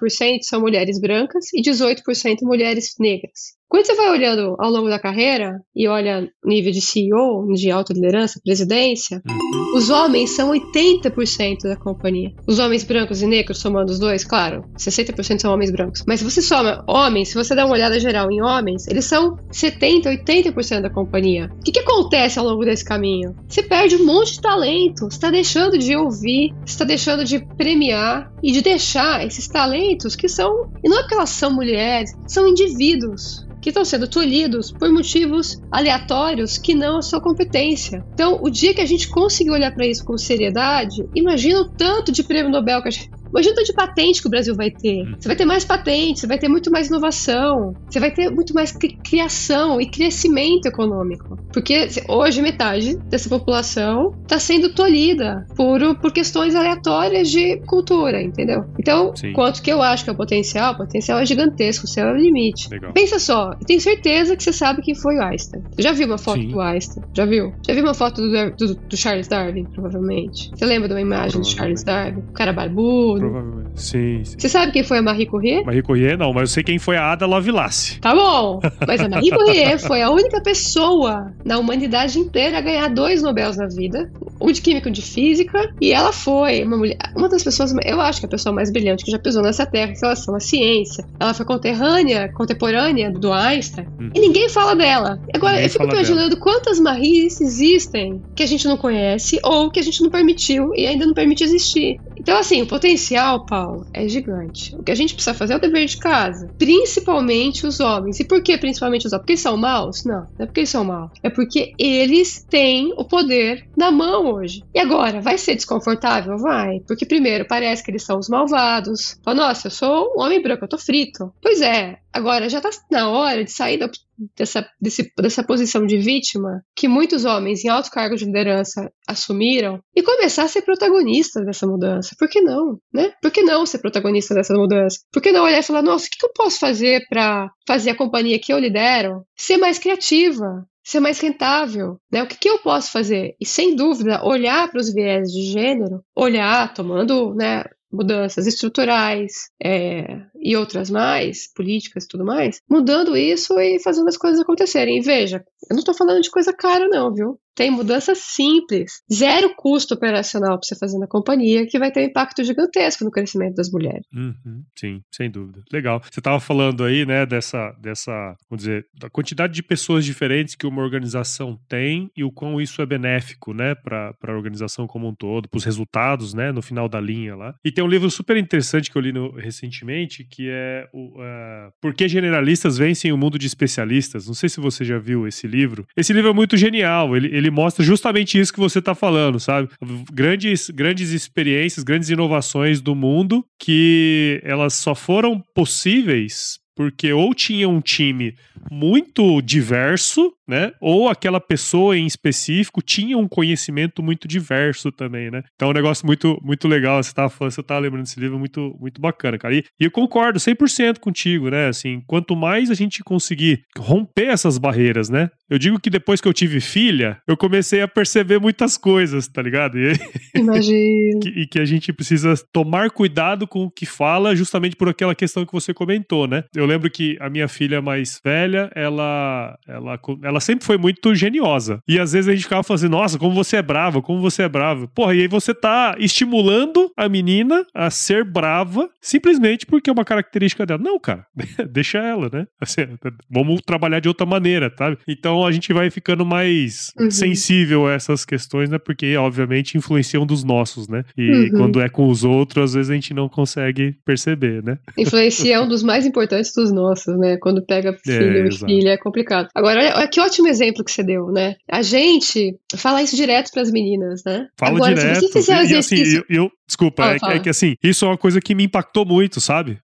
são 0.43 0.61
mulheres 0.61 0.99
brancas 0.99 1.51
e 1.53 1.61
18% 1.61 2.37
mulheres 2.43 2.95
negras. 2.97 3.58
Quando 3.69 3.85
você 3.85 3.93
vai 3.93 4.09
olhando 4.09 4.55
ao 4.57 4.71
longo 4.71 4.89
da 4.89 4.97
carreira 4.97 5.61
e 5.75 5.87
olha 5.87 6.27
nível 6.43 6.71
de 6.71 6.81
CEO, 6.81 7.53
de 7.53 7.69
alta 7.69 7.93
liderança, 7.93 8.41
presidência, 8.43 9.21
uhum. 9.29 9.77
os 9.77 9.91
homens 9.91 10.31
são 10.31 10.49
80% 10.49 11.61
da 11.61 11.75
companhia. 11.75 12.31
Os 12.47 12.57
homens 12.57 12.83
brancos 12.83 13.21
e 13.21 13.27
negros, 13.27 13.59
somando 13.59 13.91
os 13.91 13.99
dois, 13.99 14.23
claro, 14.23 14.65
60% 14.75 15.41
são 15.41 15.53
homens 15.53 15.69
brancos. 15.69 16.03
Mas 16.07 16.19
se 16.19 16.25
você 16.25 16.41
soma 16.41 16.83
homens, 16.87 17.27
se 17.29 17.35
você 17.35 17.53
dá 17.53 17.63
uma 17.63 17.75
olhada 17.75 17.99
geral 17.99 18.31
em 18.31 18.41
homens, 18.41 18.87
eles 18.87 19.05
são 19.05 19.37
70, 19.51 20.09
80% 20.25 20.81
da 20.81 20.89
companhia. 20.89 21.51
O 21.59 21.63
que, 21.63 21.71
que 21.71 21.81
acontece 21.81 22.39
ao 22.39 22.45
longo 22.45 22.65
desse 22.65 22.83
caminho? 22.83 23.35
Você 23.47 23.61
perde 23.61 23.97
um 23.97 24.05
monte 24.05 24.33
de 24.33 24.41
talento, 24.41 25.01
você 25.01 25.15
está 25.15 25.29
deixando 25.29 25.77
de 25.77 25.95
ouvir, 25.95 26.55
você 26.65 26.73
está 26.73 26.85
deixando 26.85 27.23
de 27.23 27.37
premiar 27.55 28.33
e 28.41 28.51
de 28.51 28.63
deixar 28.63 29.23
esses 29.23 29.47
talentos 29.47 30.15
que 30.15 30.27
são, 30.27 30.71
e 30.83 30.89
não 30.89 31.01
é 31.01 31.07
que 31.07 31.13
elas 31.13 31.29
são 31.29 31.53
mulheres, 31.53 32.11
são 32.25 32.47
indivíduos 32.47 33.47
que 33.61 33.69
estão 33.69 33.83
sendo 33.83 34.07
tolhidos 34.07 34.71
por 34.71 34.91
motivos 34.91 35.57
aleatórios 35.71 36.57
que 36.57 36.73
não 36.73 36.97
a 36.97 37.01
sua 37.01 37.21
competência. 37.21 38.03
Então, 38.13 38.39
o 38.41 38.49
dia 38.49 38.73
que 38.73 38.81
a 38.81 38.85
gente 38.85 39.09
conseguir 39.09 39.51
olhar 39.51 39.73
para 39.73 39.85
isso 39.85 40.03
com 40.05 40.17
seriedade, 40.17 41.07
imagina 41.15 41.61
o 41.61 41.69
tanto 41.69 42.11
de 42.11 42.23
prêmio 42.23 42.51
Nobel 42.51 42.81
que 42.81 42.87
a 42.87 42.91
gente 42.91 43.09
Imagina 43.31 43.53
o 43.53 43.55
tanto 43.55 43.67
de 43.67 43.73
patente 43.73 44.21
que 44.21 44.27
o 44.27 44.31
Brasil 44.31 44.55
vai 44.55 44.71
ter. 44.71 45.03
Hum. 45.03 45.15
Você 45.19 45.27
vai 45.27 45.35
ter 45.35 45.45
mais 45.45 45.65
patentes, 45.65 46.21
você 46.21 46.27
vai 46.27 46.37
ter 46.37 46.47
muito 46.47 46.71
mais 46.71 46.87
inovação, 46.87 47.75
você 47.89 47.99
vai 47.99 48.11
ter 48.11 48.29
muito 48.29 48.53
mais 48.53 48.71
criação 49.03 49.79
e 49.79 49.89
crescimento 49.89 50.65
econômico. 50.65 51.37
Porque 51.51 51.87
hoje 52.07 52.41
metade 52.41 52.97
dessa 53.09 53.29
população 53.29 54.13
está 54.21 54.39
sendo 54.39 54.73
tolhida 54.73 55.45
por, 55.55 55.79
por 55.99 56.11
questões 56.11 56.55
aleatórias 56.55 57.29
de 57.29 57.57
cultura, 57.65 58.21
entendeu? 58.21 58.63
Então, 58.79 59.15
Sim. 59.15 59.33
quanto 59.33 59.61
que 59.61 59.71
eu 59.71 59.81
acho 59.81 60.03
que 60.03 60.09
é 60.09 60.13
o 60.13 60.15
potencial, 60.15 60.73
o 60.73 60.77
potencial 60.77 61.19
é 61.19 61.25
gigantesco, 61.25 61.85
o 61.85 61.87
céu 61.87 62.07
é 62.07 62.13
o 62.13 62.17
limite. 62.17 62.69
Legal. 62.69 62.93
Pensa 62.93 63.19
só, 63.19 63.51
eu 63.51 63.65
tenho 63.65 63.81
certeza 63.81 64.35
que 64.35 64.43
você 64.43 64.53
sabe 64.53 64.81
quem 64.81 64.95
foi 64.95 65.15
o 65.15 65.21
Einstein. 65.21 65.61
Você 65.71 65.81
já 65.81 65.91
viu 65.91 66.07
uma 66.07 66.17
foto 66.17 66.41
Sim. 66.41 66.49
do 66.49 66.59
Einstein? 66.59 67.03
Já 67.15 67.25
viu? 67.25 67.53
Já 67.65 67.73
viu 67.73 67.83
uma 67.83 67.93
foto 67.93 68.21
do, 68.21 68.55
do, 68.55 68.75
do 68.75 68.97
Charles 68.97 69.27
Darwin, 69.27 69.65
provavelmente? 69.65 70.49
Você 70.53 70.65
lembra 70.65 70.87
de 70.87 70.93
uma 70.93 71.01
imagem 71.01 71.41
do 71.41 71.47
Charles 71.47 71.83
Darwin? 71.83 72.19
O 72.29 72.33
cara 72.33 72.53
barbudo, 72.53 73.18
Provavelmente. 73.19 73.69
Sim, 73.75 74.23
sim. 74.23 74.35
Você 74.37 74.49
sabe 74.49 74.71
quem 74.71 74.83
foi 74.83 74.97
a 74.97 75.01
Marie 75.01 75.25
Curie? 75.25 75.63
Marie 75.63 75.81
Curie 75.81 76.17
não, 76.17 76.33
mas 76.33 76.41
eu 76.41 76.47
sei 76.47 76.63
quem 76.63 76.79
foi 76.79 76.97
a 76.97 77.11
Ada 77.11 77.25
Lovelace. 77.25 77.99
Tá 77.99 78.13
bom. 78.13 78.59
Mas 78.87 79.01
a 79.01 79.09
Marie 79.09 79.31
Curie 79.31 79.77
foi 79.79 80.01
a 80.01 80.09
única 80.09 80.41
pessoa 80.41 81.33
na 81.43 81.57
humanidade 81.57 82.19
inteira 82.19 82.57
a 82.57 82.61
ganhar 82.61 82.87
dois 82.89 83.21
Nobels 83.21 83.57
na 83.57 83.67
vida. 83.67 84.11
um 84.41 84.51
de 84.51 84.61
química, 84.61 84.89
um 84.89 84.91
de 84.91 85.01
física, 85.01 85.73
e 85.81 85.91
ela 85.91 86.11
foi 86.11 86.63
uma 86.63 86.77
mulher, 86.77 86.97
uma 87.15 87.27
das 87.29 87.43
pessoas, 87.43 87.73
eu 87.83 88.01
acho 88.01 88.19
que 88.19 88.25
a 88.25 88.29
pessoa 88.29 88.53
mais 88.53 88.71
brilhante 88.71 89.03
que 89.03 89.11
já 89.11 89.19
pisou 89.19 89.43
nessa 89.43 89.65
terra 89.65 89.91
em 89.91 89.99
relação 89.99 90.35
à 90.35 90.39
ciência. 90.39 91.05
Ela 91.19 91.33
foi 91.33 91.45
conterrânea, 91.45 92.31
contemporânea 92.33 93.11
do 93.11 93.31
Einstein, 93.31 93.87
hum. 93.99 94.09
e 94.13 94.19
ninguém 94.19 94.49
fala 94.49 94.75
dela. 94.75 95.19
Agora, 95.33 95.53
ninguém 95.53 95.65
eu 95.65 95.69
fico 95.69 95.83
imaginando 95.83 96.29
dela. 96.29 96.41
quantas 96.41 96.79
Maries 96.79 97.41
existem 97.41 98.21
que 98.35 98.43
a 98.43 98.47
gente 98.47 98.67
não 98.67 98.77
conhece 98.77 99.39
ou 99.43 99.69
que 99.69 99.79
a 99.79 99.83
gente 99.83 100.01
não 100.01 100.09
permitiu 100.09 100.73
e 100.75 100.87
ainda 100.87 101.05
não 101.05 101.13
permite 101.13 101.43
existir. 101.43 101.99
Então, 102.19 102.37
assim, 102.37 102.61
o 102.61 102.67
potencial, 102.67 103.45
Paulo, 103.45 103.85
é 103.93 104.07
gigante. 104.07 104.75
O 104.75 104.83
que 104.83 104.91
a 104.91 104.95
gente 104.95 105.13
precisa 105.13 105.33
fazer 105.33 105.53
é 105.53 105.55
o 105.55 105.61
dever 105.61 105.85
de 105.85 105.97
casa. 105.97 106.51
Principalmente 106.57 107.65
os 107.65 107.79
homens. 107.79 108.19
E 108.19 108.25
por 108.25 108.43
que 108.43 108.57
principalmente 108.57 109.07
os 109.07 109.13
homens? 109.13 109.21
Porque 109.21 109.33
eles 109.33 109.41
são 109.41 109.57
maus? 109.57 110.03
Não, 110.03 110.27
não 110.37 110.43
é 110.43 110.45
porque 110.45 110.59
eles 110.61 110.69
são 110.69 110.83
maus. 110.83 111.11
É 111.23 111.29
porque 111.29 111.73
eles 111.77 112.45
têm 112.49 112.93
o 112.97 113.05
poder 113.05 113.65
na 113.77 113.91
mão 113.91 114.33
hoje. 114.33 114.63
E 114.73 114.79
agora, 114.79 115.21
vai 115.21 115.37
ser 115.37 115.55
desconfortável? 115.55 116.37
Vai. 116.37 116.81
Porque, 116.87 117.05
primeiro, 117.05 117.45
parece 117.47 117.83
que 117.83 117.91
eles 117.91 118.03
são 118.03 118.19
os 118.19 118.29
malvados. 118.29 119.19
Fala, 119.23 119.47
nossa, 119.47 119.67
eu 119.67 119.71
sou 119.71 120.13
um 120.15 120.21
homem 120.21 120.41
branco, 120.41 120.65
eu 120.65 120.69
tô 120.69 120.77
frito. 120.77 121.33
Pois 121.41 121.61
é, 121.61 121.99
agora 122.11 122.49
já 122.49 122.59
tá 122.59 122.69
na 122.91 123.09
hora 123.09 123.43
de 123.43 123.51
sair 123.51 123.77
da 123.77 123.89
dessa, 124.35 124.67
desse, 124.79 125.11
dessa 125.17 125.43
posição 125.43 125.85
de 125.85 125.97
vítima 125.97 126.63
que 126.75 126.87
muitos 126.87 127.25
homens 127.25 127.63
em 127.63 127.69
altos 127.69 127.89
cargos 127.89 128.19
de 128.19 128.25
liderança 128.25 128.91
assumiram 129.07 129.79
e 129.95 130.03
começar 130.03 130.43
a 130.43 130.47
ser 130.47 130.61
protagonista 130.61 131.43
dessa 131.43 131.65
mudança. 131.65 132.15
Por 132.17 132.29
que 132.29 132.41
não? 132.41 132.79
Né? 132.93 133.11
Por 133.21 133.31
que 133.31 133.41
não 133.41 133.65
ser 133.65 133.79
protagonista 133.79 134.33
dessa 134.33 134.53
mudança? 134.53 134.99
Por 135.11 135.21
que 135.21 135.31
não 135.31 135.43
olhar 135.43 135.59
e 135.59 135.63
falar, 135.63 135.81
nossa, 135.81 136.07
o 136.07 136.09
que 136.09 136.25
eu 136.25 136.31
posso 136.33 136.59
fazer 136.59 137.05
para 137.09 137.49
fazer 137.67 137.91
a 137.91 137.97
companhia 137.97 138.39
que 138.39 138.53
eu 138.53 138.59
lidero 138.59 139.23
ser 139.35 139.57
mais 139.57 139.79
criativa? 139.79 140.65
ser 140.81 140.99
mais 140.99 141.19
rentável, 141.19 141.99
né? 142.11 142.23
O 142.23 142.27
que, 142.27 142.35
que 142.35 142.49
eu 142.49 142.57
posso 142.59 142.91
fazer? 142.91 143.35
E 143.39 143.45
sem 143.45 143.75
dúvida, 143.75 144.25
olhar 144.25 144.71
para 144.71 144.79
os 144.79 144.91
viés 144.91 145.31
de 145.31 145.43
gênero, 145.51 146.03
olhar, 146.15 146.73
tomando, 146.73 147.35
né, 147.35 147.63
mudanças 147.91 148.45
estruturais 148.45 149.49
é, 149.63 150.21
e 150.41 150.55
outras 150.55 150.89
mais, 150.89 151.51
políticas 151.53 152.05
e 152.05 152.07
tudo 152.07 152.25
mais, 152.25 152.61
mudando 152.69 153.15
isso 153.15 153.59
e 153.59 153.79
fazendo 153.79 154.07
as 154.07 154.17
coisas 154.17 154.39
acontecerem. 154.39 154.97
E 154.97 155.01
veja, 155.01 155.43
eu 155.69 155.73
não 155.73 155.79
estou 155.79 155.93
falando 155.93 156.21
de 156.21 156.31
coisa 156.31 156.53
cara, 156.53 156.87
não, 156.87 157.13
viu? 157.13 157.39
Tem 157.59 157.69
mudanças 157.69 158.19
simples, 158.19 159.01
zero 159.11 159.53
custo 159.53 159.93
operacional 159.93 160.57
para 160.57 160.65
você 160.65 160.77
fazer 160.77 160.97
na 160.97 161.07
companhia, 161.07 161.67
que 161.67 161.77
vai 161.77 161.91
ter 161.91 161.99
um 161.99 162.05
impacto 162.05 162.41
gigantesco 162.41 163.03
no 163.03 163.11
crescimento 163.11 163.55
das 163.55 163.69
mulheres. 163.69 164.07
Uhum, 164.13 164.63
sim, 164.77 165.01
sem 165.11 165.29
dúvida. 165.29 165.61
Legal. 165.69 166.01
Você 166.09 166.21
estava 166.21 166.39
falando 166.39 166.85
aí, 166.85 167.05
né, 167.05 167.25
dessa, 167.25 167.71
dessa, 167.81 168.13
vamos 168.49 168.63
dizer, 168.63 168.85
da 168.97 169.09
quantidade 169.09 169.51
de 169.51 169.61
pessoas 169.61 170.05
diferentes 170.05 170.55
que 170.55 170.65
uma 170.65 170.81
organização 170.81 171.59
tem 171.67 172.09
e 172.15 172.23
o 172.23 172.31
quão 172.31 172.61
isso 172.61 172.81
é 172.81 172.85
benéfico, 172.85 173.53
né, 173.53 173.75
para 173.75 174.15
a 174.25 174.31
organização 174.31 174.87
como 174.87 175.09
um 175.09 175.13
todo, 175.13 175.49
para 175.49 175.57
os 175.57 175.65
resultados, 175.65 176.33
né, 176.33 176.53
no 176.53 176.61
final 176.61 176.87
da 176.87 177.01
linha 177.01 177.35
lá. 177.35 177.55
E 177.65 177.73
tem 177.73 177.83
um 177.83 177.89
livro 177.89 178.09
super 178.09 178.37
interessante 178.37 178.89
que 178.89 178.97
eu 178.97 179.01
li 179.01 179.11
no, 179.11 179.31
recentemente, 179.31 180.23
que 180.29 180.49
é 180.49 180.87
o 180.93 181.19
uh, 181.19 181.71
Por 181.81 181.93
que 181.93 182.07
Generalistas 182.07 182.77
Vencem 182.77 183.11
o 183.11 183.17
Mundo 183.17 183.37
de 183.37 183.47
Especialistas. 183.47 184.27
Não 184.27 184.33
sei 184.33 184.49
se 184.49 184.59
você 184.59 184.85
já 184.85 184.97
viu 184.97 185.27
esse 185.27 185.47
livro. 185.47 185.85
Esse 185.95 186.13
livro 186.13 186.29
é 186.29 186.33
muito 186.33 186.55
genial. 186.55 187.15
Ele, 187.15 187.27
ele 187.35 187.49
mostra 187.49 187.83
justamente 187.83 188.39
isso 188.39 188.53
que 188.53 188.59
você 188.59 188.79
está 188.79 188.93
falando, 188.93 189.39
sabe? 189.39 189.69
Grandes, 190.11 190.69
grandes 190.69 191.11
experiências, 191.11 191.83
grandes 191.83 192.09
inovações 192.09 192.81
do 192.81 192.95
mundo 192.95 193.45
que 193.59 194.41
elas 194.43 194.73
só 194.73 194.95
foram 194.95 195.43
possíveis 195.53 196.59
porque 196.79 197.11
ou 197.11 197.33
tinha 197.33 197.67
um 197.67 197.81
time 197.81 198.33
muito 198.71 199.41
diverso, 199.41 200.31
né? 200.49 200.71
Ou 200.81 201.07
aquela 201.07 201.39
pessoa 201.39 201.95
em 201.95 202.05
específico 202.05 202.81
tinha 202.81 203.17
um 203.17 203.27
conhecimento 203.27 204.01
muito 204.01 204.27
diverso 204.27 204.91
também, 204.91 205.29
né? 205.29 205.43
Então 205.55 205.67
é 205.67 205.71
um 205.71 205.75
negócio 205.75 206.05
muito, 206.05 206.39
muito 206.43 206.67
legal. 206.67 207.01
Você 207.01 207.13
tava 207.13 207.29
falando, 207.29 207.53
você 207.53 207.63
tá 207.63 207.77
lembrando 207.77 208.03
desse 208.03 208.19
livro, 208.19 208.39
muito, 208.39 208.75
muito 208.79 208.99
bacana, 208.99 209.37
cara. 209.37 209.53
E, 209.53 209.63
e 209.79 209.85
eu 209.85 209.91
concordo 209.91 210.39
100% 210.39 210.99
contigo, 210.99 211.49
né? 211.49 211.67
Assim, 211.67 212.01
quanto 212.07 212.35
mais 212.35 212.71
a 212.71 212.73
gente 212.73 213.03
conseguir 213.03 213.63
romper 213.77 214.27
essas 214.29 214.57
barreiras, 214.57 215.09
né? 215.09 215.29
Eu 215.49 215.57
digo 215.57 215.79
que 215.79 215.89
depois 215.89 216.19
que 216.19 216.27
eu 216.27 216.33
tive 216.33 216.59
filha, 216.59 217.21
eu 217.27 217.37
comecei 217.37 217.81
a 217.81 217.87
perceber 217.87 218.39
muitas 218.39 218.77
coisas, 218.77 219.27
tá 219.27 219.41
ligado? 219.41 219.77
E, 219.77 219.93
Imagino. 220.35 221.19
e 221.25 221.47
que 221.47 221.59
a 221.59 221.65
gente 221.65 221.93
precisa 221.93 222.33
tomar 222.51 222.89
cuidado 222.91 223.47
com 223.47 223.65
o 223.65 223.71
que 223.71 223.85
fala, 223.85 224.35
justamente 224.35 224.75
por 224.75 224.89
aquela 224.89 225.13
questão 225.13 225.45
que 225.45 225.53
você 225.53 225.73
comentou, 225.73 226.27
né? 226.27 226.43
Eu 226.55 226.65
lembro 226.65 226.89
que 226.89 227.17
a 227.19 227.29
minha 227.29 227.47
filha 227.47 227.81
mais 227.81 228.19
velha, 228.23 228.71
ela, 228.75 229.57
ela, 229.67 229.99
ela 230.23 230.38
sempre 230.39 230.65
foi 230.65 230.77
muito 230.77 231.13
geniosa. 231.15 231.81
E 231.87 231.99
às 231.99 232.13
vezes 232.13 232.27
a 232.27 232.31
gente 232.31 232.43
ficava 232.43 232.63
falando 232.63 232.79
assim, 232.79 232.91
nossa, 232.91 233.19
como 233.19 233.33
você 233.33 233.57
é 233.57 233.61
brava, 233.61 234.01
como 234.01 234.21
você 234.21 234.43
é 234.43 234.49
brava. 234.49 234.87
Porra, 234.87 235.15
e 235.15 235.21
aí 235.21 235.27
você 235.27 235.53
tá 235.53 235.95
estimulando 235.97 236.91
a 236.97 237.07
menina 237.07 237.65
a 237.73 237.89
ser 237.89 238.23
brava 238.23 238.89
simplesmente 239.01 239.65
porque 239.65 239.89
é 239.89 239.93
uma 239.93 240.05
característica 240.05 240.65
dela. 240.65 240.81
Não, 240.81 240.99
cara, 240.99 241.25
deixa 241.69 241.99
ela, 241.99 242.29
né? 242.31 242.45
Assim, 242.59 242.81
vamos 243.29 243.61
trabalhar 243.65 243.99
de 243.99 244.07
outra 244.07 244.25
maneira, 244.25 244.73
sabe? 244.77 244.97
Então 245.07 245.45
a 245.45 245.51
gente 245.51 245.71
vai 245.73 245.89
ficando 245.89 246.25
mais 246.25 246.91
uhum. 246.99 247.11
sensível 247.11 247.87
a 247.87 247.93
essas 247.93 248.25
questões, 248.25 248.69
né? 248.69 248.77
Porque, 248.77 249.15
obviamente, 249.17 249.77
influenciam 249.77 250.25
dos 250.25 250.43
nossos, 250.43 250.87
né? 250.87 251.03
E 251.17 251.29
uhum. 251.29 251.49
quando 251.57 251.81
é 251.81 251.89
com 251.89 252.07
os 252.07 252.23
outros, 252.23 252.65
às 252.65 252.73
vezes 252.73 252.89
a 252.89 252.93
gente 252.93 253.13
não 253.13 253.27
consegue 253.27 253.95
perceber, 254.05 254.63
né? 254.63 254.77
Influencia 254.97 255.55
é 255.55 255.59
um 255.59 255.67
dos 255.67 255.83
mais 255.83 256.05
importantes 256.05 256.53
dos 256.53 256.71
nossos, 256.71 257.17
né? 257.17 257.37
Quando 257.37 257.65
pega 257.65 257.93
filho 258.03 258.45
é, 258.45 258.47
e 258.47 258.51
filha 258.51 258.89
é 258.91 258.97
complicado. 258.97 259.49
Agora, 259.55 259.79
olha, 259.79 259.93
olha, 259.95 260.07
que 260.07 260.19
ótimo 260.19 260.28
exemplo 260.47 260.83
que 260.83 260.91
você 260.91 261.03
deu, 261.03 261.31
né? 261.31 261.55
A 261.69 261.81
gente 261.81 262.57
fala 262.75 263.01
isso 263.01 263.15
direto 263.15 263.51
para 263.51 263.61
as 263.61 263.71
meninas, 263.71 264.23
né? 264.23 264.47
Fala 264.57 264.75
Agora, 264.75 264.93
direto. 264.95 265.19
Se 265.19 265.27
você 265.27 265.39
fizer 265.39 265.65
e, 265.65 265.75
assim, 265.77 266.03
eu, 266.03 266.23
eu, 266.29 266.51
desculpa, 266.69 267.03
ah, 267.03 267.31
é, 267.33 267.37
é, 267.37 267.39
que 267.39 267.49
assim, 267.49 267.75
isso 267.83 268.05
é 268.05 268.07
uma 268.07 268.17
coisa 268.17 268.39
que 268.39 268.53
me 268.53 268.63
impactou 268.63 269.03
muito, 269.03 269.41
sabe? 269.41 269.79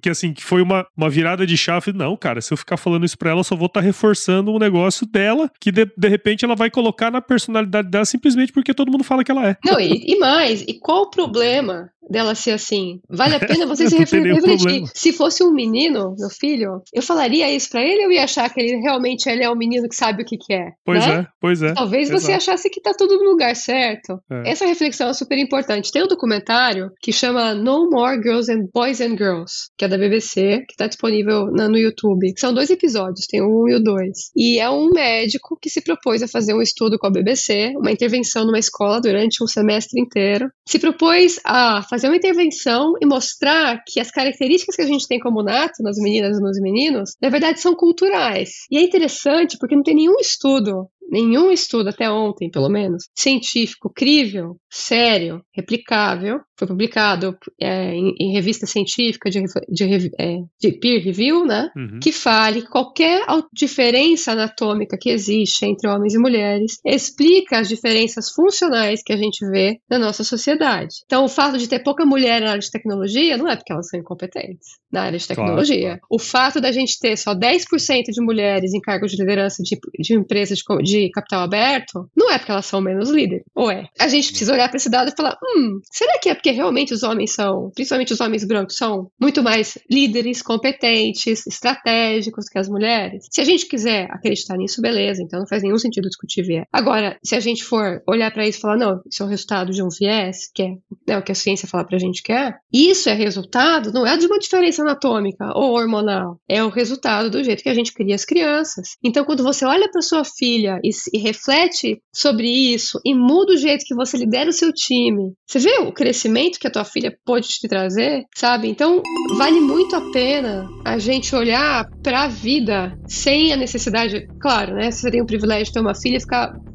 Que 0.00 0.08
assim, 0.08 0.32
que 0.32 0.42
foi 0.42 0.62
uma, 0.62 0.86
uma 0.96 1.10
virada 1.10 1.46
de 1.46 1.56
chave. 1.56 1.92
Não, 1.92 2.16
cara, 2.16 2.40
se 2.40 2.52
eu 2.52 2.56
ficar 2.56 2.78
falando 2.78 3.04
isso 3.04 3.18
pra 3.18 3.30
ela, 3.30 3.40
eu 3.40 3.44
só 3.44 3.54
vou 3.54 3.66
estar 3.66 3.80
tá 3.80 3.86
reforçando 3.86 4.50
um 4.50 4.58
negócio 4.58 5.06
dela 5.06 5.50
que 5.60 5.70
de, 5.70 5.84
de 5.84 6.08
repente 6.08 6.44
ela 6.44 6.56
vai 6.56 6.70
colocar 6.70 7.10
na 7.10 7.20
personalidade 7.20 7.88
dela 7.88 8.04
simplesmente 8.04 8.52
porque 8.52 8.72
todo 8.72 8.90
mundo 8.90 9.04
fala 9.04 9.22
que 9.22 9.30
ela 9.30 9.46
é. 9.46 9.56
Não, 9.64 9.78
e, 9.78 10.04
e 10.10 10.18
mais, 10.18 10.62
e 10.62 10.74
qual 10.74 11.02
o 11.02 11.10
problema 11.10 11.90
dela 12.10 12.34
ser 12.34 12.52
assim. 12.52 13.00
Vale 13.08 13.36
a 13.36 13.40
pena 13.40 13.66
você 13.66 13.88
se 13.88 13.96
refletir. 13.96 14.84
Se 14.94 15.12
fosse 15.12 15.42
um 15.42 15.52
menino, 15.52 16.14
meu 16.18 16.28
filho, 16.30 16.82
eu 16.92 17.02
falaria 17.02 17.50
isso 17.50 17.70
para 17.70 17.82
ele 17.82 18.04
ou 18.04 18.12
ia 18.12 18.24
achar 18.24 18.52
que 18.52 18.60
ele 18.60 18.76
realmente 18.80 19.28
ele 19.28 19.42
é 19.42 19.50
um 19.50 19.56
menino 19.56 19.88
que 19.88 19.94
sabe 19.94 20.22
o 20.22 20.26
que 20.26 20.36
quer? 20.36 20.68
É, 20.68 20.72
pois 20.84 21.06
né? 21.06 21.20
é, 21.20 21.26
pois 21.40 21.62
é. 21.62 21.72
Talvez 21.72 22.08
Exato. 22.08 22.22
você 22.22 22.32
achasse 22.32 22.70
que 22.70 22.80
tá 22.80 22.92
tudo 22.96 23.16
no 23.18 23.30
lugar 23.30 23.54
certo. 23.56 24.20
É. 24.30 24.50
Essa 24.50 24.66
reflexão 24.66 25.08
é 25.08 25.14
super 25.14 25.38
importante. 25.38 25.92
Tem 25.92 26.02
um 26.02 26.08
documentário 26.22 26.92
que 27.00 27.12
chama 27.12 27.52
No 27.52 27.90
More 27.90 28.16
Girls 28.22 28.50
and 28.50 28.68
Boys 28.72 29.00
and 29.00 29.16
Girls, 29.16 29.70
que 29.76 29.84
é 29.84 29.88
da 29.88 29.98
BBC, 29.98 30.64
que 30.68 30.76
tá 30.76 30.86
disponível 30.86 31.46
na, 31.50 31.68
no 31.68 31.76
YouTube. 31.76 32.32
São 32.38 32.54
dois 32.54 32.70
episódios, 32.70 33.26
tem 33.26 33.42
o 33.42 33.64
um 33.64 33.68
e 33.68 33.74
o 33.74 33.82
dois. 33.82 34.30
E 34.36 34.60
é 34.60 34.70
um 34.70 34.90
médico 34.90 35.58
que 35.60 35.68
se 35.68 35.82
propôs 35.82 36.22
a 36.22 36.28
fazer 36.28 36.54
um 36.54 36.62
estudo 36.62 36.96
com 36.96 37.08
a 37.08 37.10
BBC, 37.10 37.72
uma 37.76 37.90
intervenção 37.90 38.46
numa 38.46 38.58
escola 38.58 39.00
durante 39.00 39.42
um 39.42 39.46
semestre 39.48 40.00
inteiro. 40.00 40.48
Se 40.66 40.78
propôs 40.78 41.40
a 41.44 41.82
fazer 41.82 42.06
uma 42.06 42.16
intervenção 42.16 42.92
e 43.02 43.06
mostrar 43.06 43.82
que 43.86 43.98
as 43.98 44.10
características 44.10 44.76
que 44.76 44.82
a 44.82 44.86
gente 44.86 45.08
tem 45.08 45.18
como 45.18 45.42
nato 45.42 45.82
nas 45.82 45.96
meninas 45.98 46.38
e 46.38 46.40
nos 46.40 46.60
meninos, 46.60 47.16
na 47.20 47.28
verdade, 47.28 47.60
são 47.60 47.74
culturais. 47.74 48.50
E 48.70 48.78
é 48.78 48.82
interessante 48.82 49.56
porque 49.58 49.74
não 49.74 49.82
tem 49.82 49.96
nenhum 49.96 50.20
estudo 50.20 50.88
nenhum 51.12 51.52
estudo 51.52 51.90
até 51.90 52.10
ontem, 52.10 52.50
pelo 52.50 52.70
menos, 52.70 53.04
científico, 53.14 53.92
crível, 53.94 54.56
sério, 54.70 55.42
replicável, 55.54 56.40
foi 56.58 56.66
publicado 56.66 57.36
é, 57.60 57.92
em, 57.92 58.14
em, 58.18 58.32
revista 58.32 58.66
científica 58.66 59.28
de, 59.28 59.42
de, 59.68 60.10
é, 60.18 60.36
de, 60.60 60.72
peer 60.78 61.04
review, 61.04 61.44
né? 61.44 61.70
Uhum. 61.76 62.00
Que 62.00 62.12
fale 62.12 62.62
qualquer 62.62 63.24
diferença 63.52 64.32
anatômica 64.32 64.96
que 64.98 65.10
existe 65.10 65.66
entre 65.66 65.88
homens 65.88 66.14
e 66.14 66.18
mulheres, 66.18 66.78
explica 66.86 67.58
as 67.58 67.68
diferenças 67.68 68.30
funcionais 68.30 69.02
que 69.04 69.12
a 69.12 69.16
gente 69.16 69.44
vê 69.50 69.78
na 69.90 69.98
nossa 69.98 70.24
sociedade. 70.24 70.94
Então, 71.04 71.24
o 71.24 71.28
fato 71.28 71.58
de 71.58 71.68
ter 71.68 71.80
pouca 71.80 72.06
mulher 72.06 72.40
na 72.40 72.50
área 72.50 72.60
de 72.60 72.70
tecnologia 72.70 73.36
não 73.36 73.48
é 73.48 73.56
porque 73.56 73.72
elas 73.72 73.88
são 73.88 74.00
incompetentes 74.00 74.68
na 74.90 75.02
área 75.02 75.18
de 75.18 75.26
tecnologia. 75.26 75.80
Claro, 75.80 75.98
claro. 75.98 76.06
O 76.10 76.18
fato 76.18 76.60
da 76.60 76.72
gente 76.72 76.98
ter 76.98 77.16
só 77.16 77.34
10% 77.34 78.04
de 78.12 78.24
mulheres 78.24 78.72
em 78.72 78.80
cargos 78.80 79.10
de 79.10 79.18
liderança 79.18 79.62
de, 79.62 79.78
de 79.98 80.14
empresas 80.14 80.58
de, 80.58 80.64
de 80.82 81.01
capital 81.10 81.42
aberto, 81.42 82.08
não 82.16 82.30
é 82.30 82.38
porque 82.38 82.52
elas 82.52 82.66
são 82.66 82.80
menos 82.80 83.10
líderes, 83.10 83.44
ou 83.54 83.70
é? 83.70 83.86
A 83.98 84.08
gente 84.08 84.28
precisa 84.28 84.52
olhar 84.52 84.68
para 84.68 84.76
esse 84.76 84.90
dado 84.90 85.08
e 85.08 85.16
falar: 85.16 85.36
hum, 85.42 85.80
será 85.90 86.18
que 86.18 86.28
é 86.28 86.34
porque 86.34 86.50
realmente 86.50 86.92
os 86.92 87.02
homens 87.02 87.32
são, 87.32 87.70
principalmente 87.74 88.12
os 88.12 88.20
homens 88.20 88.44
brancos, 88.44 88.76
são 88.76 89.10
muito 89.20 89.42
mais 89.42 89.78
líderes, 89.90 90.42
competentes, 90.42 91.46
estratégicos 91.46 92.48
que 92.48 92.58
as 92.58 92.68
mulheres? 92.68 93.26
Se 93.30 93.40
a 93.40 93.44
gente 93.44 93.66
quiser 93.66 94.08
acreditar 94.10 94.56
nisso, 94.56 94.80
beleza, 94.80 95.22
então 95.22 95.40
não 95.40 95.46
faz 95.46 95.62
nenhum 95.62 95.78
sentido 95.78 96.08
discutir 96.08 96.42
viés. 96.42 96.64
Agora, 96.72 97.18
se 97.22 97.34
a 97.34 97.40
gente 97.40 97.64
for 97.64 98.02
olhar 98.08 98.30
para 98.32 98.46
isso 98.46 98.58
e 98.58 98.60
falar: 98.60 98.76
não, 98.76 99.00
isso 99.10 99.22
é 99.22 99.26
o 99.26 99.28
resultado 99.28 99.72
de 99.72 99.82
um 99.82 99.88
viés, 99.88 100.50
que 100.54 100.62
é 100.62 100.68
né, 101.06 101.18
o 101.18 101.22
que 101.22 101.32
a 101.32 101.34
ciência 101.34 101.68
fala 101.68 101.86
pra 101.86 101.98
gente 101.98 102.22
que 102.22 102.32
é, 102.32 102.54
isso 102.72 103.08
é 103.08 103.14
resultado, 103.14 103.92
não 103.92 104.06
é 104.06 104.16
de 104.16 104.26
uma 104.26 104.38
diferença 104.38 104.82
anatômica 104.82 105.52
ou 105.54 105.72
hormonal, 105.72 106.38
é 106.48 106.62
o 106.62 106.68
resultado 106.68 107.30
do 107.30 107.42
jeito 107.42 107.62
que 107.62 107.68
a 107.68 107.74
gente 107.74 107.92
cria 107.92 108.14
as 108.14 108.24
crianças. 108.24 108.96
Então, 109.02 109.24
quando 109.24 109.42
você 109.42 109.64
olha 109.64 109.90
para 109.90 110.02
sua 110.02 110.24
filha 110.24 110.78
e 110.82 110.91
e 111.12 111.18
reflete 111.18 112.00
sobre 112.14 112.48
isso 112.48 113.00
e 113.04 113.14
muda 113.14 113.52
o 113.52 113.56
jeito 113.56 113.84
que 113.86 113.94
você 113.94 114.16
lidera 114.16 114.50
o 114.50 114.52
seu 114.52 114.72
time, 114.72 115.32
você 115.46 115.58
vê 115.58 115.78
o 115.78 115.92
crescimento 115.92 116.58
que 116.58 116.66
a 116.66 116.70
tua 116.70 116.84
filha 116.84 117.16
pode 117.24 117.48
te 117.48 117.68
trazer, 117.68 118.24
sabe? 118.34 118.68
Então, 118.68 119.02
vale 119.36 119.60
muito 119.60 119.94
a 119.96 120.10
pena 120.12 120.68
a 120.84 120.98
gente 120.98 121.34
olhar 121.34 121.86
para 122.02 122.24
a 122.24 122.28
vida 122.28 122.96
sem 123.06 123.52
a 123.52 123.56
necessidade, 123.56 124.26
claro, 124.40 124.74
né? 124.74 124.90
Você 124.90 125.10
tem 125.10 125.22
o 125.22 125.26
privilégio 125.26 125.66
de 125.66 125.72
ter 125.72 125.80
uma 125.80 125.94
filha 125.94 126.18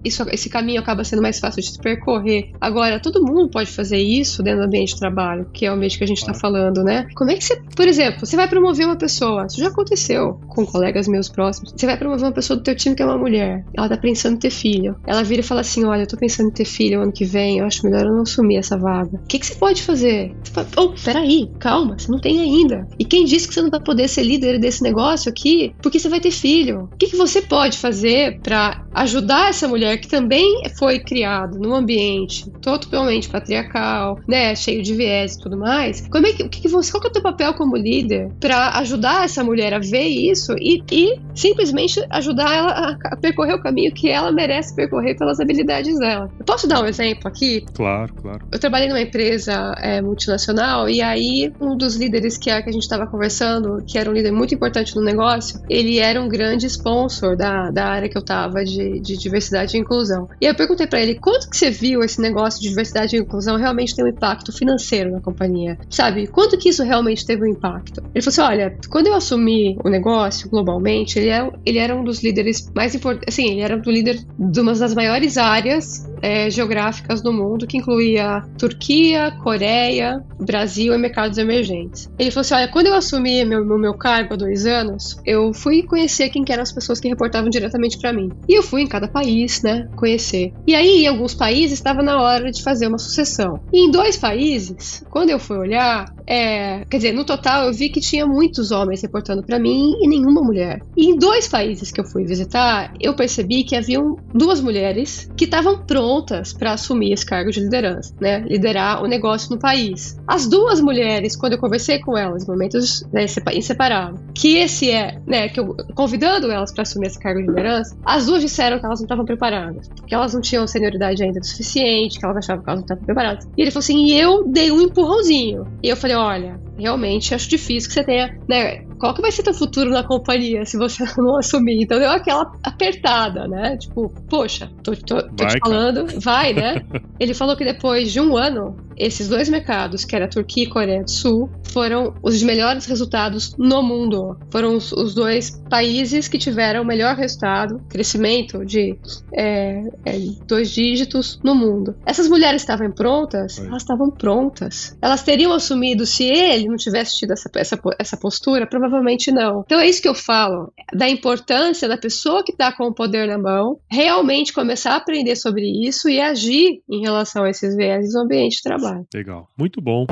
isso, 0.04 0.24
esse 0.32 0.50
caminho 0.50 0.80
acaba 0.80 1.04
sendo 1.04 1.22
mais 1.22 1.40
fácil 1.40 1.62
de 1.62 1.72
se 1.72 1.80
percorrer. 1.80 2.52
Agora, 2.62 3.00
todo 3.00 3.24
mundo 3.24 3.50
pode 3.50 3.70
fazer 3.70 3.98
isso 3.98 4.42
dentro 4.42 4.62
do 4.62 4.66
ambiente 4.66 4.94
de 4.94 5.00
trabalho, 5.00 5.50
que 5.54 5.66
é 5.66 5.72
o 5.72 5.76
ambiente 5.76 5.98
que 5.98 6.04
a 6.04 6.08
gente 6.08 6.20
está 6.20 6.34
falando, 6.34 6.84
né? 6.84 7.08
Como 7.16 7.32
é 7.32 7.36
que 7.36 7.44
você, 7.44 7.62
por 7.76 7.88
exemplo, 7.88 8.26
você 8.26 8.36
vai 8.36 8.48
promover 8.48 8.86
uma 8.86 8.96
pessoa, 8.96 9.46
isso 9.46 9.60
já 9.60 9.68
aconteceu 9.68 10.40
com 10.48 10.66
colegas 10.66 11.08
meus 11.08 11.30
próximos, 11.30 11.74
você 11.76 11.86
vai 11.86 11.98
promover 11.98 12.26
uma 12.26 12.34
pessoa 12.34 12.58
do 12.58 12.64
teu 12.64 12.76
time 12.76 12.96
que 12.96 13.02
é 13.02 13.06
uma 13.06 13.18
mulher, 13.18 13.66
ela 13.76 13.90
tá 13.90 13.97
pensando 13.98 14.36
em 14.36 14.40
ter 14.40 14.50
filho, 14.50 14.96
ela 15.06 15.24
vira 15.24 15.42
e 15.42 15.44
fala 15.44 15.62
assim, 15.62 15.86
olha, 15.86 16.02
eu 16.02 16.08
tô 16.08 16.18
pensando 16.18 16.50
em 16.50 16.54
ter 16.54 16.66
filho 16.66 17.02
ano 17.02 17.12
que 17.12 17.26
vem, 17.26 17.60
eu 17.60 17.66
acho 17.66 17.84
melhor 17.86 18.06
eu 18.06 18.14
não 18.14 18.22
assumir 18.22 18.58
essa 18.58 18.78
vaga. 18.78 19.18
O 19.18 19.28
que, 19.28 19.40
que 19.40 19.46
você 19.46 19.56
pode 19.56 19.84
fazer? 19.84 20.36
Você 20.44 20.52
fala, 20.52 20.68
oh, 20.78 20.90
peraí, 20.90 21.50
calma, 21.60 21.98
você 21.98 22.12
não 22.12 22.20
tem 22.20 22.40
ainda. 22.40 22.88
E 23.00 23.06
quem 23.06 23.26
disse 23.26 23.48
que 23.48 23.54
você 23.54 23.62
não 23.62 23.70
vai 23.70 23.82
poder 23.82 24.08
ser 24.08 24.24
líder 24.24 24.60
desse 24.60 24.84
negócio 24.84 25.30
aqui? 25.30 25.74
Porque 25.82 26.00
você 26.00 26.10
vai 26.10 26.20
ter 26.20 26.32
filho. 26.32 26.90
O 26.94 26.98
que, 26.98 27.08
que 27.08 27.16
você 27.16 27.42
pode 27.42 27.78
fazer 27.78 28.40
para 28.42 28.86
ajudar 28.94 29.50
essa 29.50 29.68
mulher 29.68 29.98
que 29.98 30.08
também 30.08 30.64
foi 30.78 31.00
criada 31.00 31.58
num 31.58 31.74
ambiente 31.74 32.50
totalmente 32.62 33.30
patriarcal, 33.30 34.20
né, 34.28 34.56
cheio 34.56 34.82
de 34.82 34.94
viés 34.94 35.36
e 35.36 35.40
tudo 35.40 35.58
mais? 35.58 36.08
Como 36.10 36.26
é 36.26 36.34
que, 36.34 36.44
o 36.44 36.50
que, 36.50 36.62
que 36.62 36.68
você, 36.68 36.92
qual 36.92 37.02
que 37.02 37.08
é 37.08 37.10
o 37.10 37.14
teu 37.14 37.22
papel 37.22 37.54
como 37.54 37.76
líder 37.76 38.32
para 38.40 38.78
ajudar 38.80 39.26
essa 39.26 39.44
mulher 39.44 39.74
a 39.74 39.80
ver 39.80 40.08
isso 40.08 40.54
e, 40.60 40.84
e 40.92 41.20
simplesmente 41.36 42.04
ajudar 42.10 42.54
ela 42.54 42.98
a 43.06 43.16
percorrer 43.16 43.56
o 43.56 43.62
caminho 43.62 43.87
que 43.92 44.10
ela 44.10 44.32
merece 44.32 44.76
percorrer 44.76 45.16
pelas 45.18 45.40
habilidades 45.40 45.98
dela? 46.00 46.30
Eu 46.40 46.46
posso 46.46 46.68
dar 46.68 46.82
um 46.82 46.86
exemplo 46.86 47.28
aqui? 47.28 47.66
Claro, 47.74 48.14
claro. 48.14 48.40
Eu 48.52 48.60
trabalhei 48.60 48.88
numa 48.88 49.02
empresa 49.02 49.74
é, 49.78 50.02
multinacional 50.02 50.90
e 50.90 51.02
aí 51.02 51.54
um 51.60 51.76
dos 51.76 51.96
líderes 51.96 52.38
que 52.38 52.50
a, 52.50 52.62
que 52.62 52.70
a 52.70 52.74
gente 52.74 52.84
estava 52.84 53.08
conversando, 53.08 53.84
que 53.86 53.98
era 53.98 54.10
um 54.10 54.14
líder 54.14 54.32
muito 54.32 54.54
importante 54.54 54.96
no 54.96 55.02
negócio, 55.02 55.60
ele 55.70 56.00
era 56.00 56.22
um 56.22 56.28
grande 56.28 56.66
sponsor 56.68 57.36
da, 57.36 57.70
da 57.72 57.86
área 57.86 58.10
que 58.10 58.18
eu 58.18 58.22
estava 58.22 58.64
de, 58.64 59.00
de 59.00 59.18
diversidade 59.18 59.76
e 59.76 59.80
inclusão. 59.80 60.28
E 60.42 60.46
eu 60.46 60.56
perguntei 60.56 60.88
para 60.88 61.02
ele, 61.02 61.16
quanto 61.16 61.50
que 61.50 61.58
você 61.58 61.70
viu 61.70 62.02
esse 62.02 62.22
negócio 62.22 62.62
de 62.62 62.70
diversidade 62.70 63.16
e 63.16 63.20
inclusão 63.20 63.58
realmente 63.58 63.96
ter 63.96 64.04
um 64.04 64.08
impacto 64.08 64.52
financeiro 64.52 65.12
na 65.12 65.22
companhia? 65.22 65.78
Sabe, 65.90 66.28
quanto 66.28 66.58
que 66.58 66.70
isso 66.70 66.84
realmente 66.84 67.26
teve 67.26 67.44
um 67.44 67.52
impacto? 67.52 68.02
Ele 68.14 68.22
falou 68.22 68.28
assim, 68.30 68.42
olha, 68.42 68.78
quando 68.90 69.08
eu 69.08 69.14
assumi 69.14 69.78
o 69.84 69.90
negócio 69.90 70.50
globalmente, 70.50 71.20
ele, 71.20 71.30
é, 71.30 71.50
ele 71.66 71.78
era 71.78 71.96
um 71.96 72.04
dos 72.04 72.24
líderes 72.24 72.70
mais 72.76 72.96
importantes, 72.96 73.34
assim, 73.34 73.52
ele 73.52 73.62
era 73.62 73.77
um 73.86 73.92
líder 73.92 74.20
de 74.38 74.60
uma 74.60 74.74
das 74.74 74.94
maiores 74.94 75.38
áreas 75.38 76.08
é, 76.22 76.50
geográficas 76.50 77.22
do 77.22 77.32
mundo, 77.32 77.68
que 77.68 77.78
incluía 77.78 78.44
Turquia, 78.58 79.32
Coreia, 79.44 80.24
Brasil 80.40 80.94
e 80.94 80.98
mercados 80.98 81.38
emergentes. 81.38 82.10
Ele 82.18 82.32
falou 82.32 82.42
assim: 82.42 82.54
olha, 82.56 82.68
quando 82.68 82.88
eu 82.88 82.96
assumi 82.96 83.44
meu, 83.46 83.66
meu 83.66 83.94
cargo 83.94 84.34
há 84.34 84.38
dois 84.38 84.66
anos, 84.66 85.20
eu 85.26 85.54
fui 85.54 85.84
conhecer 85.84 86.30
quem 86.30 86.44
que 86.44 86.52
eram 86.52 86.64
as 86.64 86.72
pessoas 86.72 87.00
que 87.00 87.08
reportavam 87.08 87.50
diretamente 87.50 87.98
para 87.98 88.14
mim. 88.14 88.30
E 88.48 88.58
eu 88.58 88.64
fui 88.64 88.82
em 88.82 88.88
cada 88.88 89.08
país, 89.08 89.62
né, 89.62 89.88
conhecer. 89.96 90.54
E 90.66 90.76
aí, 90.76 91.04
em 91.04 91.08
alguns 91.08 91.34
países, 91.34 91.74
estava 91.74 92.02
na 92.02 92.22
hora 92.22 92.52
de 92.52 92.64
fazer 92.64 92.88
uma 92.88 92.98
sucessão. 92.98 93.60
E 93.72 93.86
em 93.86 93.92
dois 93.92 94.18
países, 94.18 95.04
quando 95.10 95.30
eu 95.30 95.40
fui 95.40 95.58
olhar, 95.58 96.14
é, 96.26 96.84
quer 96.90 96.98
dizer, 96.98 97.14
no 97.14 97.26
total 97.26 97.68
eu 97.68 97.74
vi 97.74 97.90
que 97.90 98.02
tinha 98.02 98.26
muitos 98.26 98.72
homens 98.72 99.02
reportando 99.02 99.44
para 99.44 99.60
mim 99.60 99.94
e 100.02 100.08
nenhuma 100.08 100.42
mulher. 100.42 100.82
E 100.96 101.10
em 101.10 101.18
dois 101.18 101.48
países 101.48 101.92
que 101.92 102.02
eu 102.02 102.06
fui 102.06 102.26
visitar, 102.26 102.94
eu 103.00 103.16
percebi 103.16 103.64
que 103.68 103.76
haviam 103.76 104.18
duas 104.34 104.62
mulheres 104.62 105.30
que 105.36 105.46
estavam 105.46 105.80
prontas 105.80 106.54
para 106.54 106.74
assumir 106.74 107.14
esse 107.14 107.26
cargo 107.26 107.52
de 107.52 107.60
liderança, 107.60 108.14
né? 108.20 108.40
Liderar 108.40 109.04
o 109.04 109.08
negócio 109.08 109.52
no 109.52 109.60
país. 109.60 110.18
As 110.26 110.48
duas 110.48 110.80
mulheres, 110.82 111.36
quando 111.36 111.54
eu 111.54 111.60
conversei 111.60 112.00
com 112.00 112.18
elas, 112.18 112.48
momentos 112.48 113.06
né, 113.12 113.28
separado, 113.28 114.20
que 114.34 114.58
esse 114.58 114.90
é, 114.90 115.20
né, 115.28 115.50
que 115.50 115.60
eu 115.60 115.76
convidando 115.94 116.50
elas 116.50 116.72
para 116.72 116.84
assumir 116.84 117.08
esse 117.08 117.20
cargo 117.20 117.42
de 117.42 117.48
liderança, 117.48 117.96
as 118.06 118.26
duas 118.26 118.42
disseram 118.42 118.80
que 118.80 118.86
elas 118.86 119.00
não 119.00 119.06
estavam 119.06 119.26
preparadas, 119.26 119.90
que 120.08 120.16
elas 120.16 120.34
não 120.34 120.42
tinham 120.42 120.66
senioridade 120.66 121.24
ainda 121.24 121.44
suficiente, 121.44 122.20
que 122.20 122.26
elas 122.26 122.38
achavam 122.38 122.64
que 122.64 122.70
elas 122.70 122.80
não 122.80 122.86
estavam 122.86 123.04
preparadas. 123.04 123.48
E 123.58 123.62
ele 123.62 123.72
falou 123.72 123.84
assim: 123.84 124.06
e 124.06 124.20
eu 124.20 124.48
dei 124.48 124.72
um 124.72 124.82
empurrãozinho. 124.82 125.68
E 125.84 125.90
eu 125.90 125.98
falei: 125.98 126.16
olha, 126.16 126.67
realmente 126.78 127.34
acho 127.34 127.50
difícil 127.50 127.90
que 127.90 127.94
você 127.96 128.04
tenha, 128.04 128.40
né? 128.48 128.86
Qual 129.00 129.14
que 129.14 129.22
vai 129.22 129.32
ser 129.32 129.44
teu 129.44 129.54
futuro 129.54 129.92
na 129.92 130.04
companhia 130.04 130.66
se 130.66 130.78
você 130.78 131.04
não 131.18 131.38
assumir? 131.38 131.84
Então 131.84 132.00
deu 132.00 132.10
aquela 132.10 132.52
apertada, 132.64 133.48
né? 133.48 133.78
Tipo, 133.78 134.10
poxa, 134.30 134.72
tô, 134.84 134.96
tô, 134.96 135.22
tô 135.22 135.44
vai, 135.44 135.48
te 135.48 135.60
falando, 135.60 136.06
cara. 136.06 136.20
vai, 136.20 136.54
né? 136.54 136.86
Ele 137.20 137.34
falou 137.34 137.56
que 137.56 137.64
depois 137.64 138.12
de 138.12 138.20
um 138.20 138.36
ano, 138.36 138.76
esses 138.98 139.28
dois 139.28 139.50
mercados, 139.50 140.04
que 140.04 140.16
era 140.16 140.28
Turquia 140.28 140.64
e 140.64 140.70
Coreia 140.70 141.04
do 141.04 141.12
Sul, 141.12 141.50
foram 141.72 142.16
os 142.24 142.42
melhores 142.42 142.86
resultados 142.86 143.56
no 143.58 143.84
mundo. 143.84 144.38
Foram 144.50 144.76
os, 144.76 144.92
os 144.92 145.14
dois 145.14 145.62
países 145.70 146.28
que 146.28 146.38
tiveram 146.38 146.82
o 146.82 146.86
melhor 146.86 147.16
resultado, 147.16 147.80
crescimento 147.90 148.66
de 148.66 148.98
é, 149.34 149.84
é, 150.06 150.20
dois 150.48 150.72
dígitos 150.72 151.40
no 151.44 151.54
mundo. 151.54 151.96
Essas 152.06 152.28
mulheres 152.28 152.62
estavam 152.62 152.92
prontas? 152.92 153.60
Elas 153.60 153.84
estavam 153.84 154.10
prontas. 154.10 154.98
Elas 155.02 155.22
teriam 155.22 155.54
assumido 155.54 156.06
se 156.06 156.24
ele 156.24 156.67
não 156.68 156.76
tivesse 156.78 157.18
tido 157.18 157.32
essa, 157.32 157.50
essa, 157.56 157.80
essa 158.00 158.18
postura? 158.18 158.68
Provavelmente 158.68 159.32
não. 159.32 159.64
Então 159.66 159.80
é 159.80 159.88
isso 159.88 160.02
que 160.02 160.10
eu 160.10 160.16
falo, 160.16 160.72
da 160.94 161.10
importância 161.10 161.88
da 161.88 161.98
pessoa 161.98 162.44
que 162.44 162.52
está 162.52 162.72
com 162.72 162.86
o 162.86 162.94
poder 162.94 163.28
na 163.28 163.38
mão 163.38 163.80
realmente 163.90 164.54
começar 164.54 164.94
a 164.94 164.98
aprender 164.98 165.36
sobre 165.36 165.66
isso 165.88 166.10
e 166.10 166.20
agir 166.20 166.82
em 166.90 167.02
relação 167.02 167.44
a 167.44 167.50
esses 167.50 167.76
viés 167.76 168.14
no 168.14 168.22
ambiente 168.22 168.58
de 168.58 168.64
trabalho. 168.64 169.06
Legal, 169.14 169.50
muito 169.58 169.82
bom. 169.82 170.06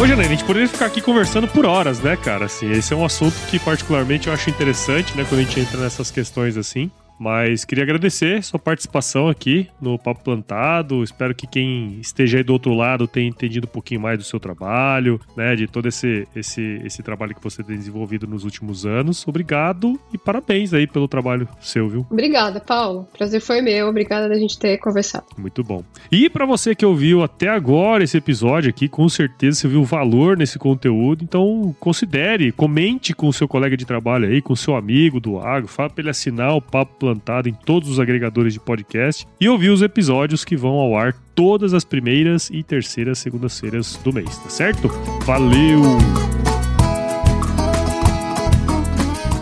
Ô, 0.00 0.06
Janaína, 0.06 0.28
a 0.28 0.36
gente 0.36 0.44
poderia 0.44 0.68
ficar 0.68 0.86
aqui 0.86 1.00
conversando 1.00 1.48
por 1.48 1.66
horas, 1.66 2.00
né, 2.00 2.16
cara? 2.16 2.44
Assim, 2.44 2.70
esse 2.70 2.92
é 2.92 2.96
um 2.96 3.04
assunto 3.04 3.34
que 3.50 3.58
particularmente 3.58 4.28
eu 4.28 4.32
acho 4.32 4.48
interessante, 4.48 5.16
né, 5.16 5.26
quando 5.28 5.40
a 5.40 5.42
gente 5.42 5.58
entra 5.58 5.80
nessas 5.80 6.08
questões 6.08 6.56
assim. 6.56 6.88
Mas 7.18 7.64
queria 7.64 7.82
agradecer 7.82 8.42
sua 8.44 8.58
participação 8.58 9.28
aqui 9.28 9.68
no 9.80 9.98
Papo 9.98 10.22
Plantado. 10.22 11.02
Espero 11.02 11.34
que 11.34 11.46
quem 11.46 11.98
esteja 12.00 12.38
aí 12.38 12.44
do 12.44 12.52
outro 12.52 12.72
lado 12.74 13.08
tenha 13.08 13.28
entendido 13.28 13.66
um 13.66 13.70
pouquinho 13.70 14.00
mais 14.00 14.18
do 14.18 14.24
seu 14.24 14.38
trabalho, 14.38 15.20
né? 15.36 15.56
De 15.56 15.66
todo 15.66 15.88
esse, 15.88 16.28
esse, 16.34 16.80
esse 16.84 17.02
trabalho 17.02 17.34
que 17.34 17.42
você 17.42 17.62
tem 17.62 17.76
desenvolvido 17.76 18.26
nos 18.26 18.44
últimos 18.44 18.86
anos. 18.86 19.26
Obrigado 19.26 19.98
e 20.12 20.18
parabéns 20.18 20.72
aí 20.72 20.86
pelo 20.86 21.08
trabalho 21.08 21.48
seu, 21.60 21.88
viu? 21.88 22.06
Obrigada, 22.08 22.60
Paulo. 22.60 23.08
Prazer 23.16 23.40
foi 23.40 23.60
meu. 23.60 23.88
Obrigada 23.88 24.28
da 24.28 24.36
gente 24.36 24.56
ter 24.58 24.78
conversado. 24.78 25.26
Muito 25.36 25.64
bom. 25.64 25.82
E 26.12 26.30
para 26.30 26.46
você 26.46 26.74
que 26.74 26.86
ouviu 26.86 27.22
até 27.22 27.48
agora 27.48 28.04
esse 28.04 28.16
episódio 28.16 28.70
aqui, 28.70 28.88
com 28.88 29.08
certeza 29.08 29.60
você 29.60 29.68
viu 29.68 29.82
valor 29.82 30.36
nesse 30.36 30.58
conteúdo. 30.58 31.24
Então 31.24 31.74
considere, 31.80 32.52
comente 32.52 33.12
com 33.12 33.26
o 33.26 33.32
seu 33.32 33.48
colega 33.48 33.76
de 33.76 33.84
trabalho 33.84 34.28
aí, 34.28 34.40
com 34.40 34.52
o 34.52 34.56
seu 34.56 34.76
amigo 34.76 35.18
do 35.18 35.38
Agro, 35.38 35.66
fala 35.66 35.90
para 35.90 36.02
ele 36.02 36.10
assinar 36.10 36.54
o 36.54 36.62
Papo 36.62 36.94
Plantado 36.94 37.07
implantado 37.08 37.48
em 37.48 37.54
todos 37.54 37.88
os 37.88 37.98
agregadores 37.98 38.52
de 38.52 38.60
podcast 38.60 39.26
e 39.40 39.48
ouvir 39.48 39.70
os 39.70 39.82
episódios 39.82 40.44
que 40.44 40.56
vão 40.56 40.74
ao 40.74 40.96
ar 40.96 41.14
todas 41.34 41.72
as 41.72 41.84
primeiras 41.84 42.50
e 42.50 42.62
terceiras 42.62 43.18
segundas-feiras 43.18 43.96
do 44.04 44.12
mês, 44.12 44.36
tá 44.38 44.50
certo? 44.50 44.88
Valeu! 45.24 45.82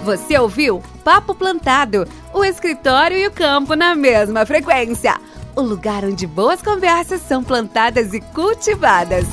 Você 0.05 0.39
ouviu 0.39 0.81
Papo 1.03 1.35
Plantado, 1.35 2.07
o 2.33 2.45
escritório 2.45 3.17
e 3.17 3.27
o 3.27 3.33
campo 3.33 3.75
na 3.75 3.95
mesma 3.97 4.47
frequência. 4.47 5.17
O 5.57 5.63
lugar 5.63 6.05
onde 6.05 6.27
boas 6.27 6.63
conversas 6.63 7.21
são 7.23 7.43
plantadas 7.43 8.15
e 8.15 8.21
cultivadas. 8.21 9.27